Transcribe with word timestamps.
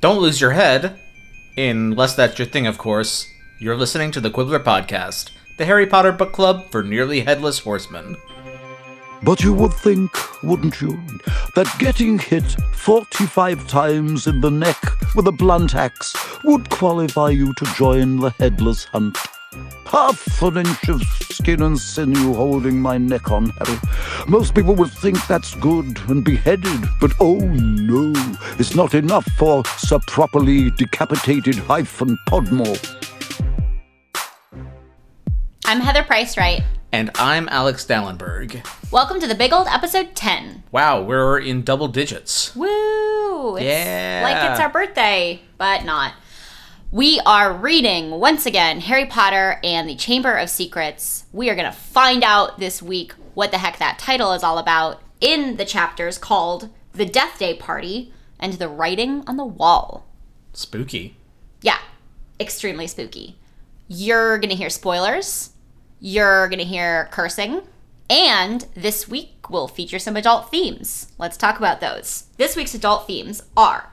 Don't 0.00 0.20
lose 0.20 0.40
your 0.40 0.50
head, 0.50 0.98
unless 1.56 2.14
that's 2.14 2.38
your 2.38 2.46
thing, 2.46 2.66
of 2.66 2.76
course. 2.76 3.32
You're 3.58 3.76
listening 3.76 4.10
to 4.12 4.20
the 4.20 4.30
Quibbler 4.30 4.60
Podcast, 4.60 5.30
the 5.56 5.64
Harry 5.64 5.86
Potter 5.86 6.12
book 6.12 6.32
club 6.32 6.70
for 6.70 6.82
nearly 6.82 7.20
headless 7.20 7.60
horsemen. 7.60 8.16
But 9.22 9.42
you 9.42 9.54
would 9.54 9.72
think, 9.72 10.10
wouldn't 10.42 10.82
you, 10.82 11.00
that 11.54 11.74
getting 11.78 12.18
hit 12.18 12.44
45 12.74 13.66
times 13.66 14.26
in 14.26 14.42
the 14.42 14.50
neck 14.50 14.78
with 15.14 15.26
a 15.28 15.32
blunt 15.32 15.74
axe 15.74 16.14
would 16.44 16.68
qualify 16.68 17.30
you 17.30 17.54
to 17.54 17.64
join 17.74 18.18
the 18.18 18.30
headless 18.38 18.84
hunt? 18.84 19.16
Half 19.86 20.42
an 20.42 20.58
inch 20.58 20.88
of 20.88 21.02
skin 21.30 21.62
and 21.62 21.78
sinew 21.78 22.34
holding 22.34 22.80
my 22.80 22.98
neck 22.98 23.30
on, 23.30 23.50
Harry. 23.50 23.78
Most 24.26 24.54
people 24.54 24.74
would 24.74 24.90
think 24.90 25.24
that's 25.26 25.54
good 25.56 25.98
and 26.08 26.24
beheaded, 26.24 26.80
but 27.00 27.12
oh 27.20 27.36
no, 27.38 28.12
it's 28.58 28.74
not 28.74 28.94
enough 28.94 29.24
for 29.38 29.64
Sir 29.78 29.98
Properly 30.06 30.70
Decapitated 30.72 31.54
Hyphen 31.56 32.18
Podmore. 32.28 32.76
I'm 35.64 35.80
Heather 35.80 36.02
Price 36.02 36.36
Wright. 36.36 36.62
And 36.92 37.10
I'm 37.16 37.48
Alex 37.50 37.84
Dallenberg. 37.84 38.64
Welcome 38.90 39.20
to 39.20 39.26
the 39.26 39.34
big 39.34 39.52
old 39.52 39.66
episode 39.68 40.14
10. 40.14 40.62
Wow, 40.72 41.02
we're 41.02 41.38
in 41.38 41.62
double 41.62 41.88
digits. 41.88 42.54
Woo! 42.56 43.56
It's 43.56 43.64
Yeah. 43.64 44.20
like 44.22 44.50
it's 44.50 44.60
our 44.60 44.68
birthday, 44.70 45.42
but 45.58 45.84
not. 45.84 46.12
We 46.96 47.20
are 47.26 47.52
reading 47.52 48.12
once 48.12 48.46
again 48.46 48.80
Harry 48.80 49.04
Potter 49.04 49.60
and 49.62 49.86
the 49.86 49.94
Chamber 49.94 50.34
of 50.34 50.48
Secrets. 50.48 51.26
We 51.30 51.50
are 51.50 51.54
going 51.54 51.70
to 51.70 51.78
find 51.78 52.24
out 52.24 52.58
this 52.58 52.80
week 52.80 53.12
what 53.34 53.50
the 53.50 53.58
heck 53.58 53.76
that 53.80 53.98
title 53.98 54.32
is 54.32 54.42
all 54.42 54.56
about 54.56 55.02
in 55.20 55.58
the 55.58 55.66
chapters 55.66 56.16
called 56.16 56.70
The 56.94 57.04
Death 57.04 57.38
Day 57.38 57.52
Party 57.52 58.14
and 58.40 58.54
The 58.54 58.70
Writing 58.70 59.24
on 59.26 59.36
the 59.36 59.44
Wall. 59.44 60.06
Spooky. 60.54 61.18
Yeah, 61.60 61.80
extremely 62.40 62.86
spooky. 62.86 63.36
You're 63.88 64.38
going 64.38 64.48
to 64.48 64.56
hear 64.56 64.70
spoilers. 64.70 65.50
You're 66.00 66.48
going 66.48 66.60
to 66.60 66.64
hear 66.64 67.10
cursing. 67.12 67.60
And 68.08 68.66
this 68.72 69.06
week 69.06 69.50
will 69.50 69.68
feature 69.68 69.98
some 69.98 70.16
adult 70.16 70.50
themes. 70.50 71.12
Let's 71.18 71.36
talk 71.36 71.58
about 71.58 71.82
those. 71.82 72.28
This 72.38 72.56
week's 72.56 72.74
adult 72.74 73.06
themes 73.06 73.42
are 73.54 73.92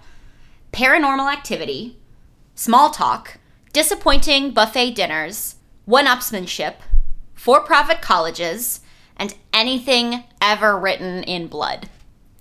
paranormal 0.72 1.30
activity, 1.30 1.98
small 2.56 2.90
talk, 2.90 3.38
disappointing 3.72 4.52
buffet 4.52 4.92
dinners, 4.92 5.56
one 5.86 6.06
upsmanship, 6.06 6.76
for 7.34 7.62
profit 7.62 8.02
colleges, 8.02 8.80
and 9.18 9.36
anything 9.52 10.24
ever 10.42 10.78
written 10.78 11.24
in 11.24 11.48
blood. 11.48 11.90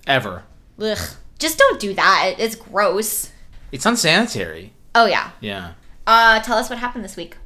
Ever. 0.07 0.43
Ugh. 0.79 0.97
Just 1.39 1.57
don't 1.57 1.79
do 1.79 1.93
that. 1.93 2.35
It's 2.37 2.55
gross. 2.55 3.31
It's 3.71 3.85
unsanitary. 3.85 4.73
Oh, 4.95 5.05
yeah. 5.05 5.31
Yeah. 5.41 5.73
Uh, 6.05 6.39
tell 6.41 6.57
us 6.57 6.69
what 6.69 6.79
happened 6.79 7.03
this 7.03 7.17
week. 7.17 7.37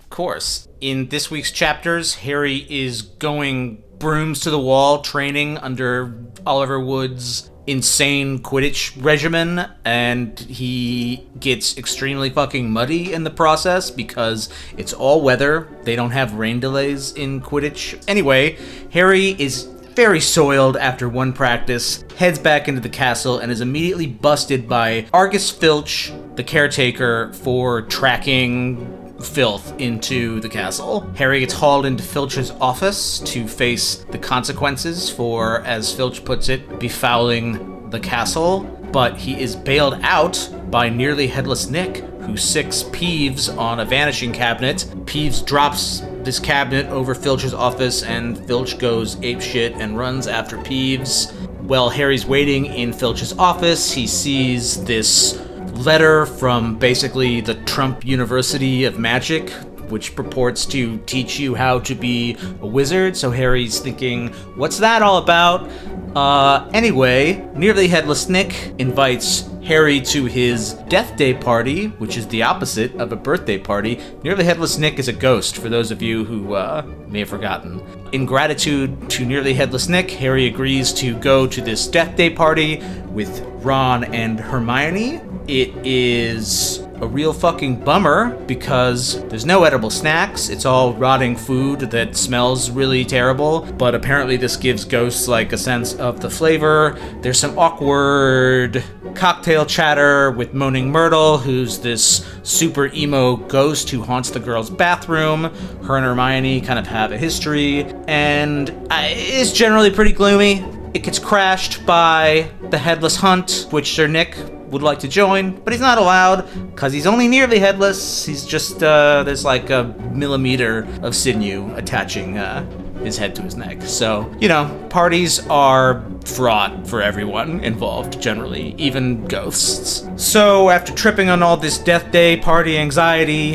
Of 0.00 0.10
course. 0.10 0.68
In 0.80 1.08
this 1.08 1.30
week's 1.30 1.50
chapters, 1.50 2.16
Harry 2.16 2.66
is 2.70 3.02
going 3.02 3.82
brooms 3.98 4.40
to 4.40 4.50
the 4.50 4.58
wall, 4.58 5.02
training 5.02 5.58
under 5.58 6.14
Oliver 6.46 6.78
Wood's 6.78 7.50
insane 7.66 8.40
Quidditch 8.40 8.92
regimen, 9.02 9.66
and 9.84 10.38
he 10.38 11.26
gets 11.40 11.76
extremely 11.78 12.30
fucking 12.30 12.70
muddy 12.70 13.12
in 13.12 13.24
the 13.24 13.30
process 13.30 13.90
because 13.90 14.48
it's 14.76 14.92
all 14.92 15.22
weather. 15.22 15.68
They 15.84 15.96
don't 15.96 16.10
have 16.10 16.34
rain 16.34 16.60
delays 16.60 17.12
in 17.12 17.40
Quidditch. 17.40 18.02
Anyway, 18.06 18.58
Harry 18.92 19.30
is 19.38 19.64
very 19.94 20.20
soiled 20.20 20.76
after 20.76 21.08
one 21.08 21.32
practice, 21.32 22.04
heads 22.16 22.38
back 22.38 22.66
into 22.66 22.80
the 22.80 22.88
castle, 22.88 23.38
and 23.38 23.52
is 23.52 23.60
immediately 23.60 24.06
busted 24.06 24.68
by 24.68 25.06
Argus 25.12 25.50
Filch, 25.50 26.12
the 26.34 26.42
caretaker, 26.42 27.32
for 27.32 27.82
tracking 27.82 29.03
filth 29.24 29.74
into 29.80 30.40
the 30.40 30.48
castle. 30.48 31.00
Harry 31.16 31.40
gets 31.40 31.54
hauled 31.54 31.86
into 31.86 32.02
Filch's 32.02 32.50
office 32.52 33.18
to 33.20 33.48
face 33.48 33.96
the 34.10 34.18
consequences 34.18 35.10
for, 35.10 35.62
as 35.62 35.92
Filch 35.92 36.24
puts 36.24 36.48
it, 36.48 36.68
befouling 36.78 37.90
the 37.90 38.00
castle, 38.00 38.60
but 38.92 39.16
he 39.16 39.40
is 39.40 39.56
bailed 39.56 39.98
out 40.02 40.48
by 40.70 40.88
nearly 40.88 41.26
headless 41.26 41.68
Nick, 41.68 41.98
who 42.22 42.36
sicks 42.36 42.84
Peeves 42.84 43.54
on 43.56 43.80
a 43.80 43.84
vanishing 43.84 44.32
cabinet. 44.32 44.86
Peeves 45.04 45.44
drops 45.44 46.00
this 46.22 46.38
cabinet 46.38 46.86
over 46.86 47.14
Filch's 47.14 47.54
office, 47.54 48.02
and 48.02 48.38
Filch 48.46 48.78
goes 48.78 49.16
apeshit 49.16 49.78
and 49.78 49.98
runs 49.98 50.26
after 50.26 50.56
Peeves. 50.58 51.32
While 51.60 51.90
Harry's 51.90 52.26
waiting 52.26 52.66
in 52.66 52.92
Filch's 52.92 53.32
office, 53.38 53.92
he 53.92 54.06
sees 54.06 54.82
this 54.84 55.40
letter 55.76 56.26
from 56.26 56.78
basically 56.78 57.40
the 57.40 57.54
Trump 57.64 58.04
University 58.04 58.84
of 58.84 58.98
Magic, 58.98 59.50
which 59.90 60.16
purports 60.16 60.64
to 60.66 60.98
teach 61.06 61.38
you 61.38 61.54
how 61.54 61.78
to 61.80 61.94
be 61.94 62.36
a 62.60 62.66
wizard. 62.66 63.16
So 63.16 63.30
Harry's 63.30 63.80
thinking, 63.80 64.28
what's 64.56 64.78
that 64.78 65.02
all 65.02 65.18
about? 65.18 65.70
Uh, 66.16 66.70
anyway, 66.72 67.46
Nearly 67.54 67.88
Headless 67.88 68.28
Nick 68.28 68.72
invites 68.78 69.48
Harry 69.64 70.00
to 70.00 70.26
his 70.26 70.74
death 70.88 71.16
day 71.16 71.34
party, 71.34 71.86
which 71.86 72.16
is 72.16 72.26
the 72.28 72.42
opposite 72.42 72.94
of 72.96 73.12
a 73.12 73.16
birthday 73.16 73.58
party. 73.58 74.00
Nearly 74.22 74.44
Headless 74.44 74.78
Nick 74.78 74.98
is 74.98 75.08
a 75.08 75.12
ghost, 75.12 75.56
for 75.56 75.68
those 75.68 75.90
of 75.90 76.02
you 76.02 76.24
who 76.24 76.54
uh, 76.54 76.82
may 77.08 77.20
have 77.20 77.30
forgotten. 77.30 77.82
In 78.12 78.26
gratitude 78.26 79.10
to 79.10 79.24
Nearly 79.24 79.54
Headless 79.54 79.88
Nick, 79.88 80.10
Harry 80.12 80.46
agrees 80.46 80.92
to 80.94 81.18
go 81.18 81.46
to 81.46 81.60
this 81.60 81.86
death 81.88 82.16
day 82.16 82.30
party 82.30 82.82
with 83.08 83.40
Ron 83.64 84.04
and 84.04 84.38
Hermione. 84.38 85.20
It 85.46 85.74
is 85.84 86.78
a 87.02 87.06
real 87.06 87.34
fucking 87.34 87.84
bummer 87.84 88.30
because 88.46 89.22
there's 89.24 89.44
no 89.44 89.64
edible 89.64 89.90
snacks. 89.90 90.48
It's 90.48 90.64
all 90.64 90.94
rotting 90.94 91.36
food 91.36 91.80
that 91.80 92.16
smells 92.16 92.70
really 92.70 93.04
terrible. 93.04 93.60
But 93.76 93.94
apparently, 93.94 94.38
this 94.38 94.56
gives 94.56 94.86
ghosts 94.86 95.28
like 95.28 95.52
a 95.52 95.58
sense 95.58 95.94
of 95.96 96.20
the 96.20 96.30
flavor. 96.30 96.98
There's 97.20 97.38
some 97.38 97.58
awkward 97.58 98.82
cocktail 99.14 99.66
chatter 99.66 100.30
with 100.30 100.54
Moaning 100.54 100.90
Myrtle, 100.90 101.36
who's 101.36 101.78
this 101.78 102.26
super 102.42 102.86
emo 102.94 103.36
ghost 103.36 103.90
who 103.90 104.02
haunts 104.02 104.30
the 104.30 104.40
girls' 104.40 104.70
bathroom. 104.70 105.44
Her 105.84 105.96
and 105.96 106.06
Hermione 106.06 106.62
kind 106.62 106.78
of 106.78 106.86
have 106.86 107.12
a 107.12 107.18
history, 107.18 107.84
and 108.08 108.72
it's 108.90 109.52
generally 109.52 109.90
pretty 109.90 110.12
gloomy. 110.12 110.64
It 110.94 111.02
gets 111.02 111.18
crashed 111.18 111.84
by 111.84 112.50
the 112.70 112.78
Headless 112.78 113.16
Hunt, 113.16 113.66
which 113.70 113.94
Sir 113.94 114.06
Nick 114.06 114.36
would 114.74 114.82
like 114.82 114.98
to 114.98 115.08
join, 115.08 115.52
but 115.60 115.72
he's 115.72 115.80
not 115.80 115.98
allowed 115.98 116.42
because 116.72 116.92
he's 116.92 117.06
only 117.06 117.28
nearly 117.28 117.60
headless. 117.60 118.26
He's 118.26 118.44
just, 118.44 118.82
uh, 118.82 119.22
there's 119.22 119.44
like 119.44 119.70
a 119.70 119.84
millimeter 120.12 120.86
of 121.02 121.14
sinew 121.14 121.72
attaching 121.76 122.36
uh, 122.36 122.68
his 122.98 123.16
head 123.16 123.36
to 123.36 123.42
his 123.42 123.56
neck. 123.56 123.82
So, 123.82 124.30
you 124.40 124.48
know, 124.48 124.86
parties 124.90 125.46
are 125.46 126.04
fraught 126.26 126.88
for 126.88 127.00
everyone 127.00 127.60
involved, 127.60 128.20
generally, 128.20 128.74
even 128.76 129.24
ghosts. 129.26 130.08
So, 130.16 130.70
after 130.70 130.92
tripping 130.92 131.28
on 131.28 131.40
all 131.40 131.56
this 131.56 131.78
death 131.78 132.10
day 132.10 132.36
party 132.36 132.76
anxiety, 132.76 133.52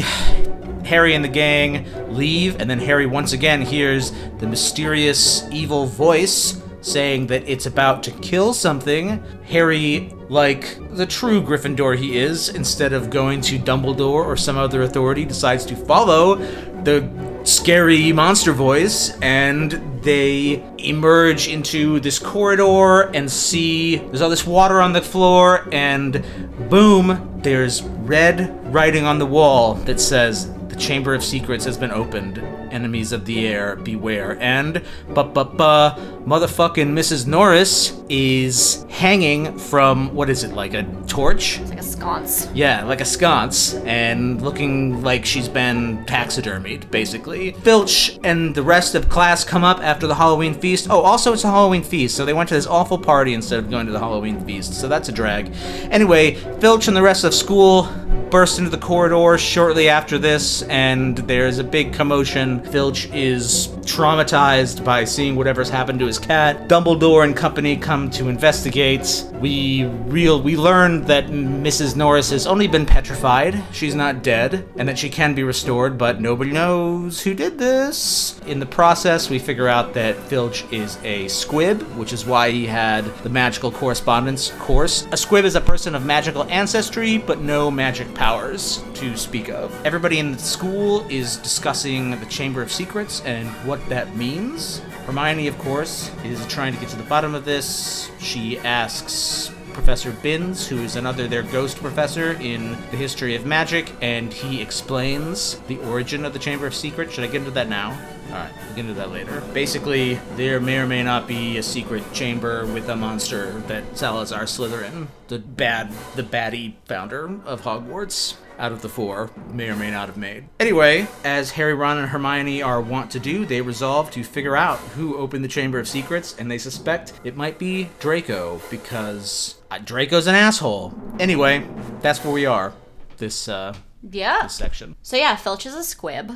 Harry 0.85 1.15
and 1.15 1.23
the 1.23 1.29
gang 1.29 1.85
leave, 2.15 2.61
and 2.61 2.69
then 2.69 2.79
Harry 2.79 3.05
once 3.05 3.33
again 3.33 3.61
hears 3.61 4.13
the 4.37 4.47
mysterious 4.47 5.43
evil 5.51 5.85
voice 5.85 6.61
saying 6.81 7.27
that 7.27 7.47
it's 7.47 7.65
about 7.65 8.03
to 8.03 8.11
kill 8.11 8.53
something. 8.53 9.23
Harry, 9.45 10.13
like 10.29 10.77
the 10.95 11.05
true 11.05 11.41
Gryffindor 11.41 11.97
he 11.97 12.17
is, 12.17 12.49
instead 12.49 12.93
of 12.93 13.09
going 13.09 13.41
to 13.41 13.59
Dumbledore 13.59 14.25
or 14.25 14.37
some 14.37 14.57
other 14.57 14.81
authority, 14.83 15.25
decides 15.25 15.65
to 15.65 15.75
follow 15.75 16.35
the 16.83 17.09
scary 17.43 18.11
monster 18.11 18.53
voice 18.53 19.17
and 19.21 19.71
they 20.03 20.63
emerge 20.77 21.47
into 21.47 21.99
this 21.99 22.19
corridor 22.19 23.09
and 23.15 23.29
see 23.29 23.95
there's 23.97 24.21
all 24.21 24.29
this 24.29 24.45
water 24.45 24.81
on 24.81 24.93
the 24.93 25.01
floor 25.01 25.67
and 25.71 26.23
boom 26.69 27.39
there's 27.41 27.81
red 27.81 28.73
writing 28.73 29.05
on 29.05 29.19
the 29.19 29.25
wall 29.25 29.73
that 29.73 29.99
says 29.99 30.53
chamber 30.79 31.13
of 31.13 31.23
secrets 31.23 31.65
has 31.65 31.77
been 31.77 31.91
opened 31.91 32.37
enemies 32.71 33.11
of 33.11 33.25
the 33.25 33.47
air 33.47 33.75
beware 33.75 34.37
and 34.39 34.81
ba 35.09 35.23
ba 35.23 35.43
ba 35.43 35.95
motherfucking 36.25 36.87
mrs 36.87 37.27
norris 37.27 37.93
is 38.09 38.85
hanging 38.89 39.57
from 39.57 40.13
what 40.15 40.29
is 40.29 40.43
it 40.43 40.51
like 40.53 40.73
a 40.73 40.83
torch 41.07 41.59
It's 41.59 41.69
like 41.69 41.79
a 41.79 41.83
sconce. 41.83 42.47
yeah, 42.53 42.83
like 42.83 43.01
a 43.01 43.05
sconce, 43.05 43.73
and 43.85 44.41
looking 44.41 45.03
like 45.03 45.25
she's 45.25 45.47
been 45.47 46.03
taxidermied, 46.05 46.89
basically. 46.91 47.51
Filch 47.51 48.19
and 48.23 48.55
the 48.55 48.63
rest 48.63 48.95
of 48.95 49.09
class 49.09 49.43
come 49.43 49.63
up 49.63 49.79
after 49.81 50.07
the 50.07 50.15
Halloween 50.15 50.53
feast. 50.53 50.87
Oh, 50.89 51.01
also, 51.01 51.33
it's 51.33 51.43
a 51.43 51.47
Halloween 51.51 51.83
feast, 51.83 52.15
so 52.15 52.25
they 52.25 52.33
went 52.33 52.49
to 52.49 52.55
this 52.55 52.65
awful 52.67 52.97
party 52.97 53.33
instead 53.33 53.59
of 53.59 53.69
going 53.69 53.85
to 53.85 53.91
the 53.91 53.99
Halloween 53.99 54.43
feast, 54.45 54.73
so 54.73 54.87
that's 54.87 55.09
a 55.09 55.11
drag. 55.11 55.51
Anyway, 55.91 56.33
Filch 56.59 56.87
and 56.87 56.97
the 56.97 57.01
rest 57.01 57.23
of 57.23 57.33
school 57.33 57.83
burst 58.29 58.59
into 58.59 58.69
the 58.69 58.77
corridor 58.77 59.37
shortly 59.37 59.89
after 59.89 60.17
this, 60.17 60.61
and 60.63 61.17
there's 61.17 61.57
a 61.57 61.63
big 61.63 61.93
commotion. 61.93 62.63
Filch 62.65 63.09
is 63.11 63.67
traumatized 63.81 64.85
by 64.85 65.03
seeing 65.03 65.35
whatever's 65.35 65.69
happened 65.69 65.99
to 65.99 66.05
his 66.05 66.19
cat. 66.19 66.67
Dumbledore 66.67 67.23
and 67.23 67.35
company 67.35 67.75
come 67.75 68.09
to 68.11 68.29
investigate. 68.29 69.25
We 69.39 69.85
real 69.85 70.41
we 70.41 70.57
learn 70.57 71.05
that 71.05 71.27
Mrs. 71.27 71.95
Norris 71.95 72.29
has 72.29 72.45
only 72.45 72.67
been 72.67 72.85
petrified. 72.85 73.61
She's 73.71 73.95
not 73.95 74.21
dead, 74.21 74.67
and 74.77 74.87
that 74.87 74.99
she 74.99 75.09
can 75.09 75.33
be 75.33 75.43
restored, 75.43 75.97
but 75.97 76.21
nobody 76.21 76.51
knows 76.51 77.21
who 77.21 77.33
did 77.33 77.57
this. 77.57 78.39
In 78.45 78.59
the 78.59 78.65
process, 78.65 79.29
we 79.29 79.39
figure 79.39 79.67
out 79.67 79.93
that 79.95 80.17
Filch 80.27 80.65
is 80.71 80.97
a 81.03 81.27
squib, 81.27 81.81
which 81.95 82.13
is 82.13 82.25
why 82.25 82.51
he 82.51 82.65
had 82.67 83.05
the 83.23 83.29
magical 83.29 83.71
correspondence 83.71 84.51
course. 84.59 85.07
A 85.11 85.17
squib 85.17 85.45
is 85.45 85.55
a 85.55 85.61
person 85.61 85.95
of 85.95 86.05
magical 86.05 86.43
ancestry, 86.43 87.17
but 87.17 87.39
no 87.39 87.71
magic 87.71 87.98
powers 88.05 88.83
to 88.95 89.15
speak 89.17 89.49
of. 89.49 89.73
Everybody 89.85 90.19
in 90.19 90.31
the 90.31 90.39
school 90.39 91.05
is 91.09 91.37
discussing 91.37 92.11
the 92.11 92.25
Chamber 92.25 92.61
of 92.61 92.71
Secrets 92.71 93.21
and 93.25 93.47
what 93.67 93.85
that 93.89 94.15
means. 94.15 94.79
Hermione, 95.05 95.47
of 95.47 95.57
course, 95.57 96.11
is 96.23 96.45
trying 96.47 96.73
to 96.73 96.79
get 96.79 96.89
to 96.89 96.97
the 96.97 97.03
bottom 97.03 97.35
of 97.35 97.45
this. 97.45 98.11
She 98.19 98.59
asks 98.59 99.51
Professor 99.73 100.11
Binns, 100.11 100.67
who 100.67 100.81
is 100.81 100.95
another 100.95 101.27
their 101.27 101.43
ghost 101.43 101.77
professor 101.77 102.33
in 102.33 102.71
the 102.91 102.97
history 102.97 103.35
of 103.35 103.45
magic, 103.45 103.91
and 104.01 104.33
he 104.33 104.61
explains 104.61 105.55
the 105.67 105.77
origin 105.79 106.25
of 106.25 106.33
the 106.33 106.39
Chamber 106.39 106.67
of 106.67 106.75
Secrets. 106.75 107.13
Should 107.13 107.23
I 107.23 107.27
get 107.27 107.37
into 107.37 107.51
that 107.51 107.69
now? 107.69 107.97
Alright, 108.29 108.51
we'll 108.65 108.75
get 108.75 108.79
into 108.79 108.93
that 108.93 109.11
later. 109.11 109.41
Basically, 109.53 110.15
there 110.35 110.59
may 110.59 110.77
or 110.77 110.85
may 110.85 111.01
not 111.03 111.27
be 111.27 111.57
a 111.57 111.63
secret 111.63 112.03
chamber 112.13 112.65
with 112.67 112.87
a 112.89 112.95
monster 112.95 113.51
that 113.61 113.97
Salazar 113.97 114.43
Slytherin, 114.43 115.07
the 115.29 115.39
bad 115.39 115.91
the 116.15 116.23
baddie 116.23 116.75
founder 116.85 117.25
of 117.45 117.61
Hogwarts, 117.61 118.35
out 118.59 118.71
of 118.71 118.81
the 118.81 118.89
four, 118.89 119.31
may 119.51 119.69
or 119.69 119.75
may 119.75 119.89
not 119.89 120.07
have 120.09 120.17
made. 120.17 120.47
Anyway, 120.59 121.07
as 121.23 121.51
Harry, 121.51 121.73
Ron, 121.73 121.97
and 121.97 122.09
Hermione 122.09 122.61
are 122.61 122.81
wont 122.81 123.09
to 123.11 123.19
do, 123.19 123.45
they 123.45 123.61
resolve 123.61 124.11
to 124.11 124.23
figure 124.23 124.55
out 124.55 124.77
who 124.79 125.17
opened 125.17 125.43
the 125.43 125.47
Chamber 125.49 125.79
of 125.79 125.87
Secrets, 125.87 126.35
and 126.37 126.51
they 126.51 126.57
suspect 126.57 127.13
it 127.23 127.35
might 127.37 127.57
be 127.57 127.89
Draco, 127.99 128.61
because 128.69 129.55
uh, 129.71 129.79
Draco's 129.79 130.27
an 130.27 130.35
asshole. 130.35 130.93
Anyway, 131.19 131.65
that's 132.01 132.23
where 132.23 132.33
we 132.33 132.45
are. 132.45 132.73
This 133.17 133.47
uh 133.47 133.73
Yeah. 134.11 134.43
this 134.43 134.55
section. 134.55 134.95
So 135.01 135.15
yeah, 135.17 135.35
Filch 135.35 135.65
is 135.65 135.73
a 135.73 135.83
squib. 135.83 136.33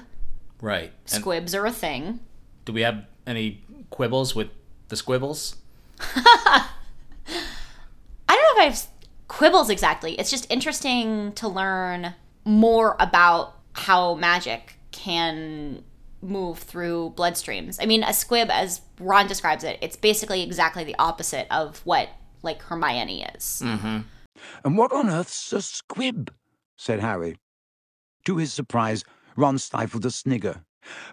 Right. 0.64 0.94
And 1.12 1.22
Squibs 1.22 1.54
are 1.54 1.66
a 1.66 1.72
thing. 1.72 2.22
do 2.64 2.72
we 2.72 2.82
have 2.82 3.06
any 3.28 3.62
quibbles 3.92 4.34
with 4.34 4.48
the 4.88 4.96
squibbles? 4.96 5.56
I 6.00 6.70
don't 7.28 7.38
know 8.30 8.54
if 8.54 8.60
I 8.60 8.64
have 8.64 8.86
quibbles 9.28 9.70
exactly. 9.70 10.14
It's 10.18 10.32
just 10.32 10.50
interesting 10.50 11.34
to 11.34 11.50
learn 11.50 12.14
more 12.46 12.96
about 13.02 13.56
how 13.74 14.16
magic 14.16 14.78
can 14.92 15.84
move 16.22 16.60
through 16.60 17.14
bloodstreams. 17.18 17.78
I 17.82 17.86
mean, 17.86 18.02
a 18.04 18.14
squib, 18.14 18.50
as 18.50 18.80
Ron 19.00 19.28
describes 19.28 19.66
it, 19.66 19.78
it's 19.82 19.98
basically 19.98 20.44
exactly 20.44 20.86
the 20.86 20.96
opposite 20.98 21.46
of 21.52 21.80
what 21.86 22.08
like 22.42 22.62
Hermione 22.62 23.24
is. 23.36 23.62
Mm-hmm. 23.66 24.00
And 24.64 24.78
what 24.78 24.94
on 24.94 25.10
earth's 25.10 25.52
a 25.52 25.62
squib? 25.62 26.32
said 26.78 27.02
Harry. 27.02 27.38
To 28.26 28.38
his 28.38 28.54
surprise, 28.54 29.04
Ron 29.36 29.58
stifled 29.58 30.06
a 30.06 30.12
snigger. 30.12 30.64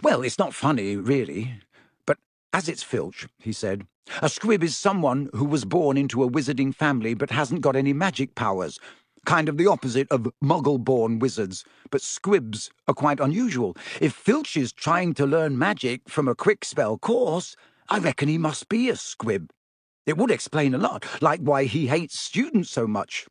Well, 0.02 0.22
it's 0.22 0.38
not 0.38 0.54
funny, 0.54 0.96
really. 0.96 1.60
But 2.06 2.18
as 2.52 2.68
it's 2.68 2.82
Filch, 2.82 3.28
he 3.38 3.52
said, 3.52 3.86
a 4.22 4.28
squib 4.28 4.62
is 4.62 4.76
someone 4.76 5.30
who 5.34 5.44
was 5.44 5.64
born 5.64 5.96
into 5.96 6.22
a 6.22 6.30
wizarding 6.30 6.74
family 6.74 7.14
but 7.14 7.30
hasn't 7.30 7.60
got 7.60 7.76
any 7.76 7.92
magic 7.92 8.34
powers. 8.34 8.78
Kind 9.24 9.48
of 9.48 9.56
the 9.56 9.66
opposite 9.66 10.08
of 10.10 10.28
muggle 10.42 10.82
born 10.82 11.18
wizards. 11.18 11.64
But 11.90 12.02
squibs 12.02 12.70
are 12.88 12.94
quite 12.94 13.20
unusual. 13.20 13.76
If 14.00 14.12
Filch 14.14 14.56
is 14.56 14.72
trying 14.72 15.14
to 15.14 15.26
learn 15.26 15.58
magic 15.58 16.08
from 16.08 16.26
a 16.26 16.34
Kwikspell 16.34 17.00
course, 17.00 17.54
I 17.88 17.98
reckon 17.98 18.28
he 18.28 18.38
must 18.38 18.68
be 18.68 18.88
a 18.88 18.96
squib. 18.96 19.50
It 20.06 20.16
would 20.16 20.30
explain 20.30 20.74
a 20.74 20.78
lot, 20.78 21.04
like 21.20 21.40
why 21.40 21.64
he 21.64 21.86
hates 21.86 22.18
students 22.18 22.70
so 22.70 22.86
much. 22.86 23.26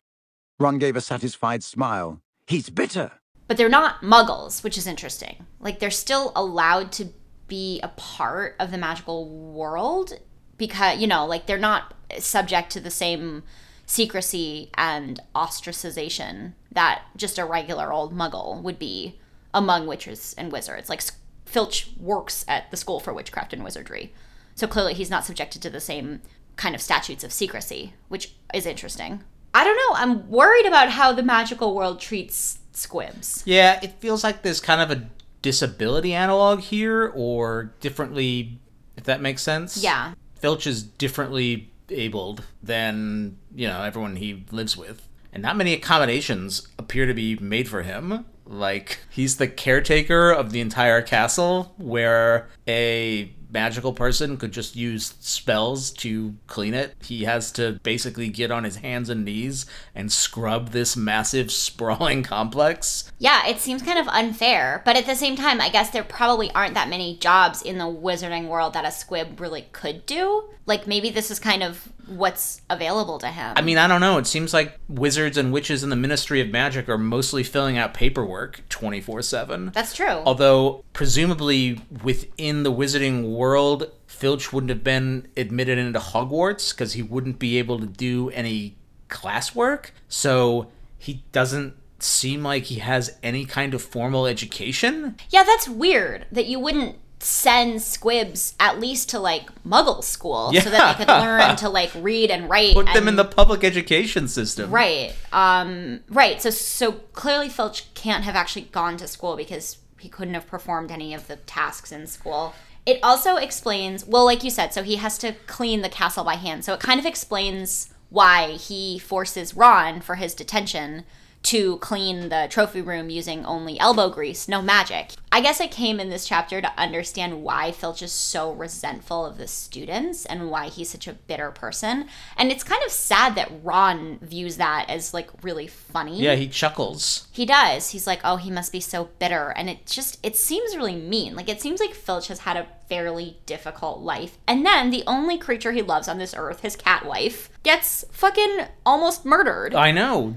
Ron 0.60 0.78
gave 0.78 0.96
a 0.96 1.02
satisfied 1.02 1.64
smile. 1.64 2.22
He's 2.46 2.70
bitter. 2.70 3.12
But 3.50 3.58
they're 3.58 3.68
not 3.68 4.02
muggles, 4.02 4.64
which 4.64 4.78
is 4.78 4.86
interesting. 4.86 5.48
Like 5.60 5.80
they're 5.80 5.90
still 5.90 6.32
allowed 6.36 6.92
to 6.94 7.08
be 7.48 7.80
a 7.82 7.88
part 7.88 8.56
of 8.60 8.70
the 8.70 8.78
magical 8.78 9.28
world 9.28 10.14
because, 10.60 11.00
you 11.00 11.08
know, 11.08 11.26
like 11.26 11.48
they're 11.48 11.58
not 11.58 11.96
subject 12.20 12.70
to 12.74 12.80
the 12.80 12.92
same 12.92 13.42
secrecy 13.88 14.70
and 14.76 15.20
ostracization 15.34 16.54
that 16.72 17.02
just 17.18 17.40
a 17.40 17.44
regular 17.44 17.92
old 17.92 18.16
muggle 18.16 18.62
would 18.62 18.78
be 18.78 19.20
among 19.52 19.88
witches 19.88 20.36
and 20.38 20.52
wizards. 20.52 20.88
Like 20.88 21.02
Filch 21.48 21.90
works 22.00 22.46
at 22.48 22.70
the 22.70 22.78
School 22.78 23.00
for 23.00 23.16
Witchcraft 23.16 23.52
and 23.52 23.64
Wizardry. 23.64 24.14
So 24.54 24.68
clearly 24.68 24.94
he's 24.94 25.10
not 25.10 25.26
subjected 25.26 25.64
to 25.64 25.72
the 25.72 25.80
same 25.80 26.22
kind 26.56 26.76
of 26.76 26.82
statutes 26.82 27.24
of 27.24 27.34
secrecy, 27.34 27.94
which 28.10 28.36
is 28.54 28.68
interesting. 28.68 29.24
I 29.56 29.64
don't 29.64 29.76
know. 29.76 29.96
I'm 29.96 30.30
worried 30.30 30.68
about 30.68 30.90
how 30.90 31.14
the 31.14 31.24
magical 31.24 31.74
world 31.74 32.00
treats 32.00 32.59
squibs. 32.80 33.44
Yeah, 33.46 33.80
it 33.84 34.00
feels 34.00 34.24
like 34.24 34.42
there's 34.42 34.60
kind 34.60 34.82
of 34.82 34.90
a 34.90 35.08
disability 35.42 36.14
analog 36.14 36.62
here, 36.62 37.12
or 37.16 37.74
differently, 37.80 38.60
if 38.98 39.04
that 39.06 39.22
makes 39.22 39.42
sense. 39.42 39.78
Yeah. 39.78 40.14
Filch 40.36 40.66
is 40.66 40.84
differently 40.84 41.72
abled 41.90 42.44
than, 42.64 43.38
you 43.54 43.68
know, 43.68 43.84
everyone 43.84 44.16
he 44.16 44.46
lives 44.52 44.76
with. 44.78 45.08
And 45.32 45.44
not 45.44 45.58
many 45.58 45.74
accommodations 45.74 46.68
appear 46.78 47.06
to 47.06 47.14
be 47.14 47.36
made 47.38 47.70
for 47.70 47.84
him. 47.84 48.26
Like, 48.46 49.00
he's 49.10 49.38
the 49.38 49.48
caretaker 49.48 50.32
of 50.32 50.52
the 50.52 50.60
entire 50.60 51.02
castle, 51.02 51.74
where 51.78 52.50
a 52.68 53.32
magical 53.52 53.94
person 53.94 54.38
could 54.38 54.52
just 54.52 54.76
use 54.76 55.16
spells 55.20 55.92
to 55.92 56.36
clean 56.48 56.74
it. 56.74 56.96
He 57.02 57.24
has 57.24 57.52
to 57.54 57.80
basically 57.84 58.30
get 58.30 58.52
on 58.52 58.64
his 58.64 58.78
hands 58.78 59.10
and 59.10 59.26
knees 59.26 59.66
and 59.96 60.12
scrub 60.12 60.70
this 60.70 60.96
massive, 60.96 61.52
sprawling 61.52 62.24
complex. 62.24 63.12
Yeah, 63.18 63.48
it 63.48 63.60
seems 63.60 63.82
kind 63.82 64.00
of 64.00 64.08
unfair, 64.08 64.82
but 64.86 64.96
at 64.96 65.06
the 65.06 65.16
same 65.16 65.36
time, 65.36 65.60
I 65.62 65.70
guess 65.70 65.90
there 65.90 66.04
probably 66.04 66.52
aren't 66.52 66.76
that 66.76 66.90
many 66.90 67.18
jobs 67.18 67.62
in 67.62 67.78
the 67.78 67.86
wizarding 67.86 68.48
world 68.48 68.74
that 68.74 68.86
a 68.86 68.92
squib 68.92 69.40
really 69.40 69.68
could 69.72 70.06
do. 70.06 70.50
Like 70.66 70.88
maybe 70.88 71.10
this 71.10 71.32
is 71.32 71.40
kind 71.40 71.64
of 71.64 71.92
what's 72.10 72.62
available 72.70 73.20
to 73.20 73.28
him. 73.28 73.54
I 73.56 73.62
mean, 73.62 73.78
I 73.78 73.88
don't 73.88 74.02
know. 74.02 74.18
It 74.18 74.28
seems 74.28 74.54
like 74.54 74.78
wizards 74.88 75.38
and 75.38 75.52
witches 75.54 75.84
in 75.84 75.90
the 75.90 75.96
Ministry 75.96 76.42
of 76.42 76.50
Magic 76.50 76.90
are 76.90 76.98
mostly 76.98 77.44
filling 77.44 77.78
out 77.78 77.94
paperwork 77.94 78.62
24 78.70 79.22
7. 79.22 79.72
that's 79.74 79.94
true. 79.94 80.08
Although, 80.26 80.84
presumably, 80.94 81.82
within 82.04 82.64
the 82.64 82.72
wizarding 82.72 83.30
world, 83.32 83.92
Filch 84.08 84.52
wouldn't 84.52 84.70
have 84.70 84.84
been 84.84 85.28
admitted 85.38 85.78
into 85.78 86.00
Hogwarts 86.00 86.72
because 86.74 86.94
he 86.94 87.02
wouldn't 87.02 87.40
be 87.40 87.58
able 87.58 87.80
to 87.80 87.86
do 87.86 88.30
any 88.32 88.76
classwork. 89.10 89.92
So 90.08 90.70
he 90.98 91.24
doesn't 91.32 91.76
seem 92.00 92.44
like 92.44 92.64
he 92.64 92.80
has 92.80 93.18
any 93.22 93.46
kind 93.46 93.74
of 93.74 93.82
formal 93.82 94.26
education. 94.26 95.16
yeah, 95.30 95.44
that's 95.44 95.68
weird 95.68 96.26
that 96.32 96.46
you 96.48 96.60
wouldn't 96.60 96.98
send 97.22 97.82
squibs 97.82 98.56
at 98.60 98.80
least 98.80 99.10
to 99.10 99.20
like 99.20 99.52
muggle 99.64 100.04
school 100.04 100.54
so 100.54 100.70
that 100.70 100.98
they 100.98 101.04
could 101.04 101.12
learn 101.12 101.56
to 101.58 101.68
like 101.68 101.92
read 101.96 102.32
and 102.32 102.50
write 102.50 102.74
Put 102.74 102.94
them 102.94 103.08
in 103.08 103.18
the 103.18 103.26
public 103.26 103.64
education 103.64 104.28
system. 104.28 104.72
Right. 104.72 105.14
Um, 105.34 106.00
right. 106.10 106.42
So 106.42 106.50
so 106.50 106.94
clearly 107.14 107.50
Filch 107.50 107.94
can't 107.94 108.24
have 108.24 108.36
actually 108.36 108.64
gone 108.64 108.98
to 108.98 109.08
school 109.08 109.36
because 109.36 109.78
he 110.00 110.08
couldn't 110.08 110.34
have 110.34 110.48
performed 110.48 110.92
any 110.92 111.14
of 111.14 111.28
the 111.28 111.36
tasks 111.36 111.92
in 111.92 112.08
school. 112.08 112.54
It 112.86 113.00
also 113.04 113.36
explains, 113.36 114.06
well, 114.06 114.26
like 114.26 114.44
you 114.44 114.50
said, 114.50 114.74
so 114.74 114.82
he 114.82 114.96
has 114.96 115.18
to 115.20 115.34
clean 115.46 115.82
the 115.82 115.90
castle 115.90 116.24
by 116.24 116.36
hand. 116.36 116.64
So 116.64 116.74
it 116.74 116.80
kind 116.80 117.00
of 117.00 117.06
explains 117.06 117.94
why 118.10 118.52
he 118.52 118.98
forces 118.98 119.56
Ron 119.56 120.02
for 120.02 120.16
his 120.16 120.34
detention 120.34 121.04
to 121.44 121.78
clean 121.78 122.30
the 122.30 122.48
trophy 122.50 122.82
room 122.82 123.10
using 123.10 123.46
only 123.46 123.80
elbow 123.80 124.10
grease, 124.10 124.48
no 124.48 124.62
magic. 124.62 125.12
I 125.32 125.42
guess 125.42 125.62
I 125.62 125.68
came 125.68 126.00
in 126.00 126.10
this 126.10 126.28
chapter 126.28 126.60
to 126.60 126.72
understand 126.78 127.44
why 127.44 127.72
Filch 127.72 128.02
is 128.02 128.12
so 128.12 128.52
resentful 128.52 129.26
of 129.26 129.38
the 129.38 129.48
students 129.48 130.26
and 130.26 130.50
why 130.50 130.68
he's 130.68 130.90
such 130.90 131.08
a 131.08 131.14
bitter 131.14 131.52
person. 131.52 132.08
And 132.36 132.52
it's 132.52 132.64
kind 132.64 132.84
of 132.84 132.92
sad 132.92 133.36
that 133.36 133.52
Ron 133.64 134.20
views 134.22 134.58
that 134.58 134.86
as 134.90 135.14
like 135.14 135.30
really 135.44 135.68
funny. 135.68 136.20
Yeah, 136.20 136.36
he 136.36 136.48
chuckles. 136.48 137.28
He 137.32 137.46
does. 137.46 137.92
He's 137.92 138.08
like, 138.08 138.22
oh, 138.24 138.38
he 138.38 138.52
must 138.52 138.72
be 138.72 138.82
so 138.82 139.10
bitter. 139.20 139.54
And 139.56 139.70
it 139.70 139.86
just, 139.86 140.20
it 140.24 140.36
seems 140.36 140.76
really 140.76 140.96
mean. 140.96 141.36
Like, 141.36 141.50
it 141.50 141.62
seems 141.62 141.80
like 141.80 141.94
Filch 141.94 142.28
has 142.28 142.40
had 142.40 142.58
a 142.58 142.68
fairly 142.90 143.40
difficult 143.46 144.00
life. 144.02 144.38
And 144.48 144.66
then 144.66 144.90
the 144.90 145.04
only 145.06 145.38
creature 145.38 145.72
he 145.72 145.82
loves 145.82 146.08
on 146.08 146.18
this 146.18 146.36
earth, 146.36 146.62
his 146.62 146.76
cat 146.76 147.06
wife, 147.06 147.50
gets 147.64 148.04
fucking 148.12 148.66
almost 148.86 149.26
murdered. 149.26 149.76
I 149.76 149.92
know. 149.92 150.36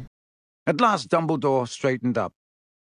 At 0.67 0.81
last 0.81 1.09
Dumbledore 1.09 1.69
straightened 1.69 2.17
up. 2.17 2.35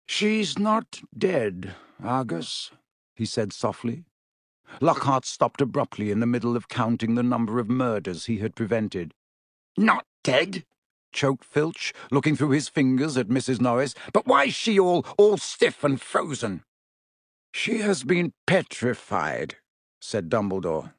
She's 0.06 0.58
not 0.58 1.00
dead, 1.16 1.74
Argus, 2.02 2.70
he 3.14 3.24
said 3.24 3.52
softly. 3.52 4.04
Lockhart 4.80 5.24
stopped 5.24 5.60
abruptly 5.60 6.10
in 6.10 6.20
the 6.20 6.26
middle 6.26 6.56
of 6.56 6.68
counting 6.68 7.14
the 7.14 7.22
number 7.22 7.58
of 7.58 7.68
murders 7.68 8.26
he 8.26 8.38
had 8.38 8.54
prevented. 8.54 9.14
Not 9.76 10.06
dead? 10.24 10.64
choked 11.12 11.44
Filch, 11.44 11.92
looking 12.10 12.36
through 12.36 12.50
his 12.50 12.68
fingers 12.68 13.16
at 13.16 13.28
Mrs. 13.28 13.60
Norris. 13.60 13.94
But 14.12 14.26
why's 14.26 14.54
she 14.54 14.78
all, 14.78 15.04
all 15.16 15.38
stiff 15.38 15.82
and 15.84 16.00
frozen? 16.00 16.62
She 17.52 17.78
has 17.78 18.04
been 18.04 18.32
petrified, 18.46 19.56
said 20.00 20.28
Dumbledore. 20.28 20.92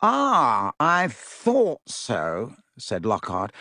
Ah, 0.00 0.72
I 0.80 1.08
thought 1.08 1.82
so, 1.86 2.56
said 2.78 3.04
Lockhart. 3.04 3.52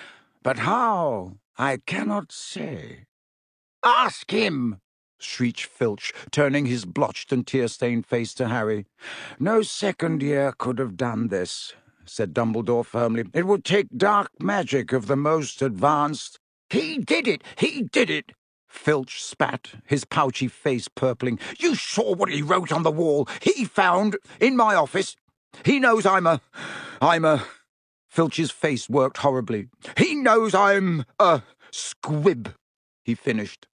But 0.41 0.59
how, 0.59 1.37
I 1.59 1.75
cannot 1.85 2.31
say. 2.31 3.03
Ask 3.83 4.31
him, 4.31 4.79
shrieked 5.19 5.65
Filch, 5.65 6.13
turning 6.31 6.67
his 6.67 6.85
blotched 6.85 7.33
and 7.33 7.45
tear-stained 7.45 8.05
face 8.05 8.33
to 8.35 8.47
Harry. 8.47 8.85
No 9.41 9.61
second 9.61 10.23
year 10.23 10.53
could 10.57 10.79
have 10.79 10.95
done 10.95 11.27
this, 11.27 11.73
said 12.05 12.33
Dumbledore 12.33 12.85
firmly. 12.85 13.25
It 13.33 13.45
would 13.45 13.65
take 13.65 13.89
dark 13.97 14.29
magic 14.39 14.93
of 14.93 15.07
the 15.07 15.17
most 15.17 15.61
advanced. 15.61 16.39
He 16.69 16.97
did 16.97 17.27
it! 17.27 17.43
He 17.57 17.81
did 17.83 18.09
it! 18.09 18.31
Filch 18.69 19.21
spat, 19.21 19.71
his 19.85 20.05
pouchy 20.05 20.47
face 20.47 20.87
purpling. 20.87 21.39
You 21.59 21.75
saw 21.75 22.15
what 22.15 22.29
he 22.29 22.41
wrote 22.41 22.71
on 22.71 22.83
the 22.83 22.91
wall. 22.91 23.27
He 23.41 23.65
found 23.65 24.15
in 24.39 24.55
my 24.55 24.75
office. 24.75 25.17
He 25.65 25.81
knows 25.81 26.05
I'm 26.05 26.25
a. 26.25 26.39
I'm 27.01 27.25
a. 27.25 27.43
Filch's 28.09 28.51
face 28.51 28.89
worked 28.89 29.17
horribly. 29.17 29.69
He 29.97 30.15
knows 30.15 30.53
I'm 30.55 31.05
a 31.19 31.43
squib, 31.71 32.53
he 33.03 33.15
finished. 33.15 33.67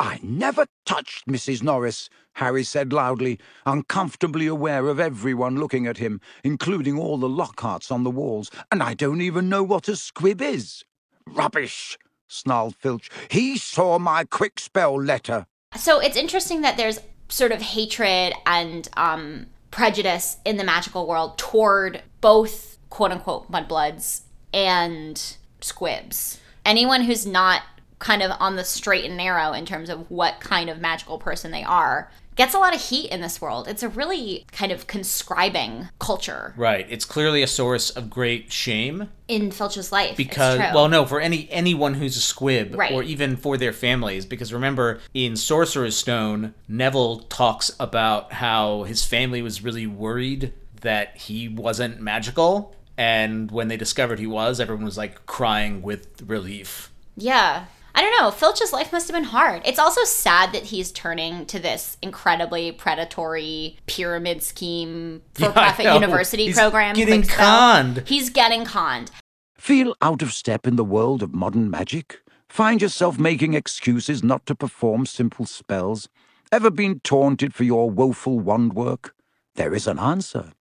I 0.00 0.20
never 0.22 0.66
touched 0.86 1.26
Mrs. 1.26 1.62
Norris, 1.62 2.08
Harry 2.34 2.62
said 2.62 2.92
loudly, 2.92 3.38
uncomfortably 3.66 4.46
aware 4.46 4.86
of 4.88 5.00
everyone 5.00 5.56
looking 5.58 5.86
at 5.86 5.98
him, 5.98 6.20
including 6.44 6.98
all 6.98 7.18
the 7.18 7.28
Lockharts 7.28 7.90
on 7.90 8.04
the 8.04 8.10
walls, 8.10 8.50
and 8.70 8.80
I 8.82 8.94
don't 8.94 9.20
even 9.20 9.48
know 9.48 9.64
what 9.64 9.88
a 9.88 9.96
squib 9.96 10.40
is. 10.40 10.84
Rubbish, 11.26 11.98
snarled 12.28 12.76
Filch. 12.76 13.10
He 13.28 13.58
saw 13.58 13.98
my 13.98 14.24
Kwikspell 14.24 15.04
letter. 15.04 15.46
So 15.76 15.98
it's 15.98 16.16
interesting 16.16 16.60
that 16.60 16.76
there's 16.76 17.00
sort 17.28 17.52
of 17.52 17.60
hatred 17.60 18.34
and 18.46 18.88
um, 18.96 19.46
prejudice 19.70 20.36
in 20.44 20.56
the 20.56 20.64
magical 20.64 21.06
world 21.06 21.38
toward 21.38 22.02
both 22.20 22.77
quote 22.90 23.12
unquote 23.12 23.50
mudbloods 23.50 24.22
and 24.52 25.36
squibs. 25.60 26.40
Anyone 26.64 27.02
who's 27.02 27.26
not 27.26 27.62
kind 27.98 28.22
of 28.22 28.30
on 28.38 28.56
the 28.56 28.64
straight 28.64 29.04
and 29.04 29.16
narrow 29.16 29.52
in 29.52 29.66
terms 29.66 29.90
of 29.90 30.10
what 30.10 30.40
kind 30.40 30.70
of 30.70 30.78
magical 30.78 31.18
person 31.18 31.50
they 31.50 31.64
are 31.64 32.10
gets 32.38 32.54
a 32.54 32.58
lot 32.58 32.72
of 32.72 32.80
heat 32.80 33.10
in 33.10 33.20
this 33.20 33.40
world. 33.40 33.66
It's 33.66 33.82
a 33.82 33.88
really 33.88 34.46
kind 34.52 34.70
of 34.70 34.86
conscribing 34.86 35.88
culture. 35.98 36.54
Right. 36.56 36.86
It's 36.88 37.04
clearly 37.04 37.42
a 37.42 37.48
source 37.48 37.90
of 37.90 38.08
great 38.08 38.52
shame 38.52 39.08
in 39.26 39.50
Filch's 39.50 39.90
life. 39.90 40.16
Because 40.16 40.58
well 40.72 40.88
no, 40.88 41.04
for 41.04 41.20
any 41.20 41.48
anyone 41.50 41.94
who's 41.94 42.16
a 42.16 42.20
squib 42.20 42.74
right. 42.76 42.92
or 42.92 43.02
even 43.02 43.36
for 43.36 43.56
their 43.56 43.72
families 43.72 44.24
because 44.24 44.52
remember 44.52 45.00
in 45.12 45.36
Sorcerer's 45.36 45.96
Stone, 45.96 46.54
Neville 46.68 47.20
talks 47.28 47.72
about 47.80 48.32
how 48.34 48.84
his 48.84 49.04
family 49.04 49.42
was 49.42 49.64
really 49.64 49.88
worried 49.88 50.52
that 50.82 51.16
he 51.16 51.48
wasn't 51.48 52.00
magical 52.00 52.76
and 52.98 53.50
when 53.52 53.68
they 53.68 53.76
discovered 53.76 54.18
he 54.18 54.26
was, 54.26 54.58
everyone 54.58 54.84
was 54.84 54.98
like 54.98 55.24
crying 55.24 55.82
with 55.82 56.20
relief. 56.26 56.92
Yeah. 57.16 57.66
I 57.94 58.02
don't 58.02 58.20
know. 58.20 58.30
Filch's 58.32 58.72
life 58.72 58.92
must 58.92 59.08
have 59.08 59.14
been 59.14 59.24
hard. 59.24 59.62
It's 59.64 59.78
also 59.78 60.02
sad 60.04 60.52
that 60.52 60.64
he's 60.64 60.90
turning 60.92 61.46
to 61.46 61.60
this 61.60 61.96
incredibly 62.02 62.72
predatory 62.72 63.78
pyramid 63.86 64.42
scheme 64.42 65.22
for 65.34 65.50
profit 65.52 65.84
yeah, 65.84 65.94
university 65.94 66.46
he's 66.46 66.56
program. 66.56 66.96
Getting 66.96 67.22
Kwikspell. 67.22 67.36
conned. 67.36 68.02
He's 68.06 68.30
getting 68.30 68.64
conned. 68.64 69.12
Feel 69.56 69.94
out 70.02 70.20
of 70.20 70.32
step 70.32 70.66
in 70.66 70.76
the 70.76 70.84
world 70.84 71.22
of 71.22 71.32
modern 71.32 71.70
magic? 71.70 72.20
Find 72.48 72.82
yourself 72.82 73.18
making 73.18 73.54
excuses 73.54 74.24
not 74.24 74.44
to 74.46 74.54
perform 74.56 75.06
simple 75.06 75.46
spells? 75.46 76.08
Ever 76.50 76.70
been 76.70 77.00
taunted 77.00 77.54
for 77.54 77.62
your 77.64 77.90
woeful 77.90 78.40
wand 78.40 78.74
work? 78.74 79.14
There 79.58 79.74
is 79.74 79.88
an 79.88 79.98
answer. 79.98 80.52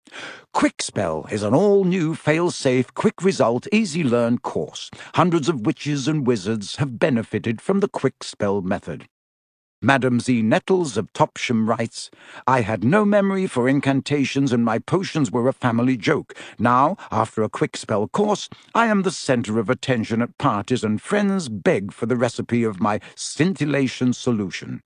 Kwikspell 0.55 1.31
is 1.31 1.43
an 1.43 1.53
all-new, 1.53 2.15
fail-safe, 2.15 2.95
quick-result, 2.95 3.67
easy-learn 3.71 4.39
course. 4.39 4.91
Hundreds 5.17 5.51
of 5.51 5.67
witches 5.67 6.09
and 6.09 6.27
wizards 6.27 6.77
have 6.77 6.99
benefited 6.99 7.61
from 7.61 7.81
the 7.81 7.91
Kwikspell 7.91 8.65
method. 8.65 9.07
Madam 9.83 10.19
Z. 10.19 10.41
Nettles 10.41 10.97
of 10.97 11.13
Topsham 11.13 11.69
writes, 11.69 12.11
I 12.47 12.63
had 12.63 12.85
no 12.85 13.05
memory 13.05 13.47
for 13.47 13.69
incantations 13.69 14.51
and 14.51 14.65
my 14.65 14.79
potions 14.79 15.31
were 15.31 15.47
a 15.47 15.53
family 15.53 15.99
joke. 15.99 16.35
Now, 16.59 16.97
after 17.11 17.43
a 17.43 17.51
Kwikspell 17.51 18.11
course, 18.13 18.49
I 18.75 18.87
am 18.87 19.03
the 19.03 19.11
centre 19.11 19.59
of 19.59 19.69
attention 19.69 20.23
at 20.23 20.39
parties 20.39 20.83
and 20.83 21.03
friends 21.03 21.51
beg 21.51 21.93
for 21.93 22.07
the 22.07 22.17
recipe 22.17 22.65
of 22.65 22.81
my 22.81 23.01
scintillation 23.15 24.15
solution. 24.15 24.81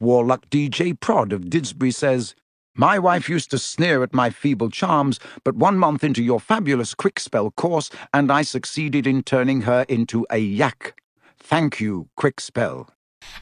Warlock 0.00 0.48
DJ 0.48 0.98
Prod 0.98 1.30
of 1.30 1.50
Didsbury 1.50 1.92
says, 1.92 2.34
my 2.76 2.98
wife 2.98 3.28
used 3.28 3.50
to 3.50 3.58
sneer 3.58 4.02
at 4.02 4.14
my 4.14 4.30
feeble 4.30 4.70
charms, 4.70 5.20
but 5.44 5.54
one 5.54 5.78
month 5.78 6.02
into 6.02 6.22
your 6.22 6.40
fabulous 6.40 6.94
Kwikspell 6.94 7.54
course, 7.54 7.90
and 8.12 8.32
I 8.32 8.42
succeeded 8.42 9.06
in 9.06 9.22
turning 9.22 9.62
her 9.62 9.84
into 9.88 10.26
a 10.30 10.38
yak. 10.38 11.00
Thank 11.38 11.80
you, 11.80 12.08
Kwikspell. 12.18 12.88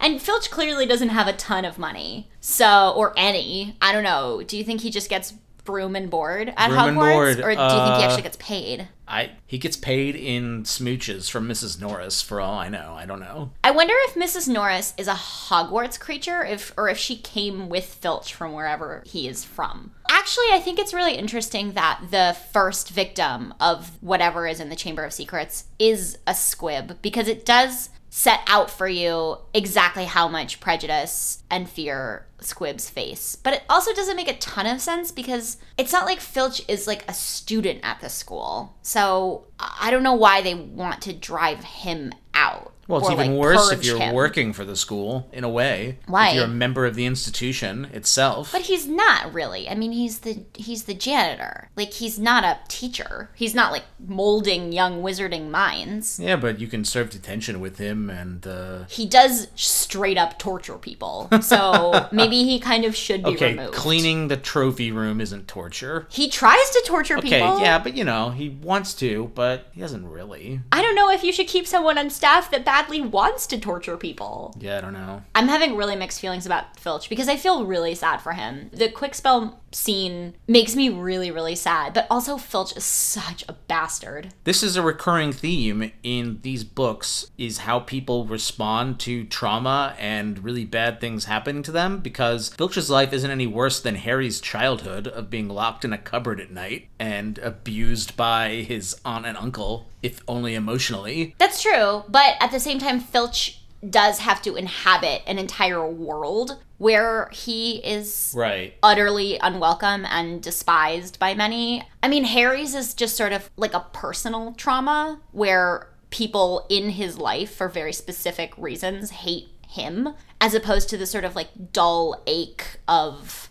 And 0.00 0.20
Filch 0.20 0.50
clearly 0.50 0.86
doesn't 0.86 1.08
have 1.08 1.28
a 1.28 1.32
ton 1.32 1.64
of 1.64 1.78
money. 1.78 2.30
So, 2.40 2.92
or 2.96 3.14
any. 3.16 3.76
I 3.80 3.92
don't 3.92 4.04
know. 4.04 4.42
Do 4.42 4.56
you 4.56 4.64
think 4.64 4.80
he 4.80 4.90
just 4.90 5.08
gets 5.08 5.34
broom 5.64 5.96
and 5.96 6.10
board 6.10 6.52
at 6.56 6.68
Broom 6.68 6.78
and 6.78 6.98
Hogwarts? 6.98 7.12
board, 7.12 7.40
or 7.40 7.54
do 7.54 7.62
you 7.62 7.68
think 7.68 7.96
he 7.96 8.02
uh, 8.02 8.02
actually 8.02 8.22
gets 8.22 8.36
paid? 8.38 8.88
I 9.06 9.32
he 9.46 9.58
gets 9.58 9.76
paid 9.76 10.16
in 10.16 10.62
smooches 10.62 11.30
from 11.30 11.48
Mrs. 11.48 11.80
Norris 11.80 12.22
for 12.22 12.40
all 12.40 12.58
I 12.58 12.68
know. 12.68 12.94
I 12.96 13.06
don't 13.06 13.20
know. 13.20 13.50
I 13.62 13.70
wonder 13.70 13.94
if 14.08 14.14
Mrs. 14.14 14.48
Norris 14.48 14.94
is 14.96 15.08
a 15.08 15.12
Hogwarts 15.12 15.98
creature, 15.98 16.44
if 16.44 16.72
or 16.76 16.88
if 16.88 16.98
she 16.98 17.16
came 17.16 17.68
with 17.68 17.84
Filch 17.84 18.34
from 18.34 18.52
wherever 18.52 19.02
he 19.06 19.28
is 19.28 19.44
from. 19.44 19.92
Actually, 20.10 20.46
I 20.52 20.60
think 20.60 20.78
it's 20.78 20.94
really 20.94 21.14
interesting 21.14 21.72
that 21.72 22.00
the 22.10 22.36
first 22.52 22.90
victim 22.90 23.54
of 23.60 24.02
whatever 24.02 24.46
is 24.46 24.60
in 24.60 24.68
the 24.68 24.76
Chamber 24.76 25.04
of 25.04 25.12
Secrets 25.12 25.64
is 25.78 26.18
a 26.26 26.34
squib 26.34 26.98
because 27.02 27.28
it 27.28 27.44
does 27.44 27.90
set 28.14 28.40
out 28.46 28.70
for 28.70 28.86
you 28.86 29.38
exactly 29.54 30.04
how 30.04 30.28
much 30.28 30.60
prejudice 30.60 31.42
and 31.50 31.66
fear 31.66 32.26
squibs 32.40 32.90
face. 32.90 33.36
But 33.36 33.54
it 33.54 33.62
also 33.70 33.94
doesn't 33.94 34.16
make 34.16 34.28
a 34.28 34.36
ton 34.36 34.66
of 34.66 34.82
sense 34.82 35.10
because 35.10 35.56
it's 35.78 35.94
not 35.94 36.04
like 36.04 36.20
Filch 36.20 36.60
is 36.68 36.86
like 36.86 37.08
a 37.08 37.14
student 37.14 37.80
at 37.82 38.02
the 38.02 38.10
school. 38.10 38.76
So 38.82 39.46
I 39.58 39.90
don't 39.90 40.02
know 40.02 40.12
why 40.12 40.42
they 40.42 40.54
want 40.54 41.00
to 41.02 41.14
drive 41.14 41.64
him 41.64 42.12
out. 42.34 42.71
Well, 42.88 43.00
it's 43.00 43.10
even 43.10 43.32
like, 43.32 43.40
worse 43.40 43.70
if 43.72 43.84
you're 43.84 43.98
him. 43.98 44.14
working 44.14 44.52
for 44.52 44.64
the 44.64 44.76
school, 44.76 45.28
in 45.32 45.44
a 45.44 45.48
way. 45.48 45.98
Why? 46.06 46.30
If 46.30 46.34
you're 46.36 46.44
a 46.44 46.48
member 46.48 46.84
of 46.84 46.94
the 46.94 47.06
institution 47.06 47.86
itself. 47.92 48.50
But 48.52 48.62
he's 48.62 48.86
not 48.86 49.32
really. 49.32 49.68
I 49.68 49.74
mean, 49.74 49.92
he's 49.92 50.20
the 50.20 50.44
he's 50.54 50.84
the 50.84 50.94
janitor. 50.94 51.68
Like 51.76 51.92
he's 51.92 52.18
not 52.18 52.44
a 52.44 52.58
teacher. 52.68 53.30
He's 53.34 53.54
not 53.54 53.72
like 53.72 53.84
molding 54.04 54.72
young 54.72 55.02
wizarding 55.02 55.50
minds. 55.50 56.18
yeah, 56.20 56.36
but 56.36 56.58
you 56.60 56.66
can 56.66 56.84
serve 56.84 57.10
detention 57.10 57.60
with 57.60 57.78
him 57.78 58.10
and 58.10 58.46
uh 58.46 58.84
He 58.88 59.06
does 59.06 59.48
straight 59.54 60.18
up 60.18 60.38
torture 60.38 60.76
people. 60.78 61.28
So 61.40 62.08
maybe 62.12 62.44
he 62.44 62.58
kind 62.58 62.84
of 62.84 62.94
should 62.96 63.22
be 63.24 63.30
Okay, 63.30 63.50
removed. 63.54 63.74
cleaning 63.74 64.28
the 64.28 64.36
trophy 64.36 64.90
room 64.92 65.20
isn't 65.20 65.48
torture. 65.48 66.06
He 66.10 66.28
tries 66.28 66.68
to 66.70 66.82
torture 66.86 67.18
Okay, 67.18 67.40
people. 67.40 67.60
yeah, 67.60 67.78
but 67.78 67.96
you 67.96 68.04
know, 68.04 68.30
he 68.30 68.48
wants 68.48 68.94
to, 68.94 69.30
but 69.34 69.68
he 69.72 69.80
doesn't 69.80 70.08
really. 70.08 70.60
I 70.72 70.82
don't 70.82 70.94
know 70.94 71.10
if 71.10 71.22
you 71.24 71.32
should 71.32 71.46
keep 71.48 71.66
someone 71.66 71.96
on 71.98 72.10
staff 72.10 72.50
that 72.50 72.64
wants 72.90 73.46
to 73.48 73.58
torture 73.58 73.96
people. 73.96 74.54
Yeah, 74.58 74.78
I 74.78 74.80
don't 74.80 74.92
know. 74.92 75.22
I'm 75.34 75.48
having 75.48 75.76
really 75.76 75.96
mixed 75.96 76.20
feelings 76.20 76.46
about 76.46 76.78
Filch 76.78 77.08
because 77.08 77.28
I 77.28 77.36
feel 77.36 77.64
really 77.64 77.94
sad 77.94 78.18
for 78.18 78.32
him. 78.32 78.70
The 78.72 78.88
Kwikspell 78.88 79.54
scene 79.74 80.34
makes 80.46 80.76
me 80.76 80.88
really, 80.88 81.30
really 81.30 81.54
sad, 81.54 81.94
but 81.94 82.06
also 82.10 82.36
Filch 82.36 82.76
is 82.76 82.84
such 82.84 83.44
a 83.48 83.54
bastard. 83.54 84.34
This 84.44 84.62
is 84.62 84.76
a 84.76 84.82
recurring 84.82 85.32
theme 85.32 85.92
in 86.02 86.40
these 86.42 86.64
books 86.64 87.30
is 87.38 87.58
how 87.58 87.80
people 87.80 88.26
respond 88.26 89.00
to 89.00 89.24
trauma 89.24 89.94
and 89.98 90.44
really 90.44 90.64
bad 90.64 91.00
things 91.00 91.24
happening 91.24 91.62
to 91.62 91.72
them 91.72 92.00
because 92.00 92.50
Filch's 92.50 92.90
life 92.90 93.12
isn't 93.12 93.30
any 93.30 93.46
worse 93.46 93.80
than 93.80 93.94
Harry's 93.94 94.40
childhood 94.40 95.08
of 95.08 95.30
being 95.30 95.48
locked 95.48 95.84
in 95.84 95.92
a 95.92 95.98
cupboard 95.98 96.40
at 96.40 96.50
night 96.50 96.88
and 96.98 97.38
abused 97.38 98.16
by 98.16 98.48
his 98.50 99.00
aunt 99.04 99.26
and 99.26 99.36
uncle, 99.36 99.88
if 100.02 100.20
only 100.28 100.54
emotionally. 100.54 101.34
That's 101.38 101.62
true, 101.62 102.04
but 102.08 102.34
at 102.40 102.50
the 102.50 102.60
same 102.60 102.78
time, 102.78 103.00
Filch 103.00 103.58
does 103.88 104.20
have 104.20 104.40
to 104.42 104.54
inhabit 104.54 105.22
an 105.26 105.38
entire 105.38 105.84
world 105.88 106.62
where 106.78 107.28
he 107.32 107.76
is 107.78 108.32
Right. 108.36 108.74
utterly 108.82 109.38
unwelcome 109.38 110.04
and 110.08 110.40
despised 110.42 111.18
by 111.18 111.34
many. 111.34 111.84
I 112.02 112.08
mean, 112.08 112.24
Harry's 112.24 112.74
is 112.74 112.94
just 112.94 113.16
sort 113.16 113.32
of 113.32 113.50
like 113.56 113.74
a 113.74 113.86
personal 113.92 114.52
trauma 114.56 115.20
where 115.32 115.88
people 116.10 116.66
in 116.68 116.90
his 116.90 117.18
life, 117.18 117.52
for 117.54 117.68
very 117.68 117.92
specific 117.92 118.52
reasons, 118.56 119.10
hate 119.10 119.48
him, 119.68 120.10
as 120.40 120.54
opposed 120.54 120.88
to 120.90 120.96
the 120.98 121.06
sort 121.06 121.24
of 121.24 121.34
like 121.34 121.72
dull 121.72 122.22
ache 122.26 122.78
of 122.86 123.48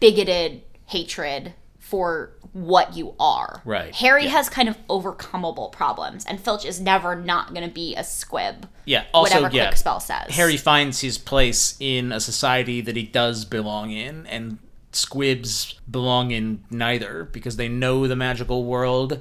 bigoted 0.00 0.62
hatred 0.86 1.54
for 1.78 2.32
what 2.54 2.96
you 2.96 3.14
are. 3.20 3.60
Right, 3.64 3.94
Harry 3.94 4.24
yeah. 4.24 4.30
has 4.30 4.48
kind 4.48 4.68
of 4.68 4.78
overcomable 4.88 5.70
problems, 5.70 6.24
and 6.24 6.40
Filch 6.40 6.64
is 6.64 6.80
never 6.80 7.14
not 7.14 7.52
going 7.52 7.68
to 7.68 7.74
be 7.74 7.94
a 7.94 8.02
squib. 8.04 8.68
Yeah. 8.86 9.04
Also, 9.12 9.34
whatever 9.34 9.54
yeah. 9.54 9.70
Kwikspell 9.70 10.00
says. 10.00 10.34
Harry 10.34 10.56
finds 10.56 11.00
his 11.00 11.18
place 11.18 11.76
in 11.78 12.12
a 12.12 12.20
society 12.20 12.80
that 12.80 12.96
he 12.96 13.02
does 13.02 13.44
belong 13.44 13.90
in, 13.90 14.26
and 14.26 14.58
squibs 14.92 15.74
belong 15.90 16.30
in 16.30 16.64
neither 16.70 17.24
because 17.32 17.56
they 17.56 17.68
know 17.68 18.06
the 18.06 18.16
magical 18.16 18.64
world, 18.64 19.20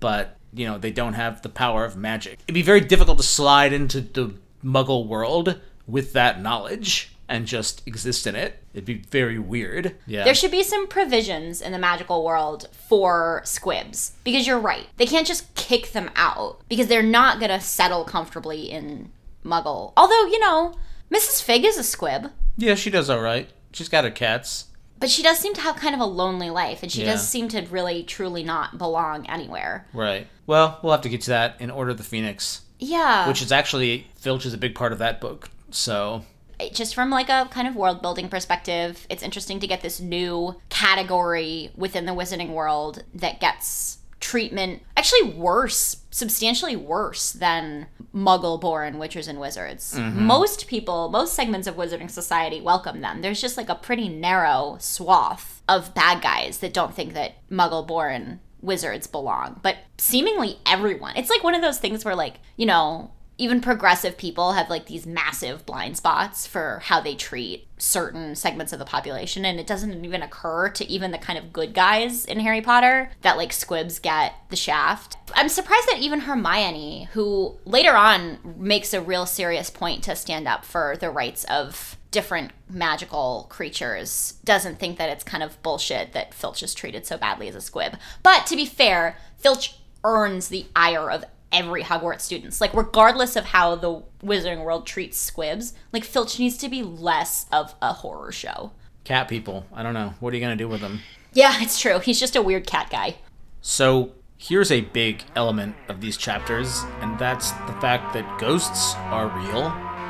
but 0.00 0.36
you 0.52 0.66
know 0.66 0.76
they 0.76 0.90
don't 0.90 1.14
have 1.14 1.42
the 1.42 1.48
power 1.48 1.84
of 1.84 1.96
magic. 1.96 2.40
It'd 2.44 2.54
be 2.54 2.62
very 2.62 2.80
difficult 2.80 3.18
to 3.18 3.24
slide 3.24 3.72
into 3.72 4.00
the 4.00 4.34
Muggle 4.64 5.06
world 5.06 5.60
with 5.86 6.12
that 6.12 6.40
knowledge 6.40 7.11
and 7.32 7.46
just 7.46 7.82
exist 7.86 8.26
in 8.26 8.34
it. 8.36 8.62
It'd 8.74 8.84
be 8.84 8.98
very 9.10 9.38
weird. 9.38 9.96
Yeah. 10.06 10.24
There 10.24 10.34
should 10.34 10.50
be 10.50 10.62
some 10.62 10.86
provisions 10.88 11.60
in 11.60 11.72
the 11.72 11.78
magical 11.78 12.24
world 12.24 12.68
for 12.72 13.42
squibs 13.44 14.12
because 14.24 14.46
you're 14.46 14.58
right. 14.58 14.86
They 14.96 15.06
can't 15.06 15.26
just 15.26 15.54
kick 15.54 15.92
them 15.92 16.10
out 16.16 16.60
because 16.68 16.86
they're 16.88 17.02
not 17.02 17.38
going 17.38 17.50
to 17.50 17.60
settle 17.60 18.04
comfortably 18.04 18.70
in 18.70 19.10
Muggle. 19.44 19.92
Although, 19.96 20.26
you 20.26 20.38
know, 20.38 20.74
Mrs. 21.10 21.42
Figg 21.42 21.64
is 21.64 21.76
a 21.78 21.84
squib, 21.84 22.30
yeah, 22.56 22.74
she 22.74 22.90
does 22.90 23.08
all 23.10 23.20
right. 23.20 23.48
She's 23.72 23.88
got 23.88 24.04
her 24.04 24.10
cats. 24.10 24.66
but 25.00 25.10
she 25.10 25.22
does 25.22 25.38
seem 25.38 25.52
to 25.54 25.60
have 25.60 25.74
kind 25.76 25.94
of 25.96 26.00
a 26.00 26.04
lonely 26.04 26.48
life 26.50 26.82
and 26.84 26.92
she 26.92 27.00
Yeah. 27.02 27.12
does 27.12 27.26
seem 27.26 27.48
to 27.48 27.62
really 27.62 28.04
truly 28.04 28.44
not 28.44 28.78
belong 28.78 29.26
anywhere. 29.28 29.86
Right. 29.92 30.28
Well, 30.46 30.78
we'll 30.82 30.92
have 30.92 31.00
to 31.02 31.08
get 31.08 31.22
to 31.22 31.30
that 31.30 31.56
in 31.60 31.70
Order 31.72 31.90
of 31.90 31.96
the 31.96 32.04
Phoenix, 32.04 32.60
Yeah. 32.78 33.26
which 33.26 33.42
is 33.42 33.50
actually 33.50 34.06
Filch 34.16 34.46
is 34.46 34.54
a 34.54 34.58
big 34.58 34.74
part 34.76 34.92
of 34.92 34.98
that 35.00 35.20
book. 35.20 35.50
So 35.70 36.24
it- 36.24 36.26
just 36.70 36.94
from 36.94 37.10
like 37.10 37.28
a 37.28 37.48
kind 37.50 37.66
of 37.66 37.76
world 37.76 38.02
building 38.02 38.28
perspective, 38.28 39.06
it's 39.10 39.22
interesting 39.22 39.60
to 39.60 39.66
get 39.66 39.80
this 39.80 40.00
new 40.00 40.60
category 40.68 41.70
within 41.76 42.06
the 42.06 42.12
wizarding 42.12 42.50
world 42.50 43.04
that 43.14 43.40
gets 43.40 43.98
treatment 44.20 44.82
actually 44.96 45.22
worse, 45.32 45.96
substantially 46.10 46.76
worse 46.76 47.32
than 47.32 47.88
muggle 48.14 48.60
born 48.60 48.94
witchers 48.94 49.26
and 49.28 49.40
wizards. 49.40 49.94
Mm-hmm. 49.94 50.24
Most 50.24 50.68
people, 50.68 51.08
most 51.08 51.34
segments 51.34 51.66
of 51.66 51.74
wizarding 51.74 52.10
society 52.10 52.60
welcome 52.60 53.00
them. 53.00 53.20
There's 53.20 53.40
just 53.40 53.56
like 53.56 53.68
a 53.68 53.74
pretty 53.74 54.08
narrow 54.08 54.76
swath 54.80 55.62
of 55.68 55.94
bad 55.94 56.22
guys 56.22 56.58
that 56.58 56.72
don't 56.72 56.94
think 56.94 57.14
that 57.14 57.34
muggle 57.50 57.86
born 57.86 58.40
wizards 58.60 59.06
belong. 59.06 59.58
But 59.62 59.78
seemingly 59.98 60.58
everyone. 60.64 61.16
It's 61.16 61.30
like 61.30 61.42
one 61.42 61.54
of 61.54 61.62
those 61.62 61.78
things 61.78 62.04
where 62.04 62.14
like, 62.14 62.36
you 62.56 62.66
know, 62.66 63.10
even 63.38 63.60
progressive 63.60 64.16
people 64.16 64.52
have 64.52 64.70
like 64.70 64.86
these 64.86 65.06
massive 65.06 65.64
blind 65.66 65.96
spots 65.96 66.46
for 66.46 66.80
how 66.84 67.00
they 67.00 67.14
treat 67.14 67.66
certain 67.78 68.36
segments 68.36 68.72
of 68.72 68.78
the 68.78 68.84
population 68.84 69.44
and 69.44 69.58
it 69.58 69.66
doesn't 69.66 70.04
even 70.04 70.22
occur 70.22 70.68
to 70.68 70.88
even 70.88 71.10
the 71.10 71.18
kind 71.18 71.38
of 71.38 71.52
good 71.52 71.74
guys 71.74 72.24
in 72.24 72.38
Harry 72.40 72.60
Potter 72.60 73.10
that 73.22 73.36
like 73.36 73.52
squibs 73.52 73.98
get 73.98 74.34
the 74.50 74.56
shaft. 74.56 75.16
I'm 75.34 75.48
surprised 75.48 75.88
that 75.88 75.98
even 76.00 76.20
Hermione 76.20 77.08
who 77.12 77.56
later 77.64 77.96
on 77.96 78.38
makes 78.56 78.94
a 78.94 79.00
real 79.00 79.26
serious 79.26 79.70
point 79.70 80.04
to 80.04 80.14
stand 80.14 80.46
up 80.46 80.64
for 80.64 80.96
the 81.00 81.10
rights 81.10 81.44
of 81.44 81.96
different 82.12 82.52
magical 82.68 83.46
creatures 83.48 84.34
doesn't 84.44 84.78
think 84.78 84.98
that 84.98 85.08
it's 85.08 85.24
kind 85.24 85.42
of 85.42 85.60
bullshit 85.62 86.12
that 86.12 86.34
Filch 86.34 86.62
is 86.62 86.74
treated 86.74 87.06
so 87.06 87.16
badly 87.16 87.48
as 87.48 87.54
a 87.54 87.60
squib. 87.60 87.96
But 88.22 88.46
to 88.46 88.56
be 88.56 88.66
fair, 88.66 89.16
Filch 89.38 89.76
earns 90.04 90.48
the 90.48 90.66
ire 90.76 91.10
of 91.10 91.24
every 91.52 91.82
Hogwarts 91.82 92.20
students. 92.22 92.60
Like 92.60 92.74
regardless 92.74 93.36
of 93.36 93.44
how 93.46 93.74
the 93.76 94.02
Wizarding 94.24 94.64
World 94.64 94.86
treats 94.86 95.18
squibs, 95.18 95.74
like 95.92 96.04
Filch 96.04 96.38
needs 96.38 96.56
to 96.58 96.68
be 96.68 96.82
less 96.82 97.46
of 97.52 97.74
a 97.82 97.92
horror 97.92 98.32
show. 98.32 98.72
cat 99.04 99.28
people. 99.28 99.66
I 99.74 99.82
don't 99.82 99.94
know. 99.94 100.14
What 100.20 100.32
are 100.32 100.36
you 100.36 100.42
gonna 100.42 100.56
do 100.56 100.68
with 100.68 100.80
them? 100.80 101.00
Yeah, 101.32 101.60
it's 101.62 101.80
true. 101.80 101.98
He's 101.98 102.20
just 102.20 102.36
a 102.36 102.42
weird 102.42 102.66
cat 102.66 102.88
guy. 102.90 103.16
So 103.60 104.12
here's 104.38 104.70
a 104.70 104.80
big 104.82 105.24
element 105.36 105.74
of 105.88 106.00
these 106.00 106.16
chapters, 106.16 106.82
and 107.00 107.18
that's 107.18 107.50
the 107.52 107.72
fact 107.80 108.12
that 108.14 108.38
ghosts 108.40 108.94
are 108.96 109.28
real. 109.28 109.62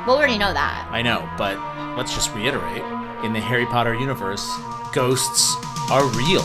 Well, 0.05 0.17
we 0.17 0.23
already 0.23 0.37
know 0.37 0.53
that. 0.53 0.87
I 0.91 1.01
know, 1.01 1.27
but 1.37 1.57
let's 1.97 2.13
just 2.13 2.33
reiterate. 2.35 2.83
In 3.23 3.31
the 3.31 3.39
Harry 3.39 3.65
Potter 3.65 3.93
universe, 3.95 4.45
ghosts 4.93 5.55
are 5.89 6.05
real. 6.07 6.43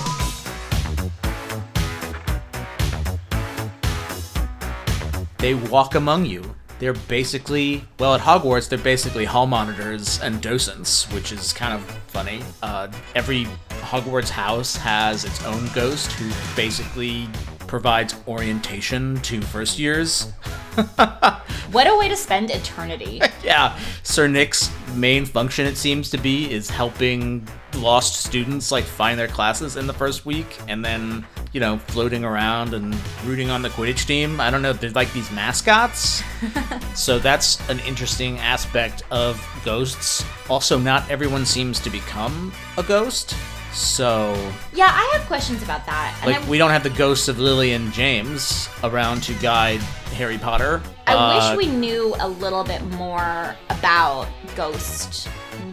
They 5.38 5.54
walk 5.54 5.94
among 5.94 6.26
you. 6.26 6.42
They're 6.80 6.92
basically, 6.92 7.84
well, 7.98 8.14
at 8.14 8.20
Hogwarts, 8.20 8.68
they're 8.68 8.78
basically 8.78 9.24
hall 9.24 9.46
monitors 9.46 10.20
and 10.20 10.40
docents, 10.40 11.10
which 11.12 11.32
is 11.32 11.52
kind 11.52 11.72
of 11.72 11.82
funny. 12.08 12.42
Uh, 12.62 12.88
every 13.14 13.46
Hogwarts 13.80 14.30
house 14.30 14.76
has 14.76 15.24
its 15.24 15.44
own 15.44 15.68
ghost 15.74 16.12
who 16.12 16.30
basically 16.54 17.28
provides 17.68 18.16
orientation 18.26 19.20
to 19.22 19.40
first 19.40 19.78
years. 19.78 20.32
What 21.70 21.86
a 21.86 21.94
way 21.98 22.08
to 22.08 22.16
spend 22.16 22.50
eternity. 22.50 23.20
Yeah, 23.44 23.78
Sir 24.02 24.26
Nick's 24.26 24.70
main 24.94 25.24
function, 25.24 25.66
it 25.66 25.76
seems 25.76 26.10
to 26.10 26.18
be, 26.18 26.52
is 26.52 26.68
helping 26.68 27.46
lost 27.76 28.24
students 28.24 28.70
like 28.70 28.84
find 28.84 29.18
their 29.18 29.28
classes 29.28 29.76
in 29.76 29.86
the 29.86 29.92
first 29.92 30.26
week, 30.26 30.58
and 30.66 30.84
then 30.84 31.26
you 31.52 31.60
know 31.60 31.78
floating 31.78 32.24
around 32.24 32.74
and 32.74 32.94
rooting 33.24 33.48
on 33.48 33.62
the 33.62 33.70
Quidditch 33.70 34.06
team. 34.06 34.38
I 34.40 34.50
don't 34.50 34.60
know, 34.60 34.72
they're 34.74 34.90
like 34.90 35.10
these 35.14 35.30
mascots. 35.30 36.22
so 36.94 37.18
that's 37.18 37.66
an 37.70 37.80
interesting 37.80 38.38
aspect 38.38 39.02
of 39.10 39.42
ghosts. 39.64 40.24
Also, 40.50 40.78
not 40.78 41.08
everyone 41.10 41.46
seems 41.46 41.80
to 41.80 41.90
become 41.90 42.52
a 42.76 42.82
ghost. 42.82 43.34
So, 43.72 44.32
yeah, 44.74 44.86
I 44.90 45.10
have 45.16 45.26
questions 45.26 45.62
about 45.62 45.86
that. 45.86 46.20
Like, 46.26 46.42
I, 46.42 46.48
we 46.48 46.58
don't 46.58 46.70
have 46.70 46.82
the 46.82 46.90
ghosts 46.90 47.28
of 47.28 47.38
Lily 47.38 47.72
and 47.72 47.92
James 47.92 48.68
around 48.82 49.22
to 49.24 49.34
guide 49.34 49.80
Harry 50.14 50.38
Potter. 50.38 50.82
I 51.06 51.14
Uh, 51.14 51.56
wish 51.56 51.66
we 51.66 51.72
knew 51.72 52.14
a 52.20 52.28
little 52.28 52.64
bit 52.64 52.82
more 52.82 53.54
about 53.70 54.26
ghost 54.56 55.28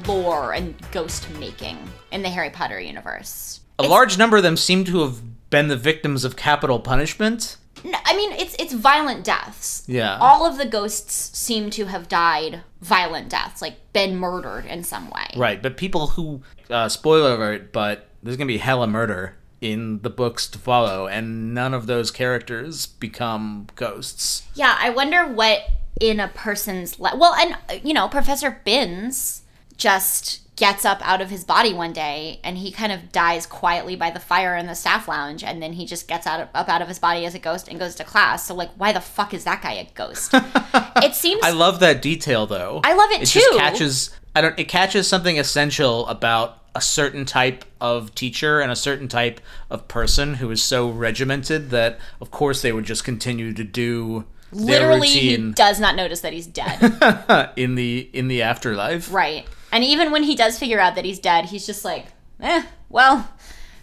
lore 0.06 0.54
and 0.54 0.76
ghost 0.92 1.30
making 1.40 1.78
in 2.12 2.22
the 2.22 2.30
Harry 2.30 2.50
Potter 2.50 2.80
universe. 2.80 3.62
A 3.80 3.84
large 3.84 4.18
number 4.18 4.38
of 4.38 4.44
them 4.44 4.56
seem 4.58 4.84
to 4.86 5.02
have 5.02 5.22
been 5.50 5.68
the 5.68 5.76
victims 5.78 6.24
of 6.24 6.36
capital 6.36 6.80
punishment. 6.80 7.58
No, 7.86 8.00
I 8.04 8.15
mean, 8.15 8.32
it's 8.32 8.56
it's 8.58 8.74
violent 8.74 9.24
deaths. 9.24 9.84
Yeah. 9.86 10.17
All 10.19 10.45
of 10.45 10.58
the 10.58 10.65
ghosts 10.65 11.38
seem 11.38 11.69
to 11.71 11.86
have 11.86 12.08
died 12.08 12.62
violent 12.82 13.30
deaths, 13.30 13.62
like 13.62 13.93
been 13.93 14.17
murdered 14.17 14.65
in 14.65 14.84
some 14.84 15.10
way. 15.12 15.28
Right, 15.38 15.62
but 15.62 15.78
people 15.78 16.08
who, 16.08 16.41
uh, 16.69 16.89
spoiler 16.89 17.36
alert, 17.36 17.71
but 17.71 18.08
there's 18.24 18.38
gonna 18.38 18.48
be 18.48 18.58
hella 18.58 18.88
murder 18.88 19.38
in 19.62 20.00
the 20.02 20.10
books 20.10 20.48
to 20.48 20.58
follow, 20.58 21.08
and 21.08 21.54
none 21.54 21.76
of 21.76 21.86
those 21.86 22.10
characters 22.10 22.88
become 22.88 23.67
ghosts. 23.76 24.43
Yeah, 24.56 24.76
I 24.80 24.89
wonder 24.89 25.28
what 25.28 25.62
in 26.02 26.19
a 26.19 26.28
person's 26.30 27.00
li- 27.00 27.12
well, 27.15 27.36
and 27.36 27.56
you 27.86 27.93
know, 27.93 28.08
Professor 28.08 28.62
Binns 28.65 29.43
just 29.78 30.41
gets 30.56 30.86
up 30.86 31.00
out 31.02 31.22
of 31.22 31.30
his 31.30 31.44
body 31.44 31.74
one 31.74 31.91
day 31.91 32.39
and 32.44 32.58
he 32.58 32.72
kind 32.72 32.91
of 32.91 33.12
dies 33.12 33.46
quietly 33.46 33.96
by 33.96 34.10
the 34.10 34.20
fire 34.20 34.56
in 34.56 34.68
the 34.68 34.76
staff 34.76 35.08
lounge 35.08 35.44
and 35.44 35.62
then 35.62 35.74
he 35.74 35.86
just 35.86 36.08
gets 36.08 36.26
out 36.26 36.39
of, 36.39 36.48
up 36.54 36.70
out 36.70 36.82
of 36.82 36.88
his 36.88 36.98
body 36.98 37.26
as 37.26 37.36
a 37.36 37.39
ghost 37.39 37.68
and 37.68 37.78
goes 37.78 37.96
to 37.96 38.04
class. 38.04 38.48
So 38.48 38.56
like 38.56 38.72
why 38.78 38.94
the 38.94 39.02
fuck 39.02 39.34
is 39.34 39.44
that 39.44 39.62
guy 39.62 39.74
a 39.74 39.88
ghost? 39.94 40.32
it 41.04 41.13
seems 41.13 41.44
I 41.44 41.52
love 41.52 41.80
that 41.82 42.02
detail, 42.02 42.46
though. 42.46 42.82
I 42.84 42.94
love 42.94 43.12
it 43.12 43.22
it 43.22 43.28
too. 43.28 43.39
just 43.39 43.58
catches. 43.58 44.20
I 44.36 44.41
don't. 44.41 44.58
It 44.60 44.68
catches 44.68 45.08
something 45.08 45.39
essential 45.39 46.08
about 46.08 46.62
a 46.74 46.82
certain 46.82 47.26
type 47.26 47.63
of 47.80 48.13
teacher 48.15 48.60
and 48.60 48.72
a 48.72 48.76
certain 48.76 49.08
type 49.08 49.39
of 49.70 49.88
person 49.88 50.36
who 50.36 50.52
is 50.52 50.62
so 50.62 50.89
regimented 50.89 51.70
that, 51.70 52.00
of 52.20 52.32
course, 52.32 52.62
they 52.62 52.74
would 52.74 52.84
just 52.84 53.06
continue 53.06 53.54
to 53.54 53.63
do 53.63 54.26
literally 54.52 55.08
he 55.08 55.52
does 55.52 55.80
not 55.80 55.96
notice 55.96 56.22
that 56.22 56.34
he's 56.34 56.48
dead. 56.48 57.52
in 57.56 57.76
the 57.76 58.10
in 58.13 58.28
the 58.28 58.41
afterlife. 58.41 59.12
Right. 59.12 59.48
And 59.71 59.84
even 59.84 60.12
when 60.12 60.23
he 60.23 60.36
does 60.36 60.58
figure 60.58 60.80
out 60.80 60.95
that 60.95 61.06
he's 61.06 61.19
dead, 61.19 61.45
he's 61.45 61.65
just 61.65 61.84
like, 61.84 62.08
eh, 62.39 62.63
well, 62.89 63.30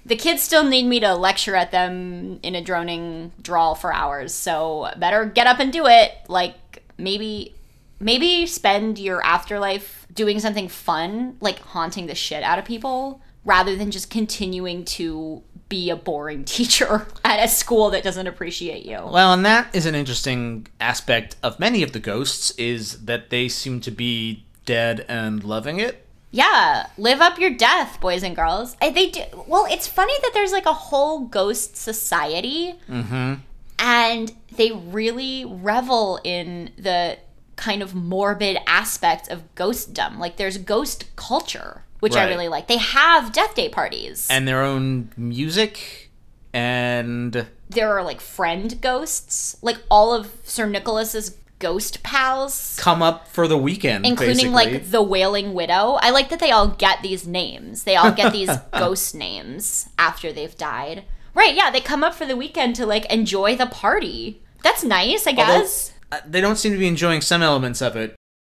the 0.04 0.16
kids 0.16 0.42
still 0.42 0.64
need 0.64 0.84
me 0.84 1.00
to 1.00 1.14
lecture 1.14 1.54
at 1.54 1.70
them 1.70 2.40
in 2.42 2.54
a 2.54 2.62
droning 2.62 3.32
drawl 3.40 3.74
for 3.74 3.92
hours, 3.92 4.34
so 4.34 4.90
better 4.96 5.24
get 5.24 5.46
up 5.46 5.58
and 5.58 5.72
do 5.72 5.86
it. 5.86 6.12
Like, 6.28 6.82
maybe, 6.98 7.54
maybe 8.00 8.46
spend 8.46 8.98
your 8.98 9.24
afterlife 9.24 10.06
doing 10.12 10.40
something 10.40 10.68
fun, 10.68 11.36
like 11.40 11.58
haunting 11.60 12.06
the 12.06 12.14
shit 12.14 12.42
out 12.42 12.58
of 12.58 12.64
people, 12.64 13.20
rather 13.44 13.76
than 13.76 13.90
just 13.90 14.10
continuing 14.10 14.84
to 14.84 15.42
be 15.68 15.88
a 15.88 15.96
boring 15.96 16.44
teacher 16.56 17.06
at 17.24 17.42
a 17.42 17.48
school 17.48 17.90
that 17.90 18.02
doesn't 18.02 18.26
appreciate 18.26 18.84
you. 18.84 18.98
Well, 19.04 19.32
and 19.32 19.44
that 19.46 19.74
is 19.74 19.86
an 19.86 19.94
interesting 19.94 20.66
aspect 20.80 21.36
of 21.42 21.58
many 21.58 21.82
of 21.82 21.92
the 21.92 22.00
ghosts 22.00 22.50
is 22.52 23.04
that 23.04 23.30
they 23.30 23.48
seem 23.48 23.80
to 23.80 23.90
be 23.90 24.44
dead 24.64 25.04
and 25.08 25.42
loving 25.44 25.78
it. 25.80 26.06
Yeah, 26.30 26.86
live 26.96 27.20
up 27.20 27.38
your 27.38 27.50
death, 27.50 28.00
boys 28.00 28.22
and 28.22 28.34
girls. 28.34 28.74
They 28.80 29.10
do. 29.10 29.22
Well, 29.46 29.66
it's 29.70 29.86
funny 29.86 30.14
that 30.22 30.30
there's 30.32 30.52
like 30.52 30.64
a 30.66 30.72
whole 30.72 31.26
ghost 31.26 31.76
society, 31.76 32.74
mm-hmm. 32.88 33.34
and 33.78 34.32
they 34.56 34.72
really 34.72 35.44
revel 35.44 36.20
in 36.24 36.70
the 36.78 37.18
kind 37.56 37.82
of 37.82 37.94
morbid 37.94 38.58
aspect 38.66 39.28
of 39.28 39.54
ghostdom. 39.54 40.18
Like 40.18 40.36
there's 40.36 40.56
ghost 40.56 41.14
culture, 41.16 41.84
which 42.00 42.16
I 42.16 42.28
really 42.28 42.48
like. 42.48 42.66
They 42.66 42.78
have 42.78 43.32
death 43.32 43.54
day 43.54 43.68
parties. 43.68 44.26
And 44.30 44.48
their 44.48 44.62
own 44.62 45.10
music 45.18 46.10
and 46.52 47.46
There 47.70 47.92
are 47.92 48.02
like 48.02 48.20
friend 48.20 48.80
ghosts, 48.80 49.56
like 49.62 49.78
all 49.90 50.12
of 50.12 50.32
Sir 50.44 50.66
Nicholas's 50.66 51.36
ghost 51.62 52.02
pals. 52.02 52.76
come 52.78 53.00
up 53.00 53.28
for 53.28 53.46
the 53.46 53.56
weekend, 53.56 54.04
including 54.04 54.52
basically. 54.52 54.72
like 54.72 54.90
the 54.90 55.02
wailing 55.02 55.54
widow 55.54 55.98
i 56.02 56.10
like 56.10 56.28
that 56.28 56.40
they 56.40 56.50
all 56.50 56.68
get 56.68 57.00
these 57.02 57.26
names 57.26 57.84
they 57.84 57.96
all 57.96 58.12
get 58.12 58.32
these 58.32 58.50
ghost 58.72 59.14
names 59.14 59.88
after 59.98 60.32
they've 60.32 60.56
died 60.56 61.04
right 61.34 61.54
yeah 61.54 61.70
they 61.70 61.80
come 61.80 62.02
up 62.02 62.14
for 62.14 62.26
the 62.26 62.36
weekend 62.36 62.74
to 62.74 62.84
like 62.84 63.06
enjoy 63.06 63.56
the 63.56 63.66
party 63.66 64.42
that's 64.62 64.84
nice 64.84 65.26
i 65.26 65.32
guess 65.32 65.92
uh, 66.12 66.20
they 66.26 66.42
don't 66.42 66.56
seem 66.56 66.72
to 66.72 66.78
be 66.78 66.86
enjoying 66.86 67.22
some 67.22 67.42
elements 67.42 67.80
of 67.80 67.96
it. 67.96 68.14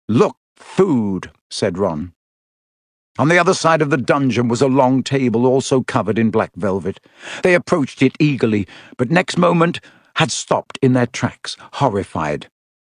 Look, 0.09 0.39
food, 0.57 1.31
said 1.51 1.77
Ron. 1.77 2.15
On 3.19 3.29
the 3.29 3.39
other 3.39 3.53
side 3.53 3.83
of 3.83 3.91
the 3.91 3.99
dungeon 3.99 4.49
was 4.49 4.63
a 4.63 4.69
long 4.69 5.03
table 5.03 5.45
also 5.45 5.83
covered 5.83 6.19
in 6.19 6.31
black 6.31 6.53
velvet. 6.57 6.99
They 7.43 7.53
approached 7.53 8.01
it 8.01 8.17
eagerly, 8.19 8.67
but 8.97 9.11
next 9.11 9.37
moment 9.37 9.81
had 10.17 10.33
stopped 10.33 10.79
in 10.81 10.95
their 10.95 11.07
tracks, 11.07 11.59
horrified. 11.75 12.49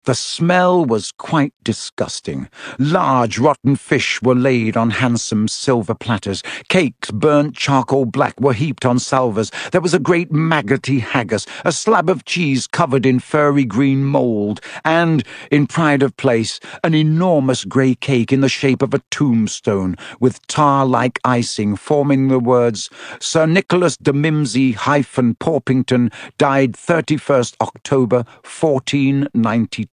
The 0.04 0.14
smell 0.14 0.84
was 0.84 1.12
quite 1.12 1.54
disgusting. 1.62 2.50
Large 2.78 3.38
rotten 3.38 3.74
fish 3.74 4.20
were 4.20 4.34
laid 4.34 4.76
on 4.76 4.90
handsome 4.90 5.48
silver 5.48 5.94
platters. 5.94 6.42
Cakes, 6.68 7.10
burnt 7.10 7.56
charcoal 7.56 8.04
black, 8.04 8.38
were 8.38 8.52
heaped 8.52 8.84
on 8.84 8.98
salvers. 8.98 9.50
There 9.72 9.80
was 9.80 9.94
a 9.94 9.98
great 9.98 10.30
maggoty 10.30 10.98
haggis, 10.98 11.46
a 11.64 11.72
slab 11.72 12.10
of 12.10 12.26
cheese 12.26 12.66
covered 12.66 13.06
in 13.06 13.18
furry 13.18 13.64
green 13.64 14.04
mould, 14.04 14.60
and, 14.84 15.24
in 15.50 15.66
pride 15.66 16.02
of 16.02 16.18
place, 16.18 16.60
an 16.82 16.94
enormous 16.94 17.64
grey 17.64 17.94
cake 17.94 18.30
in 18.30 18.42
the 18.42 18.48
shape 18.50 18.82
of 18.82 18.92
a 18.92 19.02
tombstone, 19.10 19.96
with 20.20 20.46
tar-like 20.48 21.18
icing 21.24 21.76
forming 21.76 22.28
the 22.28 22.38
words, 22.38 22.90
Sir 23.20 23.46
Nicholas 23.46 23.96
de 23.96 24.12
Mimsy 24.12 24.72
hyphen 24.72 25.34
Porpington 25.36 26.12
died 26.36 26.72
31st 26.74 27.54
October 27.62 28.24
1492. 28.42 29.93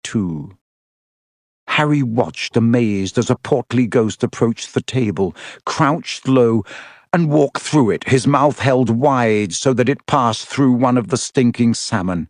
Harry 1.68 2.02
watched 2.02 2.56
amazed 2.56 3.18
as 3.18 3.30
a 3.30 3.36
portly 3.36 3.86
ghost 3.86 4.22
approached 4.24 4.74
the 4.74 4.80
table, 4.80 5.34
crouched 5.64 6.26
low, 6.26 6.64
and 7.12 7.30
walked 7.30 7.60
through 7.60 7.90
it, 7.90 8.08
his 8.08 8.26
mouth 8.26 8.58
held 8.58 8.90
wide 8.90 9.52
so 9.52 9.72
that 9.72 9.88
it 9.88 10.06
passed 10.06 10.46
through 10.46 10.72
one 10.72 10.98
of 10.98 11.08
the 11.08 11.16
stinking 11.16 11.74
salmon. 11.74 12.28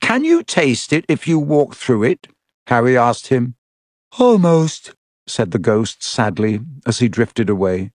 Can 0.00 0.24
you 0.24 0.42
taste 0.42 0.92
it 0.92 1.04
if 1.08 1.28
you 1.28 1.38
walk 1.38 1.74
through 1.74 2.04
it? 2.04 2.28
Harry 2.66 2.96
asked 2.96 3.28
him. 3.28 3.54
Almost, 4.18 4.94
said 5.26 5.50
the 5.50 5.58
ghost 5.58 6.02
sadly 6.02 6.60
as 6.86 6.98
he 6.98 7.08
drifted 7.08 7.50
away. 7.50 7.90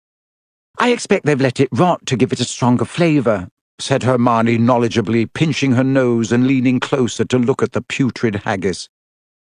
I 0.79 0.93
expect 0.93 1.25
they've 1.25 1.41
let 1.41 1.61
it 1.61 1.69
rot 1.73 2.07
to 2.07 2.17
give 2.17 2.33
it 2.33 2.41
a 2.41 2.45
stronger 2.45 2.85
flavour, 2.85 3.49
said 3.79 4.03
Hermione 4.03 4.59
knowledgeably, 4.59 5.33
pinching 5.33 5.73
her 5.73 5.85
nose 5.85 6.33
and 6.33 6.47
leaning 6.47 6.81
closer 6.81 7.25
to 7.25 7.39
look 7.39 7.63
at 7.63 7.73
the 7.73 7.83
putrid 7.83 8.37
haggis. 8.37 8.89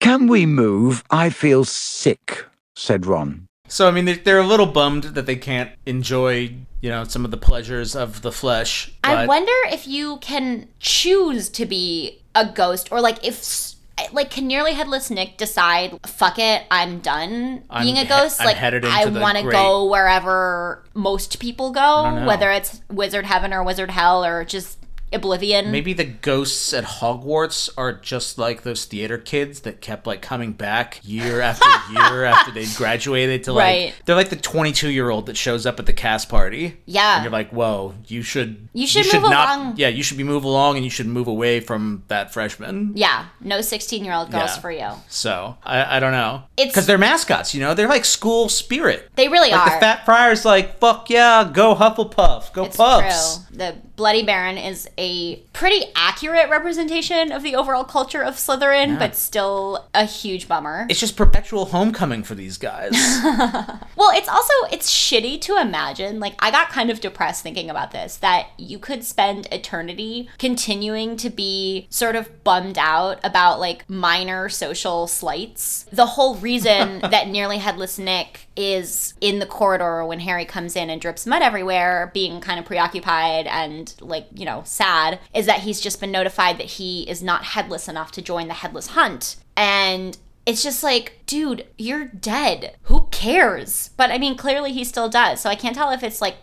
Can 0.01 0.27
we 0.29 0.47
move? 0.47 1.03
I 1.11 1.31
feel 1.31 1.65
sick, 1.65 2.45
said 2.77 3.07
Ron. 3.07 3.47
So 3.69 3.89
I 3.89 3.91
mean, 3.91 4.05
they're, 4.05 4.17
they're 4.17 4.39
a 4.39 4.47
little 4.47 4.67
bummed 4.67 5.05
that 5.05 5.27
they 5.27 5.37
can't 5.37 5.71
enjoy, 5.87 6.55
you 6.81 6.89
know, 6.91 7.05
some 7.05 7.25
of 7.25 7.31
the 7.31 7.37
pleasures 7.37 7.95
of 7.95 8.23
the 8.23 8.33
flesh. 8.33 8.93
i 9.05 9.27
wonder 9.27 9.53
if 9.67 9.87
you 9.87 10.19
can 10.19 10.69
choose 10.79 11.49
to 11.51 11.67
be 11.67 12.23
a 12.35 12.47
ghost 12.47 12.91
or 12.93 13.01
like 13.01 13.19
if 13.25 13.35
s- 13.39 13.77
like 14.13 14.31
can 14.31 14.47
nearly 14.47 14.73
headless 14.73 15.11
nick 15.11 15.37
decide 15.37 15.99
fuck 16.07 16.39
it 16.39 16.63
i'm 16.71 16.99
done 17.01 17.63
I'm 17.71 17.85
being 17.85 17.99
a 17.99 18.07
ghost 18.07 18.41
I'm 18.41 18.47
like 18.47 18.57
i 18.85 19.05
want 19.07 19.37
to 19.37 19.43
great- 19.43 19.53
go 19.53 19.85
wherever 19.87 20.85
most 20.95 21.39
people 21.41 21.71
go 21.71 22.25
whether 22.27 22.51
it's 22.51 22.81
wizard 22.91 23.27
heaven 23.27 23.53
or 23.53 23.63
wizard 23.63 23.91
hell 23.91 24.25
or 24.25 24.45
just 24.45 24.78
oblivion 25.13 25.71
Maybe 25.71 25.93
the 25.93 26.05
ghosts 26.05 26.73
at 26.75 26.85
Hogwarts 26.85 27.71
are 27.77 27.93
just 27.93 28.39
like 28.39 28.63
those 28.63 28.85
theater 28.85 29.19
kids 29.19 29.61
that 29.61 29.81
kept 29.81 30.07
like 30.07 30.23
coming 30.23 30.53
back 30.53 31.01
year 31.03 31.41
after 31.49 31.69
year 31.93 32.25
after 32.25 32.51
they 32.53 32.67
graduated 32.77 33.45
to 33.45 33.53
like 33.53 33.65
Right. 33.65 33.95
they're 34.05 34.15
like 34.17 34.29
the 34.31 34.37
22 34.37 34.91
year 34.91 35.11
old 35.11 35.27
that 35.27 35.37
shows 35.37 35.67
up 35.67 35.79
at 35.81 35.87
the 35.87 35.93
cast 35.93 36.29
party. 36.29 36.77
Yeah. 36.87 37.17
and 37.17 37.25
you're 37.25 37.33
like, 37.33 37.51
whoa, 37.51 37.95
you 38.07 38.23
should 38.23 38.69
You 38.73 38.87
should 38.87 39.07
move 39.13 39.25
along. 39.25 39.75
Yeah, 39.77 39.89
you 39.89 40.03
should 40.03 40.19
be 40.19 40.25
move 40.25 40.45
along 40.45 40.77
and 40.77 40.85
you 40.85 40.91
should 40.91 41.07
move 41.07 41.27
away 41.27 41.61
from 41.61 42.03
that 42.09 42.33
freshman. 42.33 42.93
yeah 42.95 43.27
no 43.41 43.61
16 43.61 44.05
year 44.05 44.15
old 44.15 44.31
ghost 44.31 44.57
Yeah. 44.57 44.61
for 44.61 44.71
you 44.73 44.91
So 45.09 45.57
I, 45.65 45.97
I 45.97 46.01
don't 46.01 46.13
know. 46.13 46.43
It's- 46.57 46.73
because 46.73 46.87
they're 46.87 46.99
mascots, 46.99 47.55
you 47.55 47.61
know. 47.61 47.75
They're 47.75 47.89
like 47.89 48.05
school 48.05 48.49
spirit. 48.49 49.09
they 49.17 49.29
really 49.29 49.51
Like 49.51 49.61
are 49.61 49.75
the 49.77 49.81
Fat 49.81 50.05
Friar's 50.05 50.45
like, 50.45 50.79
fuck 50.79 51.09
yeah, 51.11 51.49
go 51.53 51.75
Hufflepuff, 51.75 52.53
go 52.53 52.65
It's 52.65 52.77
Puffs. 52.77 53.39
true. 53.49 53.57
The 53.59 53.77
Bloody 53.99 54.23
Baron 54.23 54.57
is 54.57 54.89
a 54.97 55.37
pretty 55.53 55.87
accurate 55.97 56.49
representation 56.51 57.33
of 57.33 57.43
the 57.43 57.57
overall 57.57 57.83
culture 57.83 58.23
of 58.23 58.35
Slytherin, 58.37 58.97
but 58.97 59.17
still 59.17 59.89
a 59.93 60.05
huge 60.05 60.47
bummer. 60.47 60.87
It's 60.89 61.01
just 61.01 61.17
perpetual 61.17 61.67
homecoming 61.67 62.23
for 62.23 62.37
these 62.37 62.57
guys. 62.59 62.93
Well, 63.99 64.17
it's 64.17 64.29
also 64.29 64.53
it's 64.71 64.89
shitty 64.89 65.41
to 65.41 65.57
imagine. 65.57 66.21
Like 66.21 66.35
I 66.39 66.53
got 66.53 66.69
kind 66.69 66.89
of 66.89 67.01
depressed 67.01 67.43
thinking 67.43 67.69
about 67.69 67.91
this 67.91 68.19
that 68.19 68.47
you 68.57 68.79
could 68.79 69.03
spend 69.03 69.49
eternity 69.51 70.29
continuing 70.39 71.17
to 71.17 71.29
be 71.29 71.89
sort 71.91 72.15
of 72.15 72.45
bummed 72.45 72.79
out 72.79 73.19
about 73.25 73.59
like 73.59 73.91
minor 73.91 74.49
social 74.49 75.09
slights. 75.09 75.85
The 75.93 76.07
whole 76.07 76.37
reason 76.37 77.01
that 77.11 77.27
nearly 77.27 77.59
headless 77.59 77.99
Nick 77.99 78.47
is 78.59 79.15
in 79.21 79.39
the 79.39 79.47
corridor 79.47 80.05
when 80.05 80.19
Harry 80.19 80.45
comes 80.45 80.75
in 80.75 80.91
and 80.91 81.01
drips 81.01 81.27
mud 81.27 81.43
everywhere, 81.43 82.11
being 82.13 82.41
kind 82.41 82.59
of 82.59 82.67
preoccupied 82.67 83.47
and 83.47 83.95
like, 84.01 84.27
you 84.35 84.45
know, 84.45 84.63
sad, 84.65 85.21
is 85.33 85.47
that 85.47 85.61
he's 85.61 85.81
just 85.81 86.01
been 86.01 86.11
notified 86.11 86.59
that 86.59 86.67
he 86.67 87.09
is 87.09 87.23
not 87.23 87.45
headless 87.45 87.87
enough 87.87 88.11
to 88.11 88.21
join 88.21 88.49
the 88.49 88.55
headless 88.55 88.89
hunt. 88.89 89.37
And 89.57 90.19
it's 90.45 90.65
just 90.65 90.83
like, 90.83 91.21
dude, 91.25 91.67
you're 91.79 92.07
dead. 92.07 92.75
Who 92.83 93.07
cares? 93.13 93.91
But 93.97 94.11
I 94.11 94.19
mean, 94.19 94.37
clearly 94.37 94.73
he 94.73 94.83
still 94.83 95.09
does. 95.09 95.41
So 95.41 95.49
I 95.49 95.55
can't 95.55 95.77
tell 95.77 95.93
if 95.93 96.03
it's 96.03 96.21
like 96.21 96.39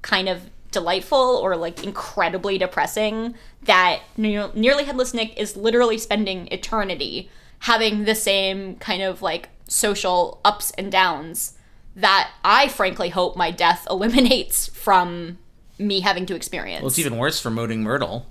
kind 0.00 0.26
of 0.30 0.48
delightful 0.70 1.18
or 1.18 1.54
like 1.54 1.84
incredibly 1.84 2.56
depressing 2.56 3.34
that 3.64 4.00
nearly 4.16 4.84
headless 4.84 5.12
Nick 5.12 5.38
is 5.38 5.54
literally 5.54 5.98
spending 5.98 6.48
eternity 6.50 7.28
having 7.60 8.04
the 8.04 8.14
same 8.14 8.76
kind 8.76 9.02
of 9.02 9.20
like 9.20 9.50
social 9.66 10.40
ups 10.44 10.70
and 10.78 10.90
downs 10.90 11.57
that 11.96 12.30
I 12.44 12.68
frankly 12.68 13.08
hope 13.10 13.36
my 13.36 13.50
death 13.50 13.86
eliminates 13.90 14.68
from 14.68 15.38
me 15.78 16.00
having 16.00 16.26
to 16.26 16.34
experience. 16.34 16.82
well, 16.82 16.88
it's 16.88 16.98
even 16.98 17.16
worse 17.16 17.40
for 17.40 17.50
Moaning 17.50 17.82
Myrtle. 17.82 18.26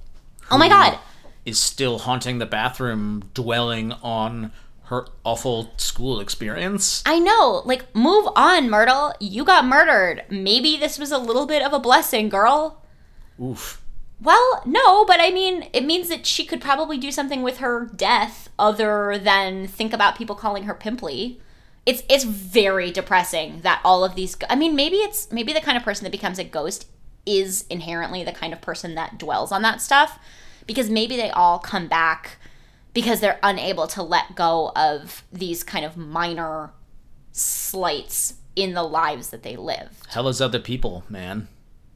oh 0.51 0.57
my 0.57 0.67
god. 0.69 0.99
is 1.45 1.59
still 1.59 1.99
haunting 1.99 2.39
the 2.39 2.45
bathroom, 2.45 3.29
dwelling 3.33 3.93
on 4.03 4.51
her 4.85 5.05
awful 5.25 5.71
school 5.77 6.19
experience. 6.21 7.03
I 7.05 7.19
know. 7.19 7.61
Like, 7.65 7.93
move 7.93 8.27
on, 8.37 8.69
Myrtle. 8.69 9.13
You 9.19 9.43
got 9.43 9.65
murdered. 9.65 10.23
Maybe 10.29 10.77
this 10.77 10.97
was 10.97 11.11
a 11.11 11.17
little 11.17 11.45
bit 11.45 11.61
of 11.61 11.73
a 11.73 11.79
blessing, 11.79 12.29
girl. 12.29 12.81
Oof. 13.41 13.81
Well, 14.21 14.63
no, 14.65 15.05
but 15.05 15.17
I 15.19 15.29
mean, 15.29 15.67
it 15.73 15.83
means 15.85 16.07
that 16.09 16.25
she 16.25 16.45
could 16.45 16.61
probably 16.61 16.97
do 16.97 17.11
something 17.11 17.43
with 17.43 17.57
her 17.57 17.85
death 17.95 18.49
other 18.57 19.17
than 19.17 19.67
think 19.67 19.93
about 19.93 20.17
people 20.17 20.35
calling 20.35 20.63
her 20.63 20.73
pimply. 20.73 21.39
It's 21.87 22.03
it's 22.09 22.25
very 22.25 22.91
depressing 22.91 23.61
that 23.61 23.81
all 23.83 24.03
of 24.03 24.13
these 24.13 24.37
I 24.49 24.55
mean, 24.55 24.75
maybe 24.75 24.97
it's 24.97 25.31
maybe 25.31 25.53
the 25.53 25.61
kind 25.61 25.77
of 25.77 25.83
person 25.83 26.03
that 26.03 26.11
becomes 26.11 26.37
a 26.37 26.43
ghost 26.43 26.87
is 27.25 27.65
inherently 27.69 28.23
the 28.23 28.33
kind 28.33 28.53
of 28.53 28.61
person 28.61 28.93
that 28.95 29.17
dwells 29.17 29.51
on 29.51 29.61
that 29.61 29.81
stuff 29.81 30.19
because 30.67 30.89
maybe 30.89 31.15
they 31.15 31.29
all 31.29 31.59
come 31.59 31.87
back 31.87 32.37
because 32.93 33.21
they're 33.21 33.39
unable 33.41 33.87
to 33.87 34.03
let 34.03 34.35
go 34.35 34.71
of 34.75 35.23
these 35.31 35.63
kind 35.63 35.85
of 35.85 35.95
minor 35.95 36.71
slights 37.31 38.35
in 38.55 38.73
the 38.73 38.83
lives 38.83 39.29
that 39.29 39.43
they 39.43 39.55
live. 39.55 40.01
Hell 40.09 40.27
is 40.27 40.41
other 40.41 40.59
people, 40.59 41.05
man. 41.07 41.47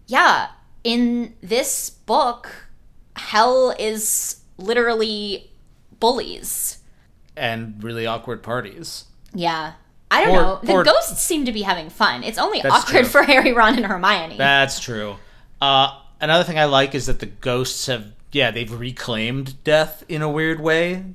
Yeah, 0.08 0.50
in 0.84 1.36
this 1.42 1.90
book, 1.90 2.68
hell 3.16 3.76
is 3.78 4.42
literally 4.58 5.52
bullies. 6.00 6.80
And 7.36 7.84
really 7.84 8.06
awkward 8.06 8.44
parties. 8.44 9.06
Yeah. 9.34 9.74
I 10.10 10.26
don't 10.26 10.36
Or- 10.36 10.42
know. 10.42 10.60
The 10.64 10.72
or- 10.74 10.84
ghosts 10.84 11.22
seem 11.22 11.46
to 11.46 11.52
be 11.52 11.62
having 11.62 11.90
fun. 11.90 12.24
It's 12.24 12.38
only 12.38 12.62
awkward 12.64 13.04
true. 13.04 13.06
for 13.06 13.24
Harry, 13.32 13.54
Ron, 13.54 13.76
and 13.78 13.86
Hermione. 13.86 14.38
That's 14.38 14.80
true. 14.80 15.16
Uh, 15.62 15.98
another 16.20 16.44
thing 16.44 16.60
I 16.60 16.66
like 16.66 16.94
is 16.96 17.06
that 17.06 17.20
the 17.20 17.28
ghosts 17.28 17.86
have, 17.88 18.12
yeah, 18.32 18.52
they've 18.52 18.72
reclaimed 18.72 19.64
death 19.64 20.04
in 20.10 20.22
a 20.22 20.30
weird 20.30 20.60
way. 20.60 21.06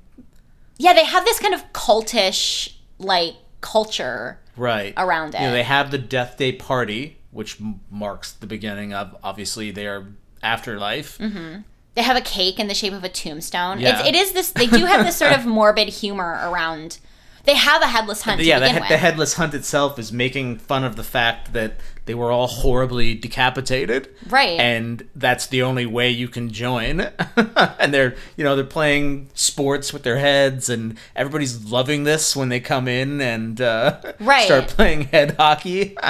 yeah, 0.78 0.92
they 0.94 1.04
have 1.04 1.24
this 1.24 1.38
kind 1.38 1.52
of 1.54 1.72
cultish, 1.72 2.74
like, 2.98 3.34
culture. 3.60 4.38
Right. 4.56 4.94
Around 4.96 5.34
You 5.34 5.40
know, 5.40 5.48
it. 5.48 5.52
they 5.52 5.62
have 5.64 5.90
the 5.90 5.98
Death 5.98 6.36
Day 6.38 6.52
party, 6.52 7.18
which 7.30 7.60
m- 7.60 7.80
marks 7.90 8.32
the 8.32 8.46
beginning 8.46 8.94
of, 8.94 9.14
obviously, 9.22 9.70
their 9.70 10.06
afterlife. 10.42 11.18
They 11.18 12.02
have 12.02 12.16
a 12.16 12.20
cake 12.22 12.58
in 12.58 12.68
the 12.68 12.74
shape 12.74 12.92
of 12.92 13.04
a 13.04 13.08
tombstone. 13.08 13.80
Yeah. 13.80 13.98
It's, 14.00 14.08
it 14.08 14.14
is 14.14 14.32
this, 14.32 14.50
they 14.52 14.66
do 14.66 14.84
have 14.86 15.04
this 15.04 15.16
sort 15.16 15.32
of 15.32 15.44
morbid 15.46 15.88
humor 15.88 16.38
around. 16.44 16.98
They 17.46 17.54
have 17.54 17.80
a 17.80 17.86
headless 17.86 18.22
hunt. 18.22 18.42
yeah, 18.42 18.58
the, 18.58 18.68
he- 18.68 18.78
the 18.88 18.96
headless 18.98 19.34
hunt 19.34 19.54
itself 19.54 19.98
is 19.98 20.12
making 20.12 20.58
fun 20.58 20.84
of 20.84 20.96
the 20.96 21.04
fact 21.04 21.52
that 21.52 21.74
they 22.04 22.14
were 22.14 22.30
all 22.30 22.46
horribly 22.46 23.14
decapitated. 23.14 24.08
Right. 24.28 24.58
And 24.60 25.08
that's 25.14 25.46
the 25.46 25.62
only 25.62 25.86
way 25.86 26.10
you 26.10 26.28
can 26.28 26.50
join. 26.50 27.00
and 27.36 27.94
they're, 27.94 28.14
you 28.36 28.44
know, 28.44 28.54
they're 28.56 28.64
playing 28.64 29.28
sports 29.34 29.92
with 29.92 30.02
their 30.02 30.18
heads, 30.18 30.68
and 30.68 30.96
everybody's 31.16 31.64
loving 31.70 32.04
this 32.04 32.36
when 32.36 32.48
they 32.48 32.60
come 32.60 32.86
in 32.88 33.20
and 33.20 33.60
uh, 33.60 34.00
Right. 34.20 34.44
start 34.46 34.68
playing 34.68 35.02
head 35.04 35.36
hockey. 35.38 35.96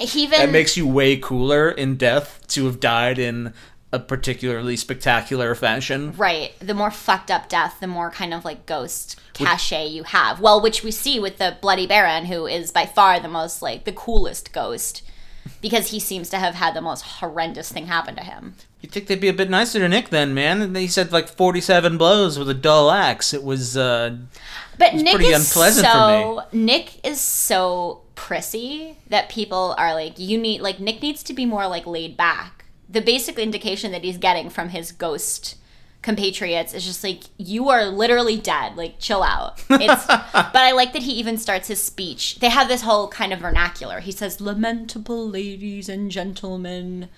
He 0.00 0.22
even 0.22 0.38
that 0.38 0.50
makes 0.52 0.76
you 0.76 0.86
way 0.86 1.16
cooler 1.16 1.68
in 1.68 1.96
death 1.96 2.44
to 2.50 2.66
have 2.66 2.78
died 2.78 3.18
in 3.18 3.52
a 3.92 3.98
particularly 3.98 4.76
spectacular 4.76 5.54
fashion. 5.54 6.12
Right. 6.16 6.52
The 6.60 6.74
more 6.74 6.90
fucked 6.90 7.30
up 7.30 7.48
death, 7.48 7.78
the 7.80 7.86
more 7.86 8.10
kind 8.10 8.34
of 8.34 8.44
like 8.44 8.66
ghost 8.66 9.18
cachet 9.32 9.86
you 9.86 10.02
have. 10.04 10.40
Well, 10.40 10.60
which 10.60 10.82
we 10.82 10.90
see 10.90 11.18
with 11.18 11.38
the 11.38 11.56
Bloody 11.60 11.86
Baron, 11.86 12.26
who 12.26 12.46
is 12.46 12.70
by 12.70 12.86
far 12.86 13.18
the 13.18 13.28
most 13.28 13.62
like 13.62 13.84
the 13.84 13.92
coolest 13.92 14.52
ghost. 14.52 15.02
Because 15.62 15.90
he 15.90 15.98
seems 15.98 16.28
to 16.28 16.38
have 16.38 16.54
had 16.54 16.74
the 16.74 16.82
most 16.82 17.02
horrendous 17.02 17.72
thing 17.72 17.86
happen 17.86 18.14
to 18.16 18.22
him. 18.22 18.54
You'd 18.82 18.92
think 18.92 19.06
they'd 19.06 19.20
be 19.20 19.28
a 19.28 19.32
bit 19.32 19.48
nicer 19.48 19.78
to 19.78 19.88
Nick 19.88 20.10
then, 20.10 20.34
man. 20.34 20.60
And 20.60 20.76
He 20.76 20.86
said 20.86 21.10
like 21.10 21.26
47 21.26 21.96
blows 21.96 22.38
with 22.38 22.50
a 22.50 22.54
dull 22.54 22.90
axe. 22.90 23.32
It 23.32 23.42
was, 23.42 23.76
uh, 23.76 24.16
But 24.76 24.94
Nick 24.94 25.14
pretty 25.14 25.30
is 25.30 25.48
unpleasant 25.48 25.86
for 25.86 25.92
so 25.92 26.42
Nick 26.52 27.04
is 27.04 27.18
so 27.20 28.02
prissy 28.14 28.98
that 29.08 29.30
people 29.30 29.74
are 29.78 29.94
like, 29.94 30.18
you 30.18 30.36
need 30.36 30.60
like 30.60 30.80
Nick 30.80 31.00
needs 31.00 31.22
to 31.24 31.32
be 31.32 31.46
more 31.46 31.66
like 31.66 31.86
laid 31.86 32.16
back. 32.16 32.57
The 32.88 33.00
basic 33.00 33.38
indication 33.38 33.92
that 33.92 34.04
he's 34.04 34.18
getting 34.18 34.48
from 34.50 34.70
his 34.70 34.92
ghost 34.92 35.56
compatriots 36.00 36.74
is 36.74 36.84
just 36.84 37.02
like 37.02 37.24
you 37.36 37.68
are 37.68 37.84
literally 37.86 38.36
dead. 38.38 38.76
Like 38.76 38.98
chill 38.98 39.22
out. 39.22 39.62
It's 39.68 40.06
but 40.32 40.56
i 40.56 40.72
like 40.72 40.92
that 40.92 41.02
he 41.02 41.12
even 41.12 41.36
starts 41.36 41.68
his 41.68 41.82
speech. 41.82 42.38
They 42.40 42.48
have 42.48 42.68
this 42.68 42.82
whole 42.82 43.08
kind 43.08 43.32
of 43.32 43.40
vernacular. 43.40 44.00
He 44.00 44.12
says 44.12 44.40
lamentable 44.40 45.28
ladies 45.28 45.88
and 45.88 46.10
gentlemen. 46.10 47.08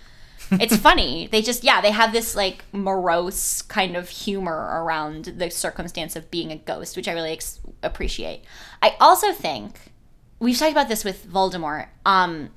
It's 0.53 0.77
funny. 0.89 1.29
They 1.31 1.43
just 1.43 1.63
yeah 1.63 1.81
they 1.81 1.91
have 1.91 2.13
this 2.13 2.35
like 2.35 2.65
morose 2.73 3.63
kind 3.63 3.97
of 3.97 4.09
humor 4.09 4.83
around 4.83 5.27
the 5.27 5.51
circumstance 5.51 6.17
of 6.17 6.31
being 6.31 6.51
a 6.51 6.57
ghost 6.57 6.97
which 6.97 7.09
i 7.09 7.13
really 7.13 7.33
ex- 7.33 7.61
appreciate. 7.83 8.43
I 8.83 8.97
also 9.01 9.33
think 9.33 9.93
we've 10.39 10.59
talked 10.59 10.73
about 10.73 10.89
this 10.89 11.05
with 11.05 11.27
voldemort. 11.31 11.89
Um 12.07 12.51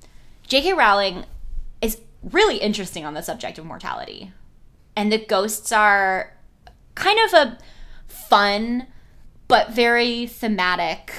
j.k 0.48 0.74
rowling 0.74 1.26
really 2.32 2.58
interesting 2.58 3.06
on 3.06 3.14
the 3.14 3.22
subject 3.22 3.58
of 3.58 3.66
mortality 3.66 4.32
and 4.96 5.12
the 5.12 5.18
ghosts 5.18 5.72
are 5.72 6.34
kind 6.96 7.20
of 7.26 7.34
a 7.34 7.58
fun 8.08 8.88
but 9.48 9.72
very 9.72 10.28
thematic 10.28 11.14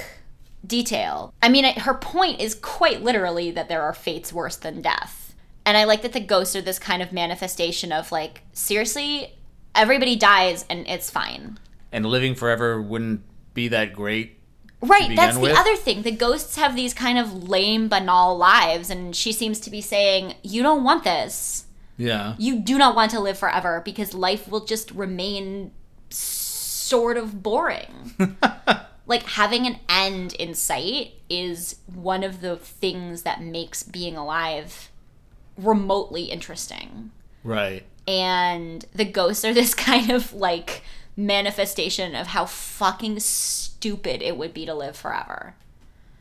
detail. 0.65 1.33
I 1.41 1.49
mean, 1.49 1.65
her 1.65 1.93
point 1.93 2.39
is 2.41 2.55
quite 2.55 3.03
literally 3.03 3.51
that 3.51 3.69
there 3.69 3.81
are 3.83 3.93
fates 3.93 4.33
worse 4.33 4.55
than 4.55 4.81
death. 4.81 5.35
And 5.65 5.77
I 5.77 5.83
like 5.83 6.01
that 6.01 6.13
the 6.13 6.19
ghosts 6.19 6.55
are 6.55 6.61
this 6.61 6.79
kind 6.79 7.01
of 7.01 7.11
manifestation 7.11 7.91
of 7.91 8.11
like, 8.11 8.41
seriously, 8.53 9.33
everybody 9.73 10.15
dies 10.15 10.65
and 10.69 10.87
it's 10.87 11.09
fine. 11.09 11.59
and 11.91 12.05
living 12.05 12.35
forever 12.35 12.81
wouldn't 12.81 13.21
be 13.53 13.67
that 13.69 13.93
great. 13.93 14.39
Right, 14.87 15.15
that's 15.15 15.35
the 15.35 15.41
with. 15.41 15.57
other 15.57 15.75
thing. 15.75 16.01
The 16.03 16.11
ghosts 16.11 16.55
have 16.55 16.75
these 16.75 16.93
kind 16.93 17.17
of 17.17 17.49
lame, 17.49 17.87
banal 17.87 18.37
lives, 18.37 18.89
and 18.89 19.15
she 19.15 19.31
seems 19.31 19.59
to 19.61 19.69
be 19.69 19.81
saying, 19.81 20.35
You 20.43 20.63
don't 20.63 20.83
want 20.83 21.03
this. 21.03 21.65
Yeah. 21.97 22.35
you 22.37 22.59
do 22.59 22.77
not 22.77 22.93
want 22.93 23.11
to 23.11 23.21
live 23.21 23.37
forever 23.37 23.81
because 23.85 24.13
life 24.13 24.49
will 24.49 24.65
just 24.65 24.91
remain 24.91 25.71
sort 26.09 27.15
of 27.17 27.41
boring. 27.41 28.15
like 29.07 29.23
having 29.23 29.65
an 29.65 29.79
end 29.87 30.33
in 30.33 30.53
sight 30.53 31.13
is 31.29 31.77
one 31.85 32.23
of 32.23 32.41
the 32.41 32.57
things 32.57 33.21
that 33.23 33.41
makes 33.41 33.81
being 33.83 34.17
alive 34.17 34.91
remotely 35.57 36.23
interesting. 36.23 37.11
Right. 37.43 37.83
And 38.07 38.85
the 38.93 39.05
ghosts 39.05 39.45
are 39.45 39.53
this 39.53 39.73
kind 39.73 40.11
of 40.11 40.33
like 40.33 40.83
manifestation 41.17 42.13
of 42.15 42.27
how 42.27 42.45
fucking 42.45 43.19
stupid 43.19 43.64
it 44.21 44.37
would 44.37 44.53
be 44.53 44.65
to 44.65 44.73
live 44.73 44.95
forever. 44.95 45.55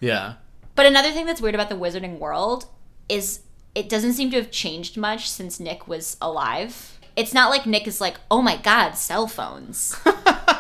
Yeah. 0.01 0.35
But 0.75 0.87
another 0.87 1.11
thing 1.11 1.27
that's 1.27 1.41
weird 1.41 1.55
about 1.55 1.69
the 1.69 1.77
wizarding 1.77 2.19
world 2.19 2.67
is 3.09 3.41
it 3.75 3.89
doesn't 3.89 4.15
seem 4.15 4.31
to 4.31 4.37
have 4.37 4.51
changed 4.51 4.97
much 4.97 5.31
since 5.31 5.59
Nick 5.61 5.89
was 5.89 6.17
alive. 6.21 6.99
It's 7.17 7.35
not 7.35 7.51
like 7.51 7.67
Nick 7.67 7.87
is 7.87 8.01
like, 8.01 8.17
oh 8.31 8.43
my 8.43 8.57
god, 8.57 8.93
cell 8.93 9.27
phones. 9.27 9.97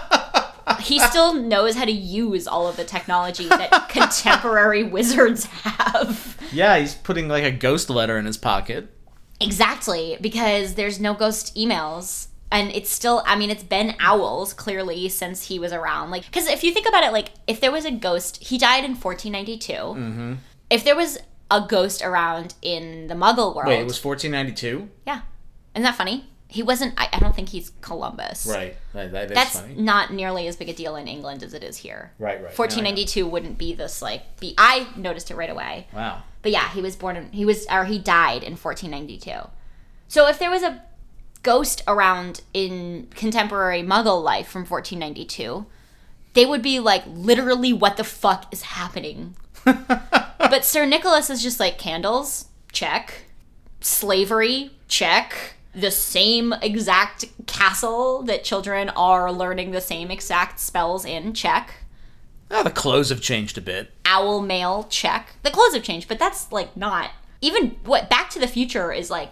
he 0.80 0.98
still 0.98 1.34
knows 1.34 1.74
how 1.74 1.84
to 1.84 1.92
use 1.92 2.46
all 2.46 2.68
of 2.68 2.76
the 2.76 2.84
technology 2.84 3.48
that 3.48 3.88
contemporary 3.88 4.82
wizards 4.82 5.46
have. 5.46 6.36
Yeah, 6.52 6.78
he's 6.78 6.94
putting 6.94 7.28
like 7.28 7.44
a 7.44 7.50
ghost 7.50 7.90
letter 7.90 8.18
in 8.18 8.26
his 8.26 8.36
pocket. 8.36 8.88
Exactly, 9.40 10.16
because 10.20 10.74
there's 10.74 11.00
no 11.00 11.14
ghost 11.14 11.54
emails. 11.56 12.28
And 12.54 12.70
it's 12.70 12.88
still, 12.88 13.20
I 13.26 13.34
mean, 13.34 13.50
it's 13.50 13.64
been 13.64 13.96
owls 13.98 14.52
clearly 14.52 15.08
since 15.08 15.48
he 15.48 15.58
was 15.58 15.72
around. 15.72 16.12
Like, 16.12 16.24
because 16.24 16.46
if 16.46 16.62
you 16.62 16.72
think 16.72 16.86
about 16.86 17.02
it, 17.02 17.12
like, 17.12 17.30
if 17.48 17.60
there 17.60 17.72
was 17.72 17.84
a 17.84 17.90
ghost, 17.90 18.44
he 18.44 18.58
died 18.58 18.84
in 18.84 18.92
1492. 18.92 19.72
Mm-hmm. 19.72 20.34
If 20.70 20.84
there 20.84 20.94
was 20.94 21.18
a 21.50 21.66
ghost 21.68 22.00
around 22.00 22.54
in 22.62 23.08
the 23.08 23.14
Muggle 23.14 23.56
world, 23.56 23.66
Wait, 23.66 23.80
it 23.80 23.84
was 23.84 24.02
1492? 24.02 24.88
yeah, 25.04 25.22
isn't 25.74 25.82
that 25.82 25.96
funny? 25.96 26.30
He 26.46 26.62
wasn't. 26.62 26.94
I, 26.96 27.08
I 27.12 27.18
don't 27.18 27.34
think 27.34 27.48
he's 27.48 27.72
Columbus. 27.80 28.46
Right. 28.46 28.76
That, 28.92 29.10
that 29.10 29.30
is 29.32 29.34
That's 29.34 29.58
funny. 29.58 29.74
not 29.74 30.12
nearly 30.12 30.46
as 30.46 30.54
big 30.54 30.68
a 30.68 30.72
deal 30.72 30.94
in 30.94 31.08
England 31.08 31.42
as 31.42 31.54
it 31.54 31.64
is 31.64 31.78
here. 31.78 32.12
Right, 32.20 32.36
right. 32.36 32.56
1492 32.56 33.26
wouldn't 33.26 33.58
be 33.58 33.74
this 33.74 34.00
like. 34.00 34.38
Be 34.38 34.54
I 34.56 34.86
noticed 34.94 35.32
it 35.32 35.34
right 35.34 35.50
away. 35.50 35.88
Wow. 35.92 36.22
But 36.42 36.52
yeah, 36.52 36.68
he 36.68 36.80
was 36.80 36.94
born 36.94 37.16
in 37.16 37.32
he 37.32 37.44
was 37.44 37.66
or 37.68 37.86
he 37.86 37.98
died 37.98 38.44
in 38.44 38.52
1492. 38.52 39.50
So 40.06 40.28
if 40.28 40.38
there 40.38 40.50
was 40.50 40.62
a 40.62 40.80
ghost 41.44 41.83
around 41.87 42.42
in 42.52 43.07
contemporary 43.14 43.83
Muggle 43.83 44.22
life 44.22 44.48
from 44.48 44.62
1492, 44.62 45.64
they 46.33 46.44
would 46.44 46.62
be 46.62 46.80
like 46.80 47.04
literally 47.07 47.72
what 47.72 47.96
the 47.96 48.02
fuck 48.04 48.52
is 48.52 48.62
happening? 48.62 49.37
but 49.64 50.64
Sir 50.64 50.85
Nicholas 50.87 51.30
is 51.30 51.42
just 51.42 51.61
like 51.61 51.78
candles, 51.78 52.46
check. 52.72 53.26
Slavery, 53.80 54.70
check. 54.88 55.54
The 55.74 55.90
same 55.90 56.52
exact 56.62 57.24
castle 57.46 58.22
that 58.22 58.44
children 58.44 58.88
are 58.90 59.30
learning 59.33 59.70
the 59.72 59.80
same 59.80 60.11
exact 60.11 60.59
spells 60.61 61.04
in, 61.04 61.33
check 61.35 61.74
Ah, 62.50 62.62
the 62.62 62.70
clothes 62.70 63.09
have 63.09 63.20
changed 63.20 63.59
a 63.59 63.61
bit. 63.61 63.90
owl 64.04 64.40
mail 64.40 64.87
check 64.90 65.30
the 65.42 65.50
clothes 65.50 65.74
have 65.74 65.83
changed 65.83 66.07
but 66.07 66.18
that's 66.18 66.52
like 66.52 66.76
not 66.76 67.11
even 67.40 67.70
what 67.85 68.09
back 68.11 68.28
to 68.30 68.38
the 68.38 68.46
future 68.46 68.92
is 68.92 69.11
like 69.11 69.30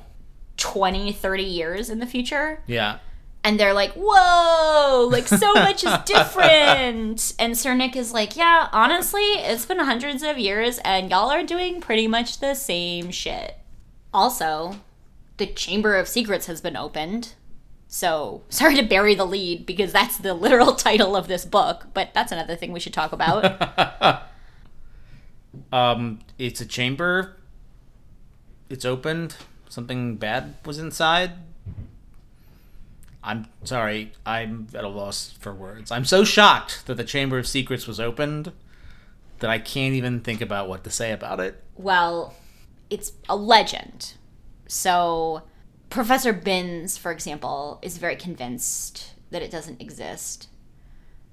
20 0.56 1.12
30 1.12 1.42
years 1.42 1.90
in 1.90 1.98
the 1.98 2.06
future 2.06 2.62
Yeah. 2.66 2.98
and 3.42 3.58
they're 3.58 3.72
like 3.72 3.92
whoa 3.94 5.08
like 5.10 5.26
so 5.26 5.52
much 5.54 5.82
is 5.84 5.96
different 6.04 7.34
and 7.38 7.56
sir 7.58 7.74
nick 7.74 7.96
is 7.96 8.12
like 8.12 8.36
yeah 8.36 8.68
honestly 8.72 9.22
it's 9.22 9.66
been 9.66 9.78
hundreds 9.78 10.22
of 10.22 10.38
years 10.38 10.78
and 10.84 11.10
y'all 11.10 11.30
are 11.30 11.42
doing 11.42 11.80
pretty 11.80 12.06
much 12.06 12.38
the 12.40 12.54
same 12.54 13.10
shit 13.10 13.58
also 14.14 14.76
the 15.38 15.46
chamber 15.46 15.96
of 15.96 16.06
secrets 16.06 16.46
has 16.46 16.60
been 16.60 16.76
opened 16.76 17.34
so 17.88 18.42
sorry 18.48 18.74
to 18.76 18.82
bury 18.82 19.14
the 19.14 19.26
lead 19.26 19.66
because 19.66 19.92
that's 19.92 20.18
the 20.18 20.34
literal 20.34 20.74
title 20.86 21.16
of 21.16 21.26
this 21.28 21.44
book 21.44 21.86
but 21.94 22.12
that's 22.14 22.30
another 22.30 22.54
thing 22.56 22.72
we 22.72 22.80
should 22.80 22.94
talk 22.94 23.12
about 23.12 24.22
Um, 25.70 26.20
it's 26.38 26.60
a 26.62 26.66
chamber. 26.66 27.36
It's 28.70 28.86
opened. 28.86 29.36
Something 29.72 30.16
bad 30.16 30.56
was 30.66 30.78
inside. 30.78 31.30
I'm 33.24 33.46
sorry. 33.64 34.12
I'm 34.26 34.66
at 34.74 34.84
a 34.84 34.88
loss 34.88 35.32
for 35.40 35.54
words. 35.54 35.90
I'm 35.90 36.04
so 36.04 36.24
shocked 36.24 36.84
that 36.84 36.98
the 36.98 37.04
Chamber 37.04 37.38
of 37.38 37.46
Secrets 37.46 37.86
was 37.86 37.98
opened 37.98 38.52
that 39.38 39.48
I 39.48 39.58
can't 39.58 39.94
even 39.94 40.20
think 40.20 40.42
about 40.42 40.68
what 40.68 40.84
to 40.84 40.90
say 40.90 41.10
about 41.10 41.40
it. 41.40 41.64
Well, 41.74 42.34
it's 42.90 43.14
a 43.30 43.34
legend. 43.34 44.12
So, 44.66 45.44
Professor 45.88 46.34
Binns, 46.34 46.98
for 46.98 47.10
example, 47.10 47.78
is 47.80 47.96
very 47.96 48.16
convinced 48.16 49.14
that 49.30 49.40
it 49.40 49.50
doesn't 49.50 49.80
exist. 49.80 50.48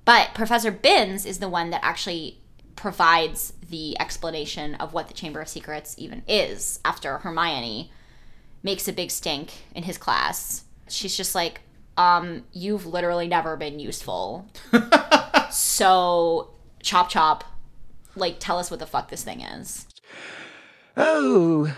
But 0.06 0.34
Professor 0.34 0.72
Binns 0.72 1.26
is 1.26 1.40
the 1.40 1.50
one 1.50 1.72
that 1.72 1.84
actually 1.84 2.40
provides 2.78 3.52
the 3.70 4.00
explanation 4.00 4.76
of 4.76 4.94
what 4.94 5.10
the 5.10 5.14
Chamber 5.14 5.42
of 5.42 5.50
Secrets 5.50 5.94
even 5.98 6.24
is 6.26 6.80
after 6.86 7.18
Hermione 7.18 7.92
makes 8.64 8.88
a 8.88 8.94
big 8.94 9.12
stink 9.12 9.52
in 9.76 9.84
his 9.84 9.98
class. 9.98 10.66
She's 10.88 11.16
just 11.16 11.36
like, 11.36 11.62
um, 11.98 12.44
you've 12.52 12.86
literally 12.86 13.28
never 13.28 13.58
been 13.58 13.80
useful. 13.80 14.48
so, 15.52 16.52
chop 16.82 17.10
chop, 17.10 17.44
like, 18.16 18.38
tell 18.40 18.58
us 18.58 18.72
what 18.72 18.80
the 18.80 18.88
fuck 18.88 19.10
this 19.10 19.24
thing 19.24 19.42
is. 19.42 19.88
Oh, 20.98 21.76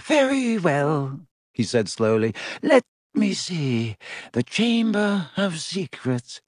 very 0.00 0.58
well, 0.58 1.20
he 1.52 1.62
said 1.62 1.88
slowly. 1.88 2.34
Let 2.62 2.84
me 3.14 3.32
see. 3.34 3.96
The 4.32 4.42
Chamber 4.42 5.30
of 5.36 5.60
Secrets. 5.60 6.40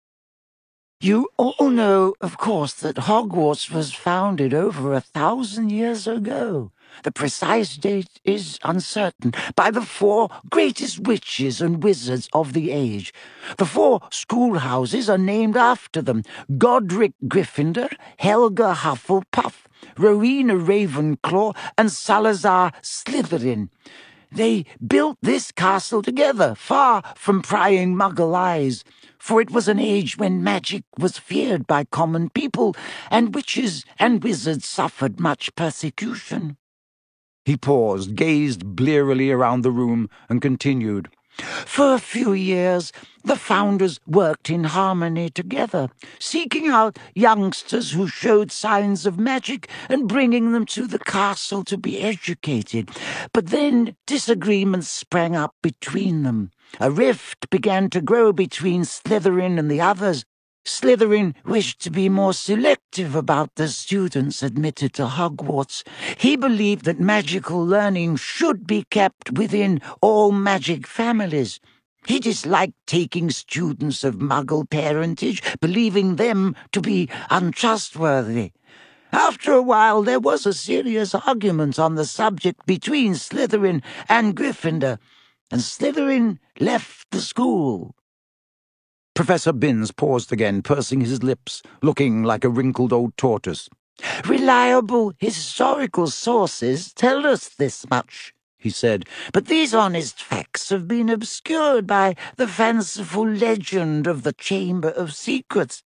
You 1.00 1.28
all 1.36 1.70
know, 1.70 2.14
of 2.20 2.38
course, 2.38 2.74
that 2.74 2.96
Hogwarts 2.96 3.70
was 3.70 3.94
founded 3.94 4.52
over 4.52 4.92
a 4.92 5.00
thousand 5.00 5.70
years 5.70 6.08
ago. 6.08 6.72
The 7.05 7.12
precise 7.12 7.77
date 7.77 8.20
is 8.24 8.59
uncertain. 8.64 9.33
By 9.55 9.70
the 9.70 9.83
four 9.83 10.29
greatest 10.51 11.01
witches 11.01 11.61
and 11.61 11.83
wizards 11.83 12.29
of 12.33 12.53
the 12.53 12.70
age. 12.70 13.12
The 13.57 13.66
four 13.66 14.01
schoolhouses 14.11 15.09
are 15.09 15.18
named 15.18 15.57
after 15.57 16.03
them 16.03 16.22
Godric 16.57 17.12
Gryffindor, 17.27 17.92
Helga 18.18 18.74
Hufflepuff, 18.74 19.66
Rowena 19.96 20.55
Ravenclaw, 20.55 21.57
and 21.77 21.92
Salazar 21.92 22.72
Slytherin. 22.83 23.68
They 24.31 24.66
built 24.87 25.16
this 25.22 25.53
castle 25.53 26.03
together, 26.03 26.55
far 26.55 27.03
from 27.16 27.40
prying 27.40 27.94
muggle 27.94 28.35
eyes, 28.35 28.85
for 29.18 29.40
it 29.40 29.51
was 29.51 29.68
an 29.68 29.79
age 29.79 30.18
when 30.18 30.44
magic 30.44 30.85
was 30.98 31.18
feared 31.18 31.66
by 31.66 31.85
common 31.85 32.29
people, 32.31 32.77
and 33.11 33.35
witches 33.35 33.85
and 33.98 34.22
wizards 34.22 34.68
suffered 34.68 35.18
much 35.18 35.55
persecution. 35.55 36.59
He 37.48 37.56
paused, 37.56 38.14
gazed 38.14 38.76
blearily 38.76 39.30
around 39.30 39.62
the 39.62 39.70
room, 39.70 40.11
and 40.28 40.42
continued. 40.42 41.08
For 41.64 41.94
a 41.94 41.98
few 41.98 42.34
years, 42.34 42.92
the 43.24 43.37
founders 43.37 43.98
worked 44.06 44.50
in 44.50 44.64
harmony 44.64 45.30
together, 45.30 45.88
seeking 46.18 46.68
out 46.68 46.98
youngsters 47.14 47.92
who 47.92 48.06
showed 48.06 48.52
signs 48.52 49.06
of 49.06 49.18
magic 49.18 49.66
and 49.88 50.06
bringing 50.06 50.52
them 50.52 50.66
to 50.66 50.87
the 50.87 50.98
castle 50.98 51.64
to 51.64 51.78
be 51.78 52.02
educated. 52.02 52.90
But 53.32 53.46
then 53.46 53.96
disagreements 54.06 54.88
sprang 54.88 55.34
up 55.34 55.54
between 55.62 56.24
them. 56.24 56.50
A 56.80 56.90
rift 56.90 57.48
began 57.48 57.88
to 57.90 58.02
grow 58.02 58.30
between 58.30 58.82
Slytherin 58.82 59.58
and 59.58 59.70
the 59.70 59.80
others, 59.80 60.26
Slytherin 60.68 61.35
wished 61.46 61.81
to 61.81 61.90
be 61.90 62.09
more 62.09 62.35
selective 62.35 63.14
about 63.14 63.54
the 63.54 63.68
students 63.68 64.42
admitted 64.42 64.92
to 64.94 65.07
Hogwarts. 65.07 65.83
He 66.18 66.37
believed 66.37 66.85
that 66.85 67.00
magical 67.00 67.64
learning 67.64 68.16
should 68.16 68.66
be 68.66 68.85
kept 68.90 69.33
within 69.33 69.81
all 70.02 70.31
magic 70.31 70.87
families. 70.87 71.59
He 72.07 72.20
disliked 72.20 72.87
taking 72.87 73.31
students 73.31 74.04
of 74.04 74.16
muggle 74.16 74.68
parentage, 74.68 75.42
believing 75.59 76.16
them 76.16 76.54
to 76.72 76.81
be 76.81 77.09
untrustworthy. 77.31 78.52
After 79.11 79.52
a 79.52 79.62
while, 79.62 80.02
there 80.02 80.20
was 80.20 80.44
a 80.44 80.52
serious 80.52 81.14
argument 81.14 81.78
on 81.78 81.94
the 81.94 82.04
subject 82.04 82.66
between 82.66 83.14
Slytherin 83.14 83.83
and 84.09 84.37
Gryffindor, 84.37 84.98
and 85.50 85.62
Slytherin 85.62 86.38
left 86.61 87.11
the 87.11 87.22
school. 87.22 87.94
Professor 89.18 89.52
Binns 89.52 89.90
paused 89.90 90.33
again, 90.33 90.62
pursing 90.62 91.00
his 91.00 91.24
lips, 91.24 91.61
looking 91.83 92.22
like 92.22 92.44
a 92.44 92.48
wrinkled 92.48 92.92
old 92.92 93.16
tortoise. 93.16 93.68
Reliable 94.24 95.12
historical 95.18 96.07
sources 96.07 96.92
tell 96.92 97.26
us 97.26 97.48
this 97.48 97.85
much, 97.90 98.33
he 98.59 98.70
said, 98.70 99.07
but 99.33 99.46
these 99.46 99.74
honest 99.74 100.22
facts 100.22 100.68
have 100.68 100.87
been 100.87 101.09
obscured 101.09 101.85
by 101.85 102.14
the 102.37 102.46
fanciful 102.46 103.28
legend 103.28 104.07
of 104.07 104.22
the 104.22 104.35
Chamber 104.35 104.90
of 104.90 105.12
Secrets. 105.12 105.83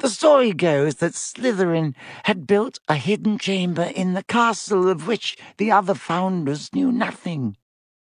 The 0.00 0.10
story 0.10 0.52
goes 0.52 0.96
that 0.96 1.14
Slytherin 1.14 1.94
had 2.24 2.48
built 2.48 2.80
a 2.88 2.96
hidden 2.96 3.38
chamber 3.38 3.92
in 3.94 4.14
the 4.14 4.24
castle 4.24 4.88
of 4.88 5.06
which 5.06 5.36
the 5.56 5.70
other 5.70 5.94
founders 5.94 6.74
knew 6.74 6.90
nothing. 6.90 7.56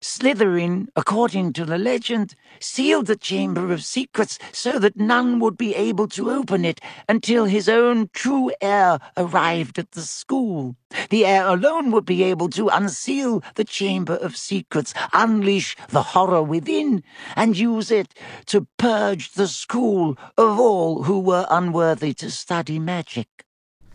Slytherin, 0.06 0.86
according 0.94 1.52
to 1.54 1.64
the 1.64 1.78
legend, 1.78 2.36
sealed 2.60 3.06
the 3.06 3.16
Chamber 3.16 3.72
of 3.72 3.82
Secrets 3.82 4.38
so 4.52 4.78
that 4.78 4.96
none 4.96 5.40
would 5.40 5.58
be 5.58 5.74
able 5.74 6.06
to 6.08 6.30
open 6.30 6.64
it 6.64 6.80
until 7.08 7.46
his 7.46 7.68
own 7.68 8.08
true 8.12 8.52
heir 8.60 9.00
arrived 9.16 9.80
at 9.80 9.90
the 9.90 10.02
school. 10.02 10.76
The 11.10 11.26
heir 11.26 11.48
alone 11.48 11.90
would 11.90 12.06
be 12.06 12.22
able 12.22 12.48
to 12.50 12.68
unseal 12.68 13.42
the 13.56 13.64
Chamber 13.64 14.14
of 14.14 14.36
Secrets, 14.36 14.94
unleash 15.12 15.76
the 15.88 16.14
horror 16.14 16.42
within, 16.42 17.02
and 17.34 17.58
use 17.58 17.90
it 17.90 18.14
to 18.46 18.68
purge 18.78 19.32
the 19.32 19.48
school 19.48 20.16
of 20.38 20.60
all 20.60 21.02
who 21.02 21.18
were 21.18 21.48
unworthy 21.50 22.14
to 22.14 22.30
study 22.30 22.78
magic. 22.78 23.44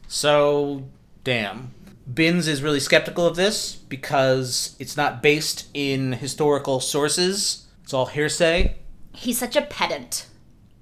So, 0.10 0.84
damn. 1.24 1.74
Binns 2.14 2.48
is 2.48 2.64
really 2.64 2.80
skeptical 2.80 3.26
of 3.26 3.36
this 3.36 3.76
because 3.76 4.76
it's 4.80 4.98
not 4.98 5.22
based 5.22 5.68
in 5.74 6.14
historical 6.14 6.80
sources. 6.80 7.68
It's 7.84 7.94
all 7.94 8.08
hearsay. 8.08 8.76
He's 9.14 9.38
such 9.38 9.56
a 9.56 9.62
pedant. 9.62 10.28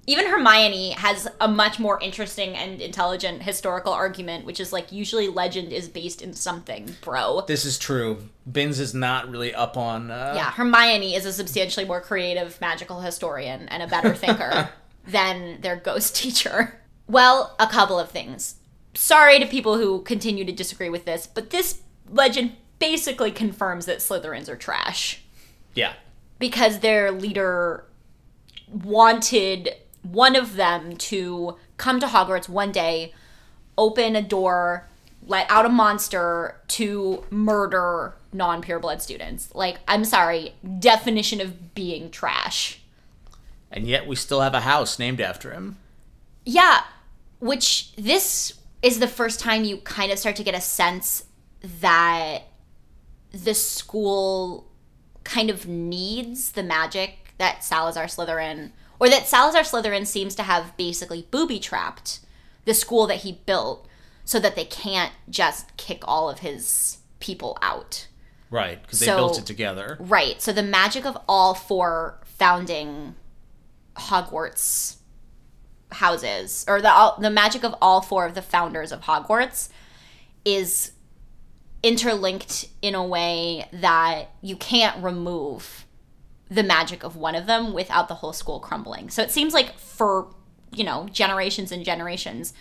Even 0.07 0.25
Hermione 0.25 0.91
has 0.91 1.27
a 1.39 1.47
much 1.47 1.77
more 1.77 2.01
interesting 2.01 2.55
and 2.55 2.81
intelligent 2.81 3.43
historical 3.43 3.93
argument, 3.93 4.43
which 4.43 4.59
is 4.59 4.73
like 4.73 4.91
usually 4.91 5.27
legend 5.27 5.71
is 5.71 5.87
based 5.87 6.23
in 6.23 6.33
something, 6.33 6.95
bro. 7.01 7.43
This 7.47 7.63
is 7.63 7.77
true. 7.77 8.29
Binns 8.51 8.79
is 8.79 8.95
not 8.95 9.29
really 9.29 9.53
up 9.53 9.77
on. 9.77 10.09
Uh... 10.09 10.33
Yeah, 10.35 10.49
Hermione 10.49 11.13
is 11.13 11.25
a 11.25 11.33
substantially 11.33 11.85
more 11.85 12.01
creative 12.01 12.59
magical 12.59 13.01
historian 13.01 13.69
and 13.69 13.83
a 13.83 13.87
better 13.87 14.15
thinker 14.15 14.69
than 15.07 15.61
their 15.61 15.75
ghost 15.75 16.15
teacher. 16.15 16.79
Well, 17.07 17.55
a 17.59 17.67
couple 17.67 17.99
of 17.99 18.09
things 18.09 18.55
sorry 18.93 19.39
to 19.39 19.45
people 19.45 19.77
who 19.77 20.01
continue 20.01 20.45
to 20.45 20.51
disagree 20.51 20.89
with 20.89 21.05
this, 21.05 21.27
but 21.27 21.49
this 21.49 21.81
legend 22.09 22.53
basically 22.79 23.31
confirms 23.31 23.85
that 23.85 23.99
Slytherins 23.99 24.49
are 24.49 24.55
trash. 24.55 25.21
Yeah. 25.75 25.93
Because 26.39 26.79
their 26.79 27.11
leader 27.11 27.83
wanted 28.71 29.75
one 30.01 30.35
of 30.35 30.55
them 30.55 30.95
to 30.95 31.57
come 31.77 31.99
to 31.99 32.07
Hogwarts 32.07 32.47
one 32.47 32.71
day, 32.71 33.13
open 33.77 34.15
a 34.15 34.21
door, 34.21 34.87
let 35.25 35.49
out 35.49 35.65
a 35.65 35.69
monster 35.69 36.59
to 36.69 37.23
murder 37.29 38.15
non 38.31 38.61
pureblood 38.61 39.01
students. 39.01 39.53
Like, 39.53 39.79
I'm 39.87 40.05
sorry, 40.05 40.53
definition 40.79 41.41
of 41.41 41.75
being 41.75 42.09
trash. 42.09 42.81
And 43.71 43.87
yet 43.87 44.07
we 44.07 44.15
still 44.15 44.41
have 44.41 44.53
a 44.53 44.61
house 44.61 44.97
named 44.97 45.21
after 45.21 45.51
him. 45.51 45.77
Yeah, 46.45 46.83
which 47.39 47.95
this 47.95 48.58
is 48.81 48.99
the 48.99 49.07
first 49.07 49.39
time 49.39 49.63
you 49.63 49.77
kind 49.77 50.11
of 50.11 50.19
start 50.19 50.35
to 50.37 50.43
get 50.43 50.55
a 50.55 50.61
sense 50.61 51.25
that 51.61 52.43
the 53.31 53.53
school 53.53 54.67
kind 55.23 55.49
of 55.49 55.67
needs 55.67 56.53
the 56.53 56.63
magic 56.63 57.33
that 57.37 57.63
Salazar 57.63 58.05
Slytherin, 58.05 58.71
or 58.99 59.09
that 59.09 59.27
Salazar 59.27 59.61
Slytherin 59.61 60.05
seems 60.05 60.35
to 60.35 60.43
have 60.43 60.75
basically 60.77 61.27
booby 61.29 61.59
trapped 61.59 62.19
the 62.65 62.73
school 62.73 63.07
that 63.07 63.17
he 63.17 63.41
built 63.45 63.87
so 64.25 64.39
that 64.39 64.55
they 64.55 64.65
can't 64.65 65.13
just 65.29 65.75
kick 65.77 66.03
all 66.03 66.29
of 66.29 66.39
his 66.39 66.99
people 67.19 67.57
out. 67.61 68.07
Right, 68.51 68.81
because 68.81 68.99
they 68.99 69.05
so, 69.05 69.15
built 69.15 69.39
it 69.39 69.45
together. 69.45 69.97
Right. 69.99 70.41
So 70.41 70.51
the 70.51 70.63
magic 70.63 71.05
of 71.05 71.17
all 71.27 71.53
four 71.53 72.19
founding 72.23 73.15
Hogwarts 73.95 74.97
houses 75.91 76.65
or 76.67 76.81
the 76.81 77.13
the 77.19 77.29
magic 77.29 77.63
of 77.63 77.75
all 77.81 78.01
four 78.01 78.25
of 78.25 78.35
the 78.35 78.41
founders 78.41 78.91
of 78.91 79.01
Hogwarts 79.01 79.69
is 80.45 80.91
interlinked 81.81 82.67
in 82.81 82.95
a 82.95 83.05
way 83.05 83.67
that 83.71 84.29
you 84.41 84.55
can't 84.55 85.01
remove 85.03 85.85
the 86.49 86.63
magic 86.63 87.03
of 87.03 87.15
one 87.15 87.35
of 87.35 87.45
them 87.45 87.73
without 87.73 88.07
the 88.07 88.15
whole 88.15 88.33
school 88.33 88.59
crumbling. 88.59 89.09
So 89.09 89.21
it 89.21 89.31
seems 89.31 89.53
like 89.53 89.77
for, 89.77 90.33
you 90.73 90.83
know, 90.83 91.07
generations 91.11 91.71
and 91.71 91.85
generations, 91.85 92.53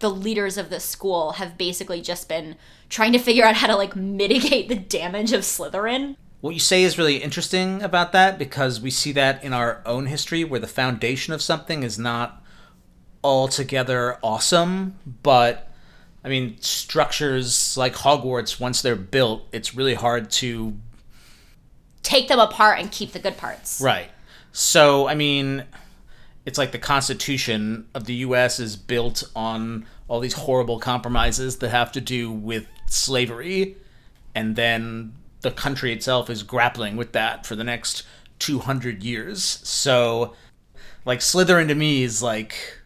the 0.00 0.10
leaders 0.10 0.58
of 0.58 0.70
the 0.70 0.80
school 0.80 1.32
have 1.32 1.56
basically 1.56 2.00
just 2.00 2.28
been 2.28 2.56
trying 2.88 3.12
to 3.12 3.18
figure 3.18 3.44
out 3.44 3.56
how 3.56 3.68
to 3.68 3.76
like 3.76 3.96
mitigate 3.96 4.68
the 4.68 4.76
damage 4.76 5.32
of 5.32 5.42
Slytherin. 5.42 6.16
What 6.40 6.54
you 6.54 6.60
say 6.60 6.82
is 6.84 6.98
really 6.98 7.16
interesting 7.16 7.82
about 7.82 8.12
that 8.12 8.38
because 8.38 8.80
we 8.80 8.90
see 8.90 9.12
that 9.12 9.42
in 9.42 9.52
our 9.52 9.82
own 9.84 10.06
history 10.06 10.44
where 10.44 10.60
the 10.60 10.68
foundation 10.68 11.32
of 11.32 11.42
something 11.42 11.82
is 11.82 11.98
not 11.98 12.44
altogether 13.22 14.18
awesome, 14.22 14.96
but 15.22 15.70
I 16.24 16.28
mean, 16.28 16.60
structures 16.60 17.76
like 17.76 17.94
Hogwarts, 17.94 18.60
once 18.60 18.82
they're 18.82 18.96
built, 18.96 19.46
it's 19.52 19.74
really 19.74 19.94
hard 19.94 20.30
to 20.32 20.76
take 22.02 22.28
them 22.28 22.38
apart 22.38 22.78
and 22.78 22.90
keep 22.90 23.12
the 23.12 23.18
good 23.18 23.36
parts. 23.36 23.80
Right. 23.80 24.10
So, 24.52 25.06
I 25.06 25.14
mean, 25.14 25.64
it's 26.44 26.58
like 26.58 26.72
the 26.72 26.78
Constitution 26.78 27.86
of 27.94 28.04
the 28.04 28.14
US 28.14 28.58
is 28.58 28.76
built 28.76 29.22
on 29.36 29.86
all 30.08 30.20
these 30.20 30.34
horrible 30.34 30.78
compromises 30.78 31.58
that 31.58 31.68
have 31.68 31.92
to 31.92 32.00
do 32.00 32.32
with 32.32 32.66
slavery, 32.86 33.76
and 34.34 34.56
then 34.56 35.12
the 35.42 35.50
country 35.50 35.92
itself 35.92 36.30
is 36.30 36.42
grappling 36.42 36.96
with 36.96 37.12
that 37.12 37.46
for 37.46 37.54
the 37.54 37.64
next 37.64 38.04
200 38.38 39.02
years. 39.02 39.42
So, 39.62 40.34
like, 41.04 41.20
Slytherin 41.20 41.68
to 41.68 41.74
me 41.74 42.02
is 42.02 42.22
like 42.22 42.77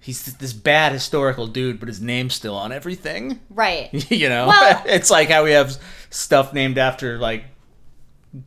he's 0.00 0.24
this 0.24 0.52
bad 0.52 0.92
historical 0.92 1.46
dude, 1.46 1.78
but 1.78 1.88
his 1.88 2.00
name's 2.00 2.34
still 2.34 2.56
on 2.56 2.72
everything. 2.72 3.40
Right. 3.50 3.90
you 4.10 4.28
know, 4.28 4.48
well, 4.48 4.82
it's 4.86 5.10
like 5.10 5.28
how 5.28 5.44
we 5.44 5.52
have 5.52 5.76
stuff 6.08 6.52
named 6.52 6.78
after 6.78 7.18
like 7.18 7.44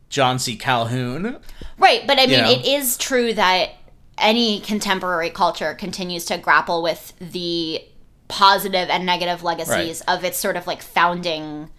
John 0.08 0.38
C. 0.38 0.56
Calhoun. 0.56 1.38
Right, 1.78 2.06
but 2.06 2.18
I 2.18 2.26
mean, 2.26 2.30
you 2.30 2.42
know? 2.42 2.50
it 2.50 2.66
is 2.66 2.96
true 2.96 3.32
that 3.34 3.70
any 4.18 4.60
contemporary 4.60 5.30
culture 5.30 5.74
continues 5.74 6.24
to 6.26 6.38
grapple 6.38 6.82
with 6.82 7.12
the 7.18 7.82
positive 8.28 8.88
and 8.88 9.04
negative 9.04 9.42
legacies 9.42 10.02
Right. 10.06 10.16
of 10.18 10.24
its 10.24 10.38
sort 10.38 10.56
of 10.56 10.66
like 10.66 10.82
founding 10.82 11.70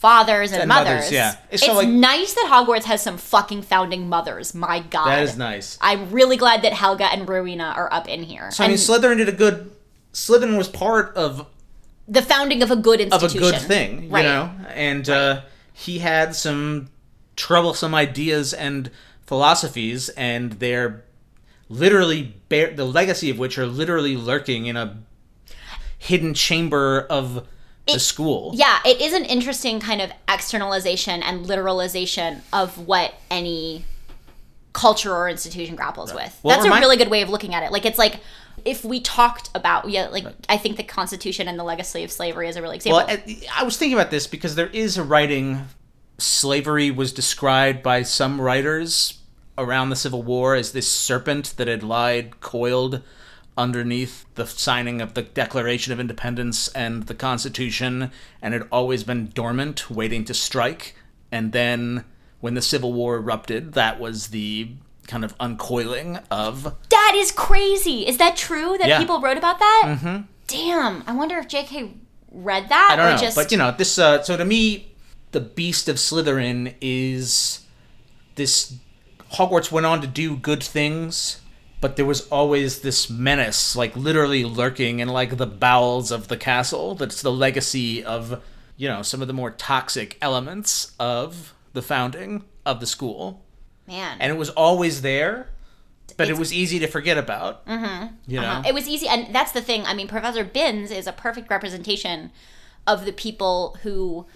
fathers 0.00 0.50
and, 0.52 0.62
And 0.62 0.68
mothers. 0.68 0.88
mothers, 0.94 1.12
yeah. 1.12 1.36
It's, 1.50 1.62
It's 1.62 1.66
so, 1.66 1.74
like- 1.74 1.88
nice 1.88 2.32
that 2.32 2.48
Hogwarts 2.50 2.84
has 2.84 3.02
some 3.02 3.18
fucking 3.18 3.60
founding 3.62 4.08
mothers. 4.08 4.54
My 4.54 4.80
god. 4.80 5.06
That 5.08 5.22
is 5.24 5.36
nice. 5.36 5.76
I'm 5.82 6.10
really 6.10 6.38
glad 6.38 6.62
that 6.62 6.72
Helga 6.72 7.04
and 7.12 7.28
Rowena 7.28 7.74
are 7.76 7.92
up 7.92 8.08
in 8.08 8.22
here. 8.22 8.50
So 8.50 8.64
I 8.64 8.68
mean, 8.68 8.72
And 8.78 8.80
Slytherin 8.80 9.18
did 9.18 9.28
a 9.28 9.32
good. 9.32 9.70
Slytherin 10.14 10.56
was 10.56 10.68
part 10.68 11.14
of 11.16 11.46
the 12.08 12.22
founding 12.22 12.62
of 12.62 12.70
a 12.70 12.76
good 12.76 13.00
institution, 13.00 13.42
of 13.42 13.48
a 13.48 13.58
good 13.58 13.60
thing, 13.68 14.04
you 14.04 14.08
Right. 14.10 14.24
know. 14.24 14.50
And 14.74 15.08
uh, 15.08 15.42
he 15.74 15.98
had 15.98 16.34
some 16.34 16.88
troublesome 17.36 17.94
ideas 17.94 18.54
and 18.54 18.90
philosophies, 19.26 20.08
and 20.10 20.52
they're 20.54 21.04
literally 21.68 22.34
bear 22.48 22.70
the 22.74 22.84
legacy 22.86 23.28
of 23.30 23.38
which 23.38 23.58
are 23.58 23.66
literally 23.66 24.16
lurking 24.16 24.64
in 24.66 24.76
a 24.76 24.96
hidden 25.98 26.32
chamber 26.34 27.02
of 27.10 27.46
the 27.94 28.00
school. 28.00 28.52
Yeah, 28.54 28.78
it 28.84 29.00
is 29.00 29.12
an 29.12 29.24
interesting 29.24 29.80
kind 29.80 30.00
of 30.00 30.12
externalization 30.28 31.22
and 31.22 31.46
literalization 31.46 32.40
of 32.52 32.86
what 32.86 33.14
any 33.30 33.84
culture 34.72 35.14
or 35.14 35.28
institution 35.28 35.76
grapples 35.76 36.14
with. 36.14 36.38
Well, 36.42 36.56
That's 36.56 36.64
remind- 36.64 36.84
a 36.84 36.86
really 36.86 36.96
good 36.96 37.10
way 37.10 37.22
of 37.22 37.28
looking 37.28 37.54
at 37.54 37.62
it. 37.62 37.72
Like 37.72 37.84
it's 37.84 37.98
like 37.98 38.20
if 38.64 38.84
we 38.84 39.00
talked 39.00 39.50
about 39.54 39.88
yeah, 39.88 40.08
like 40.08 40.26
I 40.48 40.56
think 40.56 40.76
the 40.76 40.82
Constitution 40.82 41.48
and 41.48 41.58
the 41.58 41.64
legacy 41.64 42.04
of 42.04 42.10
slavery 42.10 42.48
is 42.48 42.56
a 42.56 42.62
really 42.62 42.76
example. 42.76 43.04
Well, 43.06 43.08
I, 43.08 43.42
I 43.56 43.62
was 43.64 43.76
thinking 43.76 43.98
about 43.98 44.10
this 44.10 44.26
because 44.26 44.54
there 44.54 44.68
is 44.68 44.98
a 44.98 45.02
writing. 45.02 45.66
Slavery 46.18 46.90
was 46.90 47.12
described 47.12 47.82
by 47.82 48.02
some 48.02 48.40
writers 48.40 49.20
around 49.56 49.90
the 49.90 49.96
Civil 49.96 50.22
War 50.22 50.54
as 50.54 50.72
this 50.72 50.90
serpent 50.90 51.54
that 51.56 51.66
had 51.68 51.82
lied 51.82 52.40
coiled 52.40 53.02
underneath 53.60 54.24
the 54.34 54.46
signing 54.46 55.00
of 55.00 55.14
the 55.14 55.22
Declaration 55.22 55.92
of 55.92 56.00
Independence 56.00 56.68
and 56.68 57.04
the 57.04 57.14
Constitution, 57.14 58.10
and 58.42 58.54
had 58.54 58.66
always 58.72 59.04
been 59.04 59.30
dormant, 59.34 59.90
waiting 59.90 60.24
to 60.24 60.34
strike. 60.34 60.96
And 61.30 61.52
then, 61.52 62.04
when 62.40 62.54
the 62.54 62.62
Civil 62.62 62.92
War 62.92 63.16
erupted, 63.16 63.74
that 63.74 64.00
was 64.00 64.28
the 64.28 64.70
kind 65.06 65.24
of 65.24 65.36
uncoiling 65.38 66.22
of 66.30 66.74
that 66.88 67.12
is 67.16 67.32
crazy. 67.32 68.06
Is 68.06 68.16
that 68.18 68.36
true 68.36 68.76
that 68.78 68.86
Yeah. 68.88 68.98
people 68.98 69.20
wrote 69.20 69.36
about 69.36 69.58
that? 69.58 69.82
Mm-hmm. 69.86 70.22
Damn. 70.46 71.02
I 71.06 71.12
wonder 71.12 71.36
if 71.38 71.48
JK 71.48 71.94
read 72.32 72.68
that 72.68 72.88
I 72.92 72.96
don't 72.96 73.06
or 73.06 73.10
know, 73.12 73.16
just 73.18 73.36
but 73.36 73.50
you 73.52 73.58
know, 73.58 73.72
this. 73.76 73.98
Uh, 73.98 74.22
so 74.22 74.36
to 74.36 74.44
me, 74.44 74.92
the 75.32 75.40
beast 75.40 75.88
of 75.88 75.96
Slytherin 75.96 76.74
is 76.80 77.60
this. 78.36 78.74
Hogwarts 79.34 79.70
went 79.70 79.86
on 79.86 80.00
to 80.00 80.06
do 80.08 80.36
good 80.36 80.62
things, 80.62 81.40
but 81.80 81.96
there 81.96 82.04
was 82.04 82.28
always 82.28 82.80
this 82.80 83.08
menace, 83.08 83.74
like 83.74 83.96
literally 83.96 84.44
lurking 84.44 85.00
in 85.00 85.08
like 85.08 85.36
the 85.36 85.46
bowels 85.46 86.10
of 86.10 86.28
the 86.28 86.36
castle. 86.36 86.94
That's 86.94 87.22
the 87.22 87.32
legacy 87.32 88.04
of 88.04 88.42
you 88.76 88.88
know 88.88 89.02
some 89.02 89.22
of 89.22 89.28
the 89.28 89.34
more 89.34 89.50
toxic 89.50 90.16
elements 90.20 90.92
of 90.98 91.54
the 91.72 91.82
founding 91.82 92.44
of 92.66 92.80
the 92.80 92.86
school, 92.86 93.42
man. 93.86 94.18
and 94.20 94.30
it 94.32 94.36
was 94.36 94.50
always 94.50 95.02
there. 95.02 95.48
But 96.16 96.28
it 96.28 96.36
was 96.36 96.52
easy 96.52 96.78
to 96.80 96.86
forget 96.86 97.16
about. 97.16 97.64
Mm-hmm. 97.66 98.14
You 98.26 98.40
know, 98.42 98.62
It 98.66 98.74
was 98.74 98.86
easy, 98.86 99.08
and 99.08 99.34
that's 99.34 99.52
the 99.52 99.62
thing. 99.62 99.86
I 99.86 99.94
mean, 99.94 100.06
Professor 100.06 100.44
Binns 100.44 100.90
is 100.90 101.06
a 101.06 101.12
perfect 101.12 101.48
representation 101.48 102.30
of 102.86 103.06
the 103.06 103.12
people 103.12 103.78
who, 103.82 104.26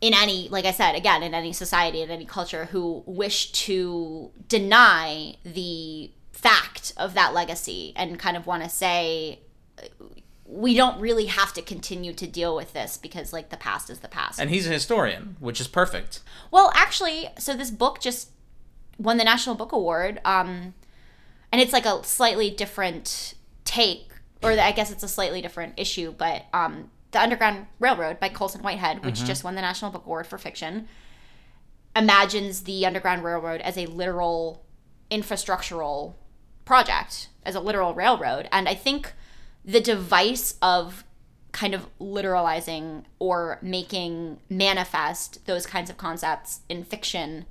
in 0.00 0.14
any, 0.14 0.48
like 0.48 0.66
I 0.66 0.70
said, 0.70 0.94
again, 0.94 1.24
in 1.24 1.34
any 1.34 1.52
society, 1.52 2.02
in 2.02 2.10
any 2.10 2.24
culture, 2.24 2.66
who 2.66 3.02
wish 3.04 3.50
to 3.52 4.30
deny 4.48 5.34
the 5.42 6.12
fact 6.42 6.92
of 6.96 7.14
that 7.14 7.34
legacy 7.34 7.92
and 7.96 8.18
kind 8.18 8.36
of 8.36 8.46
want 8.46 8.62
to 8.62 8.68
say, 8.68 9.40
we 10.44 10.74
don't 10.74 11.00
really 11.00 11.26
have 11.26 11.52
to 11.52 11.62
continue 11.62 12.12
to 12.12 12.26
deal 12.26 12.56
with 12.56 12.72
this 12.72 12.96
because, 12.96 13.32
like, 13.32 13.50
the 13.50 13.56
past 13.56 13.88
is 13.88 14.00
the 14.00 14.08
past. 14.08 14.40
and 14.40 14.50
he's 14.50 14.66
a 14.66 14.70
historian, 14.70 15.36
which 15.38 15.60
is 15.60 15.68
perfect. 15.68 16.20
Well, 16.50 16.72
actually, 16.74 17.28
so 17.38 17.54
this 17.56 17.70
book 17.70 18.00
just 18.00 18.30
won 18.98 19.16
the 19.16 19.24
National 19.24 19.54
Book 19.54 19.72
Award, 19.72 20.20
um, 20.24 20.74
and 21.52 21.60
it's 21.60 21.72
like 21.72 21.86
a 21.86 22.02
slightly 22.04 22.50
different 22.50 23.34
take, 23.64 24.08
or 24.42 24.52
I 24.52 24.72
guess 24.72 24.90
it's 24.90 25.02
a 25.02 25.08
slightly 25.08 25.40
different 25.40 25.74
issue. 25.76 26.12
But 26.16 26.46
um, 26.52 26.90
the 27.12 27.20
Underground 27.20 27.66
Railroad 27.78 28.18
by 28.18 28.28
Colson 28.28 28.62
Whitehead, 28.62 29.04
which 29.04 29.24
just 29.24 29.44
won 29.44 29.54
the 29.54 29.60
National 29.60 29.90
Book 29.90 30.04
Award 30.06 30.26
for 30.26 30.38
fiction, 30.38 30.88
imagines 31.94 32.62
the 32.62 32.86
Underground 32.86 33.22
Railroad 33.24 33.60
as 33.60 33.76
a 33.76 33.86
literal 33.86 34.64
infrastructural 35.10 36.14
project, 36.70 37.26
as 37.44 37.56
a 37.56 37.60
literal 37.60 37.94
railroad, 37.94 38.48
and 38.52 38.68
I 38.68 38.76
think 38.76 39.12
the 39.64 39.80
device 39.80 40.54
of 40.62 41.02
kind 41.50 41.74
of 41.74 41.88
literalizing 41.98 43.02
or 43.18 43.58
making 43.60 44.38
manifest 44.48 45.44
those 45.46 45.66
kinds 45.66 45.90
of 45.90 45.96
concepts 45.96 46.60
in 46.68 46.84
fiction 46.84 47.46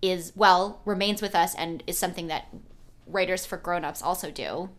is 0.00 0.32
well 0.34 0.80
remains 0.86 1.20
with 1.20 1.34
us 1.34 1.54
and 1.54 1.82
is 1.86 1.98
something 1.98 2.28
that 2.28 2.46
writers 3.06 3.44
for 3.44 3.58
grown-ups 3.58 4.00
also 4.00 4.30
do. 4.30 4.70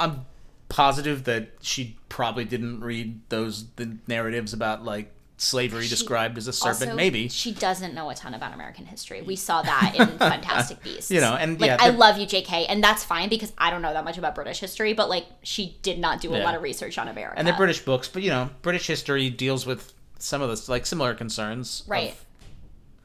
I'm 0.00 0.26
positive 0.68 1.22
that 1.24 1.50
she 1.60 1.96
probably 2.08 2.44
didn't 2.44 2.80
read 2.80 3.20
those 3.28 3.70
the 3.76 3.98
narratives 4.08 4.52
about 4.52 4.84
like 4.84 5.12
slavery 5.36 5.88
described 5.88 6.38
as 6.38 6.46
a 6.46 6.52
serpent. 6.52 6.82
Also, 6.90 6.94
maybe 6.94 7.28
she 7.28 7.52
doesn't 7.52 7.92
know 7.94 8.08
a 8.10 8.14
ton 8.14 8.34
about 8.34 8.54
American 8.54 8.86
history. 8.86 9.20
We 9.22 9.36
saw 9.36 9.62
that 9.62 9.94
in 9.98 10.06
Fantastic 10.18 10.82
Beasts. 10.82 11.10
You 11.10 11.20
know, 11.20 11.34
and 11.34 11.60
like 11.60 11.68
yeah, 11.68 11.76
I 11.80 11.90
love 11.90 12.18
you, 12.18 12.26
J.K., 12.26 12.66
and 12.66 12.82
that's 12.82 13.02
fine 13.04 13.28
because 13.28 13.52
I 13.58 13.70
don't 13.70 13.82
know 13.82 13.92
that 13.92 14.04
much 14.04 14.16
about 14.18 14.34
British 14.34 14.60
history. 14.60 14.92
But 14.92 15.08
like, 15.08 15.26
she 15.42 15.76
did 15.82 15.98
not 15.98 16.20
do 16.20 16.32
a 16.32 16.38
Yeah. 16.38 16.44
lot 16.44 16.54
of 16.54 16.62
research 16.62 16.98
on 16.98 17.08
America. 17.08 17.38
and 17.38 17.46
they're 17.46 17.56
British 17.56 17.80
books, 17.80 18.08
but 18.08 18.22
you 18.22 18.30
know, 18.30 18.50
British 18.62 18.86
history 18.86 19.28
deals 19.30 19.66
with 19.66 19.92
some 20.18 20.40
of 20.40 20.48
this 20.50 20.68
like 20.68 20.86
similar 20.86 21.14
concerns. 21.14 21.80
of- 21.82 21.88
Right. 21.90 22.16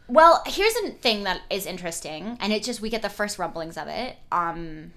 Well, 0.08 0.42
here's 0.48 0.76
a 0.78 0.90
thing 0.92 1.24
that 1.24 1.42
is 1.52 1.66
interesting, 1.68 2.38
and 2.40 2.52
it 2.54 2.64
just 2.64 2.82
we 2.82 2.90
get 2.90 3.02
the 3.04 3.10
first 3.10 3.38
rumblings 3.38 3.78
of 3.78 3.88
it. 3.88 4.18
Um, 4.32 4.94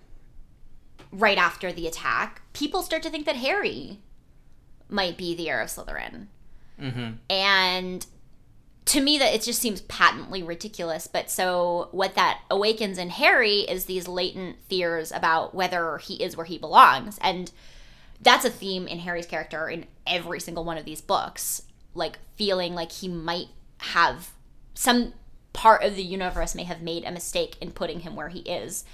right 1.11 1.37
after 1.39 1.73
the 1.73 1.87
attack, 1.87 2.41
people 2.53 2.83
start 2.83 3.03
to 3.03 3.11
think 3.11 3.27
that 3.27 3.37
Harry 3.37 3.99
might 4.89 5.17
be 5.19 5.35
the 5.35 5.49
heir 5.51 5.61
of 5.61 5.69
Slytherin, 5.69 6.29
Mm-hmm. 6.83 7.11
and 7.31 8.07
to 8.85 9.01
me, 9.01 9.17
that 9.19 9.33
it 9.33 9.43
just 9.43 9.61
seems 9.61 9.81
patently 9.83 10.43
ridiculous. 10.43 11.07
But 11.07 11.31
so 11.31 11.89
what 11.93 12.17
that 12.17 12.41
awakens 12.51 12.99
in 12.99 13.11
Harry 13.11 13.61
is 13.61 13.85
these 13.85 14.09
latent 14.09 14.57
fears 14.69 15.13
about 15.13 15.55
whether 15.55 15.99
he 15.99 16.23
is 16.23 16.37
where 16.37 16.47
he 16.47 16.59
belongs, 16.59 17.19
and 17.23 17.53
that's 18.21 18.45
a 18.45 18.51
theme 18.51 18.87
in 18.89 18.99
Harry's 19.01 19.27
character 19.27 19.69
in 19.69 19.87
every 20.07 20.41
single 20.41 20.65
one 20.65 20.79
of 20.79 20.85
these 20.85 21.01
books. 21.01 21.63
Like 21.95 22.19
feeling 22.37 22.75
like 22.75 22.91
he 22.91 23.09
might 23.09 23.49
have 23.79 24.31
some 24.75 25.15
part 25.53 25.83
of 25.85 25.97
the 25.97 26.03
universe 26.03 26.55
may 26.55 26.65
have 26.65 26.83
made 26.83 27.05
a 27.05 27.13
mistake 27.13 27.57
in 27.61 27.71
putting 27.71 28.01
him 28.01 28.17
where 28.17 28.29
he 28.31 28.41
is. 28.41 28.85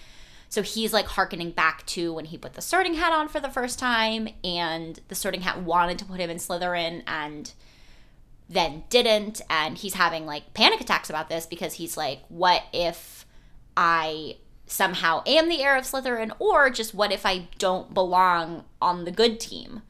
So 0.48 0.62
he's 0.62 0.92
like 0.92 1.06
harkening 1.06 1.50
back 1.50 1.84
to 1.86 2.12
when 2.12 2.24
he 2.26 2.38
put 2.38 2.54
the 2.54 2.62
sorting 2.62 2.94
hat 2.94 3.12
on 3.12 3.28
for 3.28 3.40
the 3.40 3.50
first 3.50 3.78
time, 3.78 4.28
and 4.42 4.98
the 5.08 5.14
sorting 5.14 5.42
hat 5.42 5.62
wanted 5.62 5.98
to 5.98 6.04
put 6.04 6.20
him 6.20 6.30
in 6.30 6.38
Slytherin 6.38 7.02
and 7.06 7.52
then 8.48 8.84
didn't. 8.88 9.40
And 9.50 9.78
he's 9.78 9.94
having 9.94 10.26
like 10.26 10.54
panic 10.54 10.80
attacks 10.80 11.10
about 11.10 11.28
this 11.28 11.46
because 11.46 11.74
he's 11.74 11.96
like, 11.96 12.20
what 12.28 12.62
if 12.72 13.26
I 13.76 14.36
somehow 14.66 15.22
am 15.26 15.48
the 15.48 15.62
heir 15.62 15.76
of 15.76 15.84
Slytherin, 15.84 16.32
or 16.38 16.70
just 16.70 16.94
what 16.94 17.12
if 17.12 17.24
I 17.24 17.48
don't 17.58 17.94
belong 17.94 18.64
on 18.80 19.04
the 19.04 19.10
good 19.10 19.40
team? 19.40 19.82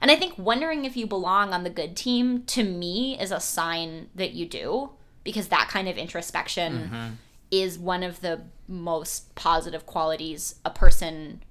And 0.00 0.10
I 0.10 0.16
think 0.16 0.36
wondering 0.36 0.84
if 0.84 0.96
you 0.96 1.06
belong 1.06 1.52
on 1.52 1.62
the 1.62 1.70
good 1.70 1.96
team 1.96 2.42
to 2.44 2.64
me 2.64 3.18
is 3.20 3.30
a 3.30 3.40
sign 3.40 4.08
that 4.14 4.32
you 4.32 4.46
do 4.46 4.90
because 5.22 5.48
that 5.48 5.68
kind 5.68 5.88
of 5.88 5.96
introspection 5.96 6.72
mm-hmm. 6.72 7.08
is 7.52 7.78
one 7.78 8.02
of 8.02 8.20
the 8.20 8.42
most 8.66 9.34
positive 9.36 9.86
qualities 9.86 10.56
a 10.64 10.70
person 10.70 11.42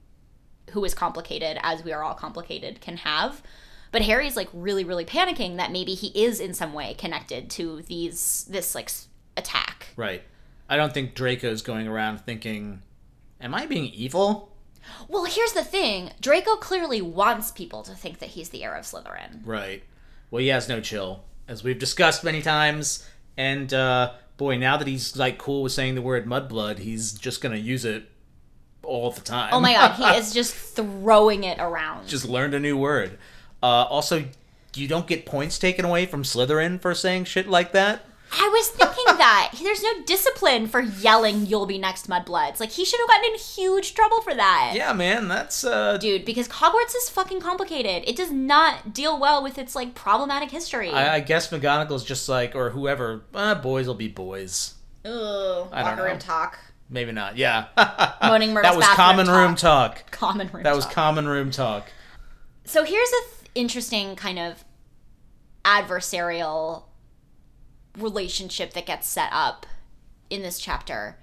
who 0.71 0.83
is 0.83 0.93
complicated 0.93 1.57
as 1.63 1.83
we 1.83 1.93
are 1.93 2.03
all 2.03 2.13
complicated 2.13 2.81
can 2.81 2.97
have. 2.97 3.41
But 3.91 4.03
Harry's 4.03 4.35
like 4.37 4.49
really 4.53 4.83
really 4.83 5.05
panicking 5.05 5.57
that 5.57 5.71
maybe 5.71 5.93
he 5.93 6.07
is 6.07 6.39
in 6.39 6.53
some 6.53 6.73
way 6.73 6.93
connected 6.93 7.49
to 7.51 7.81
these 7.83 8.45
this 8.49 8.73
like 8.75 8.89
attack. 9.37 9.87
Right. 9.95 10.23
I 10.69 10.77
don't 10.77 10.93
think 10.93 11.15
Draco's 11.15 11.61
going 11.61 11.87
around 11.87 12.21
thinking, 12.21 12.81
"Am 13.41 13.53
I 13.53 13.65
being 13.65 13.85
evil?" 13.85 14.51
Well, 15.07 15.25
here's 15.25 15.53
the 15.53 15.63
thing. 15.63 16.11
Draco 16.21 16.55
clearly 16.55 17.01
wants 17.01 17.51
people 17.51 17.83
to 17.83 17.93
think 17.93 18.19
that 18.19 18.29
he's 18.29 18.49
the 18.49 18.63
heir 18.63 18.75
of 18.75 18.85
Slytherin. 18.85 19.41
Right. 19.45 19.83
Well, 20.31 20.41
he 20.41 20.47
has 20.47 20.67
no 20.67 20.81
chill, 20.81 21.23
as 21.47 21.63
we've 21.63 21.77
discussed 21.77 22.23
many 22.23 22.41
times. 22.41 23.07
And 23.37 23.73
uh, 23.73 24.13
boy, 24.37 24.57
now 24.57 24.77
that 24.77 24.87
he's 24.87 25.17
like 25.17 25.37
cool 25.37 25.63
with 25.63 25.71
saying 25.73 25.95
the 25.95 26.01
word 26.01 26.25
mudblood, 26.25 26.79
he's 26.79 27.13
just 27.13 27.41
gonna 27.41 27.57
use 27.57 27.85
it 27.85 28.09
all 28.83 29.11
the 29.11 29.21
time. 29.21 29.49
Oh 29.53 29.59
my 29.59 29.73
god, 29.73 29.95
he 29.95 30.03
is 30.19 30.33
just 30.33 30.55
throwing 30.55 31.43
it 31.43 31.59
around. 31.59 32.07
just 32.07 32.25
learned 32.27 32.53
a 32.53 32.59
new 32.59 32.77
word. 32.77 33.17
Uh, 33.61 33.83
also, 33.89 34.25
you 34.75 34.87
don't 34.87 35.07
get 35.07 35.25
points 35.25 35.59
taken 35.59 35.85
away 35.85 36.05
from 36.05 36.23
Slytherin 36.23 36.79
for 36.79 36.93
saying 36.95 37.25
shit 37.25 37.47
like 37.47 37.71
that. 37.73 38.05
I 38.33 38.47
was 38.47 38.69
thinking 38.69 39.03
that 39.17 39.51
there's 39.61 39.83
no 39.83 40.03
discipline 40.05 40.67
for 40.67 40.79
yelling 40.79 41.45
"You'll 41.45 41.65
be 41.65 41.77
next, 41.77 42.07
mudbloods." 42.09 42.59
Like 42.59 42.71
he 42.71 42.85
should 42.85 42.99
have 43.01 43.09
gotten 43.09 43.33
in 43.33 43.37
huge 43.39 43.93
trouble 43.93 44.21
for 44.21 44.33
that. 44.33 44.71
Yeah, 44.73 44.93
man, 44.93 45.27
that's 45.27 45.63
uh 45.65 45.97
Dude, 45.97 46.23
because 46.23 46.47
Hogwarts 46.47 46.95
is 46.95 47.09
fucking 47.09 47.41
complicated. 47.41 48.03
It 48.07 48.15
does 48.15 48.31
not 48.31 48.93
deal 48.93 49.19
well 49.19 49.43
with 49.43 49.57
its 49.57 49.75
like 49.75 49.95
problematic 49.95 50.49
history. 50.49 50.89
I, 50.89 51.15
I 51.15 51.19
guess 51.19 51.49
McGonagall's 51.49 52.05
just 52.05 52.29
like 52.29 52.55
or 52.55 52.69
whoever, 52.69 53.23
uh, 53.35 53.55
boys 53.55 53.85
will 53.87 53.95
be 53.95 54.07
boys. 54.07 54.75
Ugh, 55.03 55.67
I 55.71 55.81
don't 55.81 55.91
locker 55.91 56.03
room 56.03 56.13
know. 56.13 56.19
talk. 56.19 56.57
Maybe 56.89 57.11
not. 57.11 57.37
Yeah. 57.37 57.67
Moaning 58.21 58.53
Myrtle's 58.53 58.71
that 58.71 58.77
was 58.77 58.85
bathroom 58.85 59.25
common 59.25 59.27
room 59.27 59.55
talk. 59.55 60.11
Common 60.11 60.49
room. 60.53 60.63
That 60.63 60.75
was 60.75 60.85
talk. 60.85 60.93
common 60.93 61.27
room 61.27 61.51
talk. 61.51 61.89
So 62.65 62.83
here's 62.83 63.09
a 63.09 63.21
th- 63.21 63.40
interesting 63.55 64.15
kind 64.15 64.39
of 64.39 64.63
adversarial 65.63 66.83
relationship 67.97 68.73
that 68.73 68.85
gets 68.85 69.07
set 69.07 69.29
up 69.31 69.65
in 70.29 70.41
this 70.41 70.59
chapter. 70.59 71.17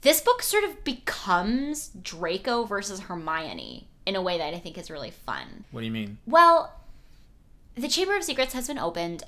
This 0.00 0.20
book 0.20 0.42
sort 0.42 0.64
of 0.64 0.84
becomes 0.84 1.88
Draco 1.88 2.64
versus 2.64 3.00
Hermione 3.00 3.88
in 4.06 4.16
a 4.16 4.22
way 4.22 4.38
that 4.38 4.54
I 4.54 4.58
think 4.58 4.78
is 4.78 4.90
really 4.90 5.10
fun. 5.10 5.64
What 5.70 5.80
do 5.80 5.86
you 5.86 5.92
mean? 5.92 6.18
Well, 6.26 6.72
the 7.74 7.88
Chamber 7.88 8.16
of 8.16 8.24
Secrets 8.24 8.54
has 8.54 8.66
been 8.68 8.78
opened, 8.78 9.22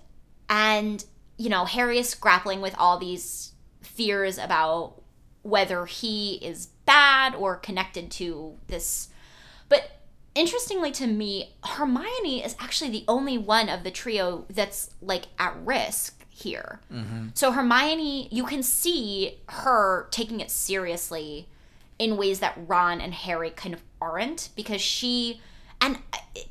and, 0.48 1.04
you 1.36 1.48
know, 1.48 1.64
Harry 1.64 1.98
is 1.98 2.14
grappling 2.14 2.61
with 2.61 2.74
all 2.78 2.98
these 2.98 3.52
fears 3.80 4.38
about 4.38 5.02
whether 5.42 5.86
he 5.86 6.34
is 6.36 6.66
bad 6.84 7.34
or 7.34 7.56
connected 7.56 8.11
to 8.12 8.56
this. 8.66 9.08
But 9.68 9.99
interestingly 10.34 10.92
to 10.92 11.06
me, 11.06 11.54
Hermione 11.64 12.44
is 12.44 12.56
actually 12.58 12.90
the 12.90 13.04
only 13.08 13.38
one 13.38 13.68
of 13.68 13.84
the 13.84 13.90
trio 13.90 14.46
that's, 14.50 14.90
like, 15.00 15.26
at 15.38 15.56
risk 15.64 16.24
here. 16.28 16.80
Mm-hmm. 16.92 17.28
So 17.34 17.52
Hermione, 17.52 18.28
you 18.30 18.44
can 18.44 18.62
see 18.62 19.38
her 19.48 20.08
taking 20.10 20.40
it 20.40 20.50
seriously 20.50 21.48
in 21.98 22.16
ways 22.16 22.40
that 22.40 22.58
Ron 22.66 23.00
and 23.00 23.12
Harry 23.12 23.50
kind 23.50 23.74
of 23.74 23.82
aren't 24.00 24.48
because 24.56 24.80
she 24.80 25.40
and 25.82 25.98
it, 26.34 26.48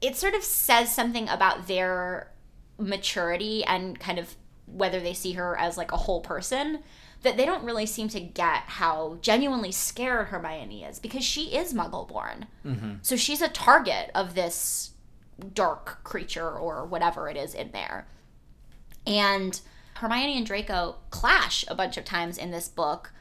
it 0.00 0.16
sort 0.16 0.34
of 0.34 0.42
says 0.42 0.94
something 0.94 1.28
about 1.28 1.68
their 1.68 2.32
maturity 2.78 3.64
and 3.64 3.98
kind 3.98 4.18
of 4.18 4.34
whether 4.66 5.00
they 5.00 5.14
see 5.14 5.32
her 5.32 5.56
as 5.58 5.76
like 5.76 5.92
a 5.92 5.96
whole 5.96 6.20
person 6.20 6.80
that 7.22 7.36
they 7.36 7.44
don't 7.44 7.64
really 7.64 7.86
seem 7.86 8.08
to 8.08 8.20
get 8.20 8.62
how 8.66 9.18
genuinely 9.20 9.72
scared 9.72 10.28
Hermione 10.28 10.84
is 10.84 10.98
because 10.98 11.24
she 11.24 11.56
is 11.56 11.74
muggle 11.74 12.06
born. 12.06 12.46
Mm-hmm. 12.64 12.94
So 13.02 13.16
she's 13.16 13.42
a 13.42 13.48
target 13.48 14.10
of 14.14 14.34
this 14.34 14.92
dark 15.52 16.02
creature 16.04 16.50
or 16.50 16.84
whatever 16.84 17.28
it 17.28 17.36
is 17.36 17.54
in 17.54 17.72
there. 17.72 18.06
And 19.06 19.60
Hermione 19.94 20.36
and 20.36 20.46
Draco 20.46 20.96
clash 21.10 21.64
a 21.66 21.74
bunch 21.74 21.96
of 21.96 22.04
times 22.04 22.38
in 22.38 22.50
this 22.50 22.68
book 22.68 23.12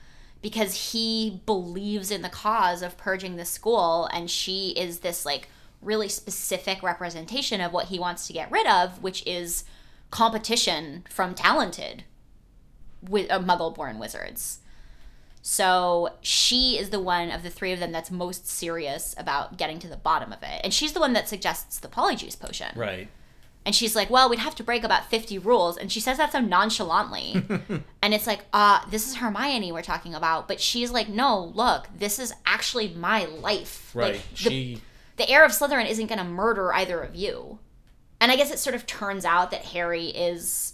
because 0.41 0.91
he 0.91 1.41
believes 1.47 2.11
in 2.11 2.21
the 2.21 2.29
cause 2.29 2.83
of 2.83 2.97
purging 2.97 3.35
the 3.35 3.45
school 3.45 4.07
and 4.13 4.29
she 4.29 4.69
is 4.69 4.99
this 4.99 5.25
like 5.25 5.49
really 5.81 6.07
specific 6.07 6.83
representation 6.83 7.61
of 7.61 7.73
what 7.73 7.87
he 7.87 7.97
wants 7.97 8.27
to 8.27 8.33
get 8.33 8.51
rid 8.51 8.67
of, 8.67 9.01
which 9.01 9.25
is 9.25 9.63
competition 10.11 11.03
from 11.09 11.33
talented 11.33 12.03
with 13.01 13.29
uh, 13.31 13.39
muggle-born 13.39 13.99
wizards. 13.99 14.59
So 15.41 16.09
she 16.21 16.77
is 16.77 16.89
the 16.89 16.99
one 16.99 17.31
of 17.31 17.41
the 17.41 17.49
three 17.49 17.71
of 17.71 17.79
them 17.79 17.91
that's 17.91 18.11
most 18.11 18.47
serious 18.47 19.15
about 19.17 19.57
getting 19.57 19.79
to 19.79 19.87
the 19.87 19.95
bottom 19.95 20.33
of 20.33 20.43
it. 20.43 20.59
And 20.63 20.73
she's 20.73 20.93
the 20.93 20.99
one 20.99 21.13
that 21.13 21.29
suggests 21.29 21.79
the 21.79 21.87
polyjuice 21.87 22.37
potion. 22.37 22.67
Right. 22.75 23.07
And 23.65 23.75
she's 23.75 23.95
like, 23.95 24.09
well, 24.09 24.29
we'd 24.29 24.39
have 24.39 24.55
to 24.55 24.63
break 24.63 24.83
about 24.83 25.09
50 25.09 25.39
rules. 25.39 25.77
And 25.77 25.91
she 25.91 25.99
says 25.99 26.17
that 26.17 26.31
so 26.31 26.39
nonchalantly. 26.39 27.45
and 28.01 28.13
it's 28.13 28.27
like, 28.27 28.45
uh, 28.53 28.79
this 28.89 29.07
is 29.07 29.15
Hermione 29.15 29.71
we're 29.71 29.81
talking 29.81 30.15
about. 30.15 30.47
But 30.47 30.61
she's 30.61 30.91
like, 30.91 31.09
no, 31.09 31.51
look, 31.53 31.87
this 31.97 32.19
is 32.19 32.33
actually 32.45 32.89
my 32.89 33.25
life. 33.25 33.91
Right. 33.93 34.13
Like, 34.13 34.29
the, 34.31 34.35
she 34.35 34.81
the 35.17 35.29
heir 35.29 35.43
of 35.43 35.51
Slytherin 35.51 35.89
isn't 35.89 36.07
going 36.07 36.19
to 36.19 36.23
murder 36.23 36.73
either 36.73 37.01
of 37.01 37.15
you. 37.15 37.59
And 38.21 38.31
I 38.31 38.35
guess 38.35 38.51
it 38.51 38.59
sort 38.59 38.75
of 38.75 38.85
turns 38.85 39.25
out 39.25 39.51
that 39.51 39.65
Harry 39.65 40.07
is 40.07 40.73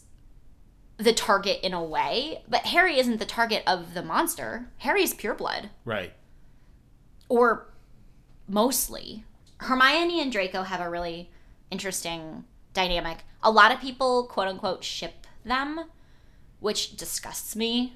the 0.98 1.14
target 1.14 1.60
in 1.64 1.74
a 1.74 1.84
way. 1.84 2.44
But 2.48 2.68
Harry 2.68 3.00
isn't 3.00 3.20
the 3.20 3.26
target 3.26 3.64
of 3.66 3.94
the 3.94 4.04
monster. 4.04 4.70
Harry's 4.80 5.14
pure 5.14 5.34
blood, 5.34 5.70
right. 5.86 6.14
or 7.30 7.68
mostly. 8.48 9.24
Hermione 9.58 10.22
and 10.22 10.32
Draco 10.32 10.64
have 10.64 10.82
a 10.82 10.90
really 10.90 11.30
interesting 11.72 12.44
dynamic. 12.74 13.20
A 13.42 13.52
lot 13.52 13.72
of 13.72 13.80
people, 13.80 14.26
quote 14.26 14.48
unquote, 14.48 14.84
ship 14.84 15.26
them, 15.46 15.86
which 16.60 16.96
disgusts 16.98 17.56
me 17.56 17.96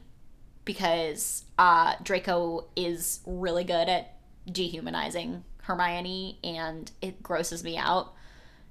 because 0.65 1.45
uh, 1.57 1.95
Draco 2.03 2.67
is 2.75 3.21
really 3.25 3.63
good 3.63 3.87
at 3.87 4.15
dehumanizing 4.51 5.43
Hermione, 5.63 6.39
and 6.43 6.91
it 7.01 7.23
grosses 7.23 7.63
me 7.63 7.77
out 7.77 8.13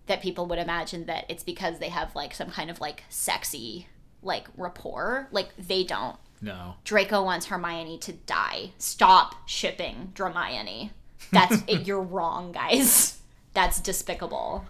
that 0.07 0.22
people 0.22 0.47
would 0.47 0.59
imagine 0.59 1.07
that 1.07 1.24
it's 1.29 1.43
because 1.43 1.79
they 1.79 1.89
have 1.89 2.14
like 2.14 2.35
some 2.35 2.51
kind 2.51 2.70
of 2.70 2.81
like 2.81 3.05
sexy 3.09 3.87
like 4.27 4.47
rapport. 4.57 5.29
Like 5.31 5.57
they 5.57 5.85
don't. 5.85 6.16
No. 6.43 6.74
Draco 6.85 7.22
wants 7.24 7.47
Hermione 7.47 7.99
to 7.99 8.12
die. 8.12 8.72
Stop 8.79 9.49
shipping 9.49 10.12
Hermione. 10.16 10.93
That's 11.33 11.62
it, 11.66 11.87
you're 11.87 12.03
wrong, 12.03 12.53
guys. 12.53 13.18
That's 13.55 13.81
despicable. 13.81 14.66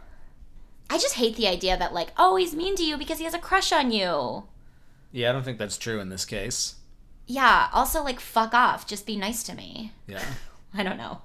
I 0.88 0.98
just 0.98 1.14
hate 1.14 1.36
the 1.36 1.48
idea 1.48 1.76
that 1.76 1.92
like, 1.92 2.12
oh, 2.16 2.36
he's 2.36 2.54
mean 2.54 2.76
to 2.76 2.84
you 2.84 2.96
because 2.96 3.18
he 3.18 3.24
has 3.24 3.34
a 3.34 3.38
crush 3.38 3.72
on 3.72 3.90
you. 3.90 4.44
Yeah, 5.10 5.30
I 5.30 5.32
don't 5.32 5.44
think 5.44 5.58
that's 5.58 5.78
true 5.78 6.00
in 6.00 6.08
this 6.08 6.24
case. 6.24 6.76
Yeah, 7.26 7.68
also 7.72 8.02
like 8.02 8.20
fuck 8.20 8.54
off, 8.54 8.86
just 8.86 9.06
be 9.06 9.16
nice 9.16 9.42
to 9.44 9.54
me. 9.54 9.92
Yeah. 10.06 10.24
I 10.74 10.82
don't 10.82 10.98
know. 10.98 11.22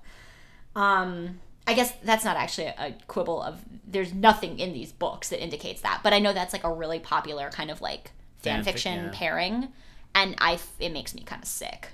Um 0.75 1.39
I 1.67 1.73
guess 1.75 1.93
that's 2.03 2.25
not 2.25 2.37
actually 2.37 2.67
a 2.67 2.95
quibble 3.07 3.41
of 3.43 3.63
there's 3.85 4.13
nothing 4.13 4.59
in 4.59 4.73
these 4.73 4.91
books 4.91 5.29
that 5.29 5.43
indicates 5.43 5.81
that, 5.81 6.01
but 6.03 6.13
I 6.13 6.19
know 6.19 6.33
that's 6.33 6.53
like 6.53 6.63
a 6.63 6.73
really 6.73 6.99
popular 6.99 7.49
kind 7.51 7.69
of 7.69 7.81
like 7.81 8.11
fan 8.41 8.61
Fanfic, 8.61 8.65
fiction 8.65 9.05
yeah. 9.05 9.11
pairing 9.13 9.67
and 10.13 10.35
I 10.39 10.53
f- 10.53 10.73
it 10.79 10.91
makes 10.91 11.13
me 11.15 11.21
kind 11.23 11.41
of 11.41 11.47
sick. 11.47 11.89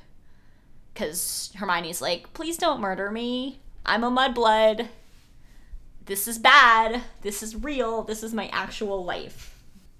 Cuz 0.95 1.51
Hermione's 1.55 2.01
like, 2.01 2.33
"Please 2.33 2.57
don't 2.57 2.81
murder 2.81 3.11
me. 3.11 3.59
I'm 3.85 4.03
a 4.03 4.09
mudblood. 4.11 4.87
This 6.05 6.27
is 6.27 6.39
bad. 6.39 7.01
This 7.21 7.43
is 7.43 7.55
real. 7.55 8.01
This 8.03 8.23
is 8.23 8.33
my 8.33 8.47
actual 8.47 9.03
life." 9.05 9.53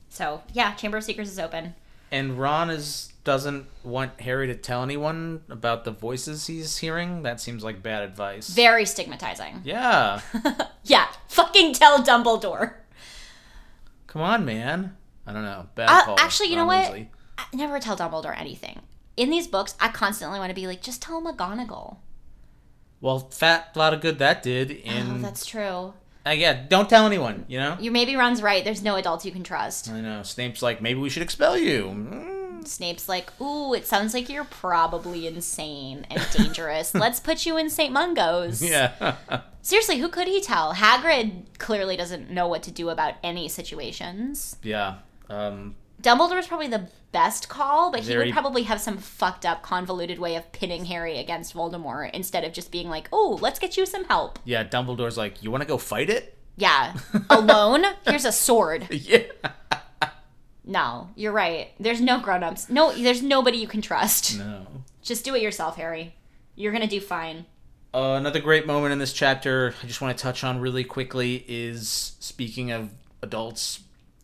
So, 0.10 0.42
yeah, 0.54 0.74
Chamber 0.74 0.98
of 0.98 1.04
Secrets 1.04 1.30
is 1.30 1.38
open. 1.40 1.76
And 2.12 2.40
Ron 2.40 2.70
is 2.72 3.14
doesn't 3.24 3.68
want 3.84 4.22
Harry 4.22 4.48
to 4.48 4.56
tell 4.56 4.82
anyone 4.82 5.42
about 5.50 5.84
the 5.84 5.92
voices 5.92 6.48
he's 6.48 6.78
hearing. 6.78 7.24
That 7.24 7.42
seems 7.42 7.62
like 7.64 7.84
bad 7.84 8.02
advice. 8.04 8.48
Very 8.50 8.86
stigmatizing. 8.86 9.62
yeah. 9.64 10.22
Yeah, 10.84 11.08
fucking 11.28 11.74
tell 11.74 12.02
Dumbledore. 12.02 12.76
Come 14.08 14.22
on, 14.22 14.46
man. 14.46 14.96
I 15.28 15.34
don't 15.34 15.44
know. 15.44 15.68
Bad 15.76 15.90
Uh, 15.90 16.16
actually, 16.18 16.50
you 16.50 16.56
know 16.56 16.66
what? 16.66 16.92
Weasley. 16.92 17.08
I 17.38 17.44
never 17.54 17.80
tell 17.80 17.98
Dumbledore 17.98 18.40
anything. 18.40 18.82
In 19.16 19.30
these 19.30 19.48
books, 19.48 19.76
I 19.80 19.90
constantly 19.90 20.40
want 20.40 20.50
to 20.50 20.56
be 20.56 20.68
like, 20.68 20.82
just 20.82 21.02
tell 21.02 21.22
McGonagall. 21.22 21.98
Well, 23.02 23.20
fat 23.20 23.76
lot 23.76 23.94
of 23.94 24.02
good 24.02 24.20
that 24.20 24.42
did. 24.42 24.82
oh, 24.88 25.18
that's 25.20 25.46
true. 25.46 25.94
uh, 26.26 26.30
yeah, 26.32 26.66
don't 26.68 26.90
tell 26.90 27.06
anyone. 27.06 27.46
You 27.48 27.60
know. 27.60 27.78
You 27.80 27.92
maybe 27.92 28.16
Ron's 28.16 28.42
right. 28.42 28.64
There's 28.64 28.82
no 28.82 28.96
adults 28.96 29.26
you 29.26 29.32
can 29.32 29.44
trust. 29.44 29.90
I 29.90 30.02
know. 30.02 30.24
Snape's 30.24 30.64
like, 30.64 30.82
maybe 30.82 31.00
we 31.00 31.10
should 31.10 31.24
expel 31.24 31.58
you. 31.58 31.84
Mm. 31.84 32.68
Snape's 32.68 33.08
like, 33.08 33.40
ooh, 33.40 33.74
it 33.74 33.86
sounds 33.86 34.14
like 34.14 34.30
you're 34.30 34.44
probably 34.44 35.28
insane 35.28 36.06
and 36.10 36.26
dangerous. 36.34 36.94
Let's 36.96 37.20
put 37.20 37.46
you 37.46 37.56
in 37.58 37.70
St. 37.70 37.94
Mungo's. 37.94 38.64
Yeah. 38.64 39.16
Seriously, 39.62 40.00
who 40.00 40.10
could 40.10 40.28
he 40.28 40.42
tell? 40.42 40.74
Hagrid 40.74 41.46
clearly 41.60 41.96
doesn't 41.98 42.30
know 42.30 42.48
what 42.48 42.64
to 42.64 42.72
do 42.72 42.90
about 42.90 43.16
any 43.24 43.48
situations. 43.48 44.58
yeah. 44.64 44.96
Um. 45.30 45.76
Dumbledore 46.02 46.30
Dumbledore's 46.30 46.48
probably 46.48 46.68
the 46.68 46.88
best 47.12 47.50
call, 47.50 47.92
but 47.92 48.02
he 48.02 48.16
would 48.16 48.32
probably 48.32 48.64
have 48.64 48.80
some 48.80 48.98
fucked 48.98 49.46
up, 49.48 49.64
convoluted 49.64 50.20
way 50.20 50.36
of 50.36 50.52
pitting 50.52 50.86
Harry 50.86 51.18
against 51.18 51.56
Voldemort 51.56 52.12
instead 52.12 52.44
of 52.44 52.54
just 52.54 52.72
being 52.72 52.88
like, 52.88 53.10
oh, 53.12 53.40
let's 53.42 53.58
get 53.58 53.78
you 53.78 53.86
some 53.88 54.06
help. 54.06 54.38
Yeah. 54.46 54.64
Dumbledore's 54.64 55.18
like, 55.18 55.42
you 55.42 55.50
want 55.50 55.64
to 55.64 55.68
go 55.68 55.80
fight 55.80 56.12
it? 56.12 56.38
Yeah. 56.56 56.96
Alone? 57.32 57.84
Here's 58.06 58.26
a 58.26 58.32
sword. 58.32 58.88
Yeah. 58.92 59.24
No, 60.70 61.10
you're 61.16 61.32
right. 61.32 61.70
There's 61.80 62.02
no 62.02 62.20
grown-ups. 62.20 62.70
No, 62.70 62.92
there's 62.92 63.24
nobody 63.24 63.58
you 63.58 63.68
can 63.70 63.82
trust. 63.82 64.38
No. 64.38 64.68
Just 65.02 65.24
do 65.24 65.34
it 65.34 65.42
yourself, 65.42 65.78
Harry. 65.78 66.14
You're 66.56 66.74
gonna 66.74 66.88
do 66.88 67.00
fine. 67.00 67.46
Uh, 67.94 68.16
another 68.20 68.42
great 68.42 68.68
moment 68.68 68.92
in 68.92 69.00
this 69.00 69.14
chapter 69.14 69.74
I 69.82 69.88
just 69.88 70.02
want 70.02 70.18
to 70.18 70.22
touch 70.22 70.44
on 70.44 70.60
really 70.60 70.84
quickly 70.84 71.46
is 71.48 72.18
speaking 72.20 72.72
of 72.72 72.90
adults 73.22 73.80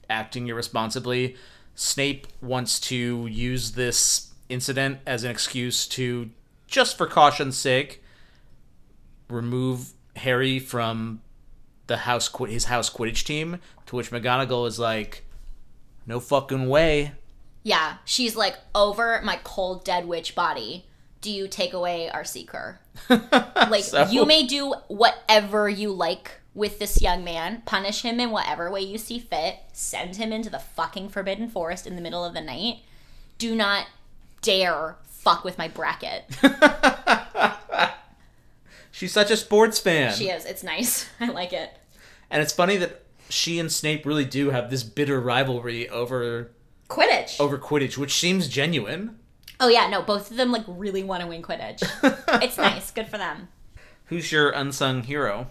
acting 0.10 0.48
irresponsibly. 0.48 1.36
Snape 1.76 2.28
wants 2.42 2.80
to 2.82 3.26
use 3.28 3.72
this 3.72 4.32
incident 4.50 5.00
as 5.06 5.24
an 5.24 5.32
excuse 5.32 5.88
to, 5.88 6.30
just 6.68 6.98
for 6.98 7.08
caution's 7.08 7.58
sake, 7.58 8.04
remove 9.30 9.92
Harry 10.18 10.60
from 10.60 11.22
the 11.88 11.98
house 11.98 12.30
his 12.48 12.66
house 12.66 12.90
Quidditch 12.90 13.24
team. 13.26 13.60
To 13.88 13.96
which 13.96 14.12
McGonagall 14.12 14.68
is 14.68 14.80
like, 14.80 15.26
No 16.06 16.20
fucking 16.20 16.70
way. 16.70 17.14
Yeah, 17.64 17.98
she's 18.06 18.36
like, 18.36 18.58
over 18.76 19.22
my 19.24 19.40
cold 19.44 19.84
dead 19.86 20.06
witch 20.08 20.36
body. 20.36 20.86
Do 21.22 21.32
you 21.32 21.48
take 21.48 21.74
away 21.74 22.10
our 22.10 22.26
seeker? 22.26 22.80
like, 23.10 23.84
So- 23.86 24.06
you 24.08 24.26
may 24.26 24.46
do 24.46 24.74
whatever 24.88 25.70
you 25.70 25.92
like 25.92 26.42
with 26.56 26.80
this 26.80 27.02
young 27.02 27.24
man. 27.24 27.64
Punish 27.66 28.02
him 28.02 28.20
in 28.20 28.32
whatever 28.32 28.70
way 28.72 28.82
you 28.82 28.98
see 28.98 29.20
fit. 29.20 29.58
Send 29.74 30.16
him 30.16 30.32
into 30.32 30.50
the 30.50 30.60
fucking 30.60 31.10
forbidden 31.10 31.50
forest 31.50 31.88
in 31.88 31.96
the 31.96 32.02
middle 32.02 32.24
of 32.24 32.34
the 32.34 32.42
night. 32.42 32.78
Do 33.38 33.56
not 33.56 33.88
dare 34.42 34.98
fuck 35.06 35.44
with 35.44 35.58
my 35.58 35.68
bracket. 35.68 36.26
She's 38.92 39.12
such 39.12 39.32
a 39.32 39.38
sports 39.38 39.80
fan. 39.80 40.14
She 40.14 40.30
is. 40.30 40.46
It's 40.46 40.64
nice. 40.64 41.10
I 41.20 41.30
like 41.30 41.54
it. 41.54 41.72
And 42.30 42.42
it's 42.42 42.54
funny 42.54 42.78
that 42.78 43.04
she 43.30 43.60
and 43.60 43.72
Snape 43.72 44.06
really 44.06 44.26
do 44.26 44.52
have 44.52 44.70
this 44.70 44.84
bitter 44.84 45.20
rivalry 45.20 45.90
over 45.90 46.52
Quidditch. 46.90 47.40
over 47.40 47.58
Quidditch, 47.58 47.98
which 47.98 48.14
seems 48.14 48.48
genuine. 48.48 49.18
Oh 49.60 49.68
yeah, 49.68 49.88
no, 49.88 50.02
both 50.02 50.30
of 50.30 50.38
them 50.38 50.52
like 50.52 50.64
really 50.68 51.04
want 51.04 51.22
to 51.22 51.28
win 51.28 51.42
Quidditch. 51.42 51.82
it's 52.44 52.58
nice. 52.58 52.92
Good 52.92 53.08
for 53.08 53.18
them. 53.18 53.48
Who's 54.06 54.32
your 54.32 54.52
unsung 54.52 55.04
hero? 55.04 55.48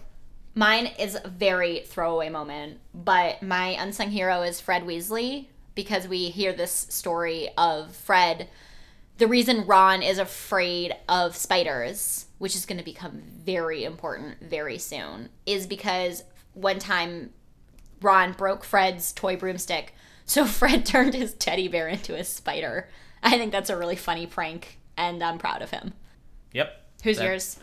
Mine 0.55 0.87
is 0.99 1.17
a 1.21 1.27
very 1.27 1.79
throwaway 1.79 2.29
moment, 2.29 2.79
but 2.93 3.41
my 3.41 3.69
unsung 3.69 4.11
hero 4.11 4.43
is 4.43 4.59
Fred 4.61 4.83
Weasley 4.83 5.47
because 5.73 6.07
we 6.07 6.29
hear 6.29 6.53
this 6.53 6.71
story 6.71 7.49
of 7.57 7.95
Fred. 7.95 8.49
The 9.17 9.27
reason 9.27 9.65
Ron 9.65 10.03
is 10.03 10.19
afraid 10.19 10.95
of 11.09 11.35
spiders, 11.35 12.27
which 12.37 12.55
is 12.55 12.65
going 12.67 12.77
to 12.77 12.83
become 12.83 13.23
very 13.43 13.83
important 13.83 14.41
very 14.41 14.77
soon, 14.77 15.29
is 15.47 15.65
because 15.65 16.23
one 16.53 16.77
time 16.77 17.31
Ron 18.01 18.33
broke 18.33 18.63
Fred's 18.63 19.11
toy 19.11 19.35
broomstick, 19.35 19.95
so 20.25 20.45
Fred 20.47 20.85
turned 20.85 21.15
his 21.15 21.33
teddy 21.33 21.67
bear 21.67 21.87
into 21.87 22.15
a 22.15 22.23
spider. 22.23 22.89
I 23.23 23.37
think 23.39 23.51
that's 23.51 23.71
a 23.71 23.77
really 23.77 23.95
funny 23.95 24.27
prank, 24.27 24.77
and 24.97 25.23
I'm 25.23 25.39
proud 25.39 25.63
of 25.63 25.71
him. 25.71 25.93
Yep. 26.51 26.79
Who's 27.03 27.17
That- 27.17 27.25
yours? 27.25 27.57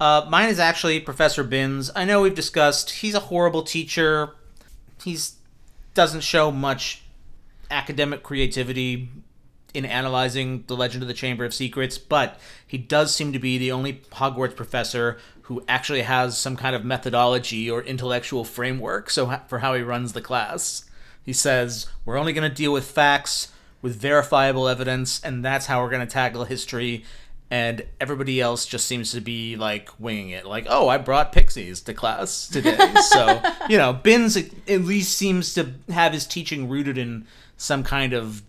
Uh, 0.00 0.26
mine 0.30 0.48
is 0.48 0.58
actually 0.58 0.98
Professor 0.98 1.44
Binns. 1.44 1.90
I 1.94 2.06
know 2.06 2.22
we've 2.22 2.34
discussed 2.34 2.90
he's 2.90 3.14
a 3.14 3.20
horrible 3.20 3.62
teacher. 3.62 4.30
He's 5.04 5.36
doesn't 5.92 6.22
show 6.22 6.50
much 6.50 7.02
academic 7.70 8.22
creativity 8.22 9.10
in 9.74 9.84
analyzing 9.84 10.64
the 10.68 10.76
Legend 10.76 11.02
of 11.02 11.08
the 11.08 11.14
Chamber 11.14 11.44
of 11.44 11.52
Secrets, 11.52 11.98
but 11.98 12.40
he 12.66 12.78
does 12.78 13.14
seem 13.14 13.32
to 13.32 13.38
be 13.38 13.58
the 13.58 13.72
only 13.72 14.02
Hogwarts 14.12 14.56
professor 14.56 15.18
who 15.42 15.62
actually 15.68 16.02
has 16.02 16.38
some 16.38 16.56
kind 16.56 16.74
of 16.74 16.84
methodology 16.84 17.70
or 17.70 17.82
intellectual 17.82 18.44
framework 18.44 19.10
so 19.10 19.40
for 19.48 19.58
how 19.58 19.74
he 19.74 19.82
runs 19.82 20.12
the 20.12 20.22
class. 20.22 20.84
He 21.22 21.34
says, 21.34 21.88
"We're 22.06 22.16
only 22.16 22.32
going 22.32 22.48
to 22.48 22.54
deal 22.54 22.72
with 22.72 22.90
facts 22.90 23.48
with 23.82 24.00
verifiable 24.00 24.66
evidence, 24.66 25.20
and 25.22 25.44
that's 25.44 25.66
how 25.66 25.82
we're 25.82 25.90
going 25.90 26.06
to 26.06 26.12
tackle 26.12 26.44
history." 26.44 27.04
And 27.52 27.84
everybody 28.00 28.40
else 28.40 28.64
just 28.64 28.86
seems 28.86 29.10
to 29.12 29.20
be 29.20 29.56
like 29.56 29.90
winging 29.98 30.30
it, 30.30 30.46
like, 30.46 30.66
"Oh, 30.70 30.88
I 30.88 30.98
brought 30.98 31.32
pixies 31.32 31.80
to 31.82 31.92
class 31.94 32.46
today." 32.48 32.78
so 33.02 33.42
you 33.68 33.76
know, 33.76 33.92
Binns 33.92 34.36
at 34.36 34.52
least 34.82 35.16
seems 35.18 35.52
to 35.54 35.72
have 35.92 36.12
his 36.12 36.26
teaching 36.26 36.68
rooted 36.68 36.96
in 36.96 37.26
some 37.56 37.82
kind 37.82 38.12
of. 38.12 38.42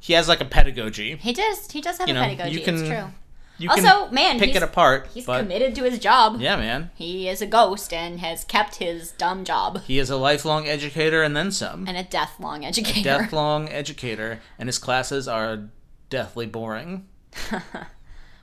He 0.00 0.14
has 0.14 0.28
like 0.28 0.40
a 0.40 0.46
pedagogy. 0.46 1.16
He 1.16 1.32
does. 1.34 1.70
He 1.70 1.80
does 1.82 1.98
have 1.98 2.08
You 2.08 2.14
a 2.14 2.18
know, 2.20 2.22
pedagogy. 2.24 2.58
you 2.58 2.64
can 2.64 2.74
it's 2.76 2.88
true. 2.88 3.04
You 3.58 3.68
Also, 3.70 4.10
man, 4.10 4.38
pick 4.40 4.56
it 4.56 4.62
apart. 4.62 5.08
He's 5.12 5.26
but 5.26 5.40
committed 5.42 5.74
to 5.76 5.84
his 5.84 5.98
job. 5.98 6.40
yeah, 6.40 6.56
man, 6.56 6.90
He 6.94 7.28
is 7.28 7.40
a 7.42 7.46
ghost 7.46 7.92
and 7.92 8.18
has 8.18 8.44
kept 8.44 8.76
his 8.76 9.12
dumb 9.12 9.44
job. 9.44 9.82
he 9.82 9.98
is 10.00 10.08
a 10.10 10.16
lifelong 10.16 10.66
educator 10.66 11.22
and 11.22 11.36
then 11.36 11.52
some. 11.52 11.86
And 11.86 11.96
a 11.98 12.02
death 12.02 12.40
long 12.40 12.64
educator. 12.64 13.02
Death-long 13.04 13.68
educator, 13.68 14.40
and 14.58 14.68
his 14.70 14.78
classes 14.78 15.28
are 15.28 15.68
deathly 16.08 16.46
boring. 16.46 17.06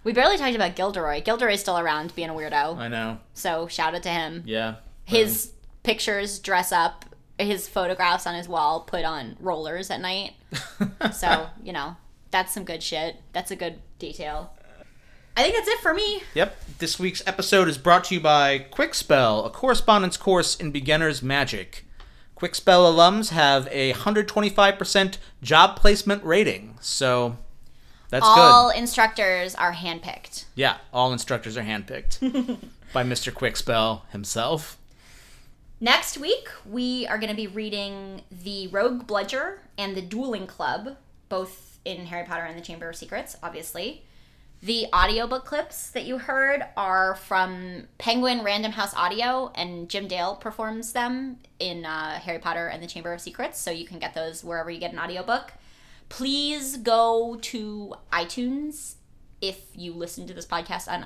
We 0.04 0.14
barely 0.14 0.38
talked 0.38 0.56
about 0.56 0.76
Gilderoy. 0.76 1.24
Gilderoy's 1.24 1.60
still 1.60 1.78
around 1.78 2.16
being 2.16 2.30
a 2.30 2.34
weirdo. 2.34 2.78
I 2.78 2.88
know. 2.88 3.20
So 3.34 3.68
shout 3.68 3.95
out 3.95 4.04
to 4.04 4.10
him. 4.10 4.43
Yeah. 4.45 4.76
His 5.06 5.47
um, 5.47 5.52
pictures 5.84 6.39
dress 6.39 6.72
up, 6.72 7.06
his 7.38 7.68
photographs 7.68 8.26
on 8.26 8.36
his 8.36 8.47
wall 8.47 8.82
put 8.82 9.04
on 9.04 9.36
rollers 9.39 9.89
at 9.89 10.00
night. 10.02 10.34
so, 11.14 11.47
you 11.64 11.74
know, 11.74 11.97
that's 12.32 12.54
some 12.54 12.64
good 12.64 12.82
shit. 12.82 13.18
That's 13.34 13.52
a 13.52 13.56
good 13.56 13.80
detail. 13.97 14.54
I 15.36 15.43
think 15.43 15.56
that's 15.56 15.68
it 15.68 15.80
for 15.80 15.93
me. 15.93 16.22
Yep. 16.34 16.58
This 16.80 17.00
week's 17.00 17.26
episode 17.26 17.68
is 17.68 17.78
brought 17.78 18.06
to 18.06 18.16
you 18.16 18.22
by 18.22 18.60
Kwikspell, 18.72 19.45
a 19.45 19.50
correspondence 19.50 20.18
course 20.18 20.56
in 20.56 20.72
beginner's 20.72 21.22
magic. 21.22 21.86
Kwikspell 22.38 22.93
alums 22.93 23.30
have 23.30 23.68
a 23.72 23.93
125% 23.93 25.18
job 25.41 25.76
placement 25.76 26.24
rating, 26.24 26.78
so 26.80 27.38
that's 28.10 28.26
All 28.26 28.70
good. 28.72 28.78
instructors 28.80 29.55
are 29.55 29.74
handpicked. 29.74 30.45
Yeah, 30.55 30.78
all 30.93 31.14
instructors 31.14 31.57
are 31.57 31.64
handpicked 31.64 32.20
by 32.93 33.03
Mr. 33.03 33.32
Kwikspell 33.32 34.01
himself. 34.12 34.78
Next 35.82 36.18
week, 36.18 36.49
we 36.66 37.07
are 37.07 37.18
going 37.18 37.30
to 37.30 37.36
be 37.36 37.47
reading 37.47 38.22
The 38.32 38.68
Rogue 38.68 39.07
Bludger 39.07 39.60
and 39.78 39.95
The 39.95 40.01
Dueling 40.01 40.45
Club, 40.47 40.97
both 41.30 41.80
in 41.86 42.07
Harry 42.07 42.26
Potter 42.26 42.43
and 42.43 42.57
the 42.57 42.62
Chamber 42.62 42.89
of 42.89 42.95
Secrets, 42.97 43.38
obviously. 43.41 44.03
The 44.62 44.88
audiobook 44.93 45.45
clips 45.45 45.89
that 45.91 46.03
you 46.03 46.18
heard 46.18 46.66
are 46.76 47.16
from 47.16 47.84
Penguin 47.97 48.43
Random 48.43 48.74
House 48.74 48.93
Audio, 48.93 49.53
and 49.55 49.88
Jim 49.89 50.10
Dale 50.10 50.36
performs 50.36 50.91
them 50.91 51.38
in 51.60 51.86
uh, 51.86 52.20
Harry 52.20 52.39
Potter 52.39 52.68
and 52.68 52.84
the 52.84 52.88
Chamber 52.88 53.14
of 53.14 53.22
Secrets, 53.22 53.57
so 53.57 53.72
you 53.72 53.86
can 53.86 53.99
get 53.99 54.14
those 54.14 54.43
wherever 54.43 54.70
you 54.70 54.80
get 54.82 54.91
an 54.91 54.99
audiobook. 54.99 55.53
Please 56.10 56.78
go 56.78 57.38
to 57.41 57.93
iTunes 58.12 58.95
if 59.41 59.62
you 59.76 59.93
listen 59.93 60.28
to 60.28 60.34
this 60.34 60.45
podcast 60.45 60.88
on 60.91 61.03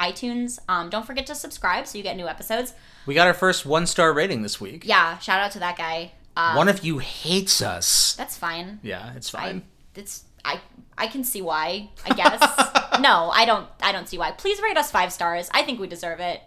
iTunes. 0.00 0.58
Um, 0.68 0.88
don't 0.90 1.04
forget 1.06 1.26
to 1.26 1.34
subscribe 1.34 1.86
so 1.86 1.98
you 1.98 2.04
get 2.04 2.16
new 2.16 2.26
episodes. 2.28 2.72
We 3.06 3.14
got 3.14 3.26
our 3.26 3.34
first 3.34 3.66
one 3.66 3.86
star 3.86 4.12
rating 4.12 4.42
this 4.42 4.60
week. 4.60 4.84
Yeah, 4.86 5.18
shout 5.18 5.40
out 5.40 5.50
to 5.52 5.58
that 5.58 5.76
guy. 5.76 6.12
Um, 6.36 6.56
One 6.56 6.68
of 6.68 6.84
you 6.84 6.98
hates 6.98 7.62
us. 7.62 8.14
that's 8.16 8.36
fine. 8.36 8.80
Yeah, 8.82 9.12
it's 9.14 9.32
I, 9.34 9.40
fine. 9.40 9.62
it's 9.94 10.24
I 10.44 10.60
I 10.96 11.06
can 11.08 11.24
see 11.24 11.42
why. 11.42 11.90
I 12.04 12.14
guess. 12.14 13.00
no, 13.00 13.30
I 13.32 13.44
don't. 13.44 13.68
I 13.82 13.92
don't 13.92 14.08
see 14.08 14.18
why. 14.18 14.32
Please 14.32 14.60
rate 14.62 14.76
us 14.76 14.90
five 14.90 15.12
stars. 15.12 15.48
I 15.52 15.62
think 15.62 15.78
we 15.78 15.86
deserve 15.86 16.20
it. 16.20 16.40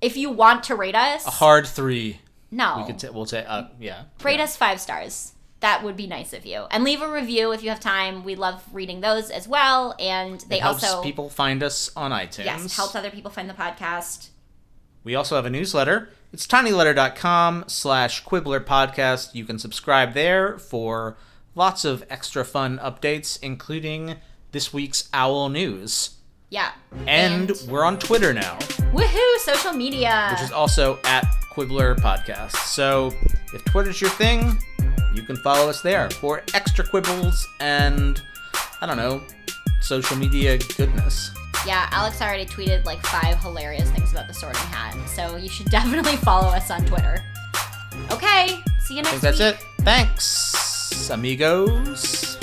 If 0.00 0.16
you 0.16 0.30
want 0.30 0.64
to 0.64 0.74
rate 0.74 0.94
us, 0.94 1.24
Hard 1.24 1.66
three. 1.66 2.20
no, 2.50 2.76
We 2.78 2.86
could 2.86 2.98
t- 2.98 3.10
we'll 3.10 3.26
say 3.26 3.44
uh, 3.44 3.64
yeah. 3.78 4.04
rate 4.22 4.38
yeah. 4.38 4.44
us 4.44 4.56
five 4.56 4.80
stars. 4.80 5.32
That 5.60 5.84
would 5.84 5.96
be 5.96 6.06
nice 6.06 6.32
of 6.32 6.46
you. 6.46 6.64
And 6.70 6.84
leave 6.84 7.02
a 7.02 7.10
review 7.10 7.52
if 7.52 7.62
you 7.62 7.68
have 7.68 7.80
time. 7.80 8.24
We 8.24 8.34
love 8.34 8.64
reading 8.72 9.00
those 9.02 9.30
as 9.30 9.46
well. 9.46 9.94
And 9.98 10.40
they 10.48 10.56
It 10.56 10.62
helps 10.62 10.82
also 10.82 11.02
people 11.02 11.28
find 11.28 11.62
us 11.62 11.90
on 11.94 12.12
iTunes. 12.12 12.46
yes 12.46 12.76
helps 12.76 12.94
other 12.94 13.10
people 13.10 13.30
find 13.30 13.48
the 13.48 13.54
podcast. 13.54 14.28
We 15.04 15.14
also 15.14 15.36
have 15.36 15.44
a 15.46 15.50
newsletter. 15.50 16.08
It's 16.32 16.46
tinyletter.com 16.46 17.64
slash 17.66 18.20
quibbler 18.20 18.60
podcast. 18.60 19.34
You 19.34 19.44
can 19.44 19.58
subscribe 19.58 20.14
there 20.14 20.58
for 20.58 21.16
lots 21.54 21.84
of 21.84 22.04
extra 22.08 22.44
fun 22.44 22.78
updates, 22.78 23.38
including 23.42 24.16
this 24.52 24.72
week's 24.72 25.08
Owl 25.12 25.48
News. 25.48 26.16
Yeah. 26.48 26.72
And, 27.06 27.52
we're 27.68 27.84
on 27.84 27.98
Twitter 27.98 28.32
now, 28.34 28.58
woohoo! 28.92 29.36
Social 29.38 29.72
media. 29.72 30.28
which 30.32 30.42
is 30.42 30.50
also 30.52 30.98
at 31.04 31.24
Quibbler 31.52 31.94
Podcast. 31.96 32.56
So 32.56 33.12
if 33.52 33.64
Twitter's 33.64 34.00
your 34.00 34.10
thing, 34.10 34.58
you 35.14 35.22
can 35.22 35.36
follow 35.36 35.68
us 35.68 35.80
there 35.82 36.08
for 36.10 36.42
extra 36.54 36.84
quibbles 36.86 37.46
and, 37.60 38.22
I 38.80 38.86
don't 38.86 38.96
know, 38.96 39.22
social 39.80 40.16
media 40.16 40.58
goodness. 40.76 41.30
Yeah, 41.66 41.88
Alex 41.90 42.20
already 42.22 42.46
tweeted 42.46 42.84
like 42.84 43.00
five 43.06 43.38
hilarious 43.40 43.90
things 43.90 44.12
about 44.12 44.28
the 44.28 44.34
sorting 44.34 44.60
hat, 44.62 44.96
so 45.08 45.36
you 45.36 45.48
should 45.48 45.66
definitely 45.70 46.16
follow 46.16 46.48
us 46.48 46.70
on 46.70 46.84
Twitter. 46.86 47.22
Okay, 48.10 48.58
see 48.86 48.94
you 48.94 49.00
I 49.00 49.02
next 49.02 49.10
think 49.10 49.20
that's 49.22 49.40
week. 49.40 49.54
it. 49.78 49.84
Thanks, 49.84 51.10
amigos. 51.10 52.36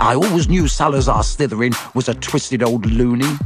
I 0.00 0.14
always 0.14 0.48
knew 0.48 0.68
Salazar 0.68 1.22
Slytherin 1.22 1.74
was 1.94 2.08
a 2.08 2.14
twisted 2.14 2.62
old 2.62 2.86
loony. 2.86 3.36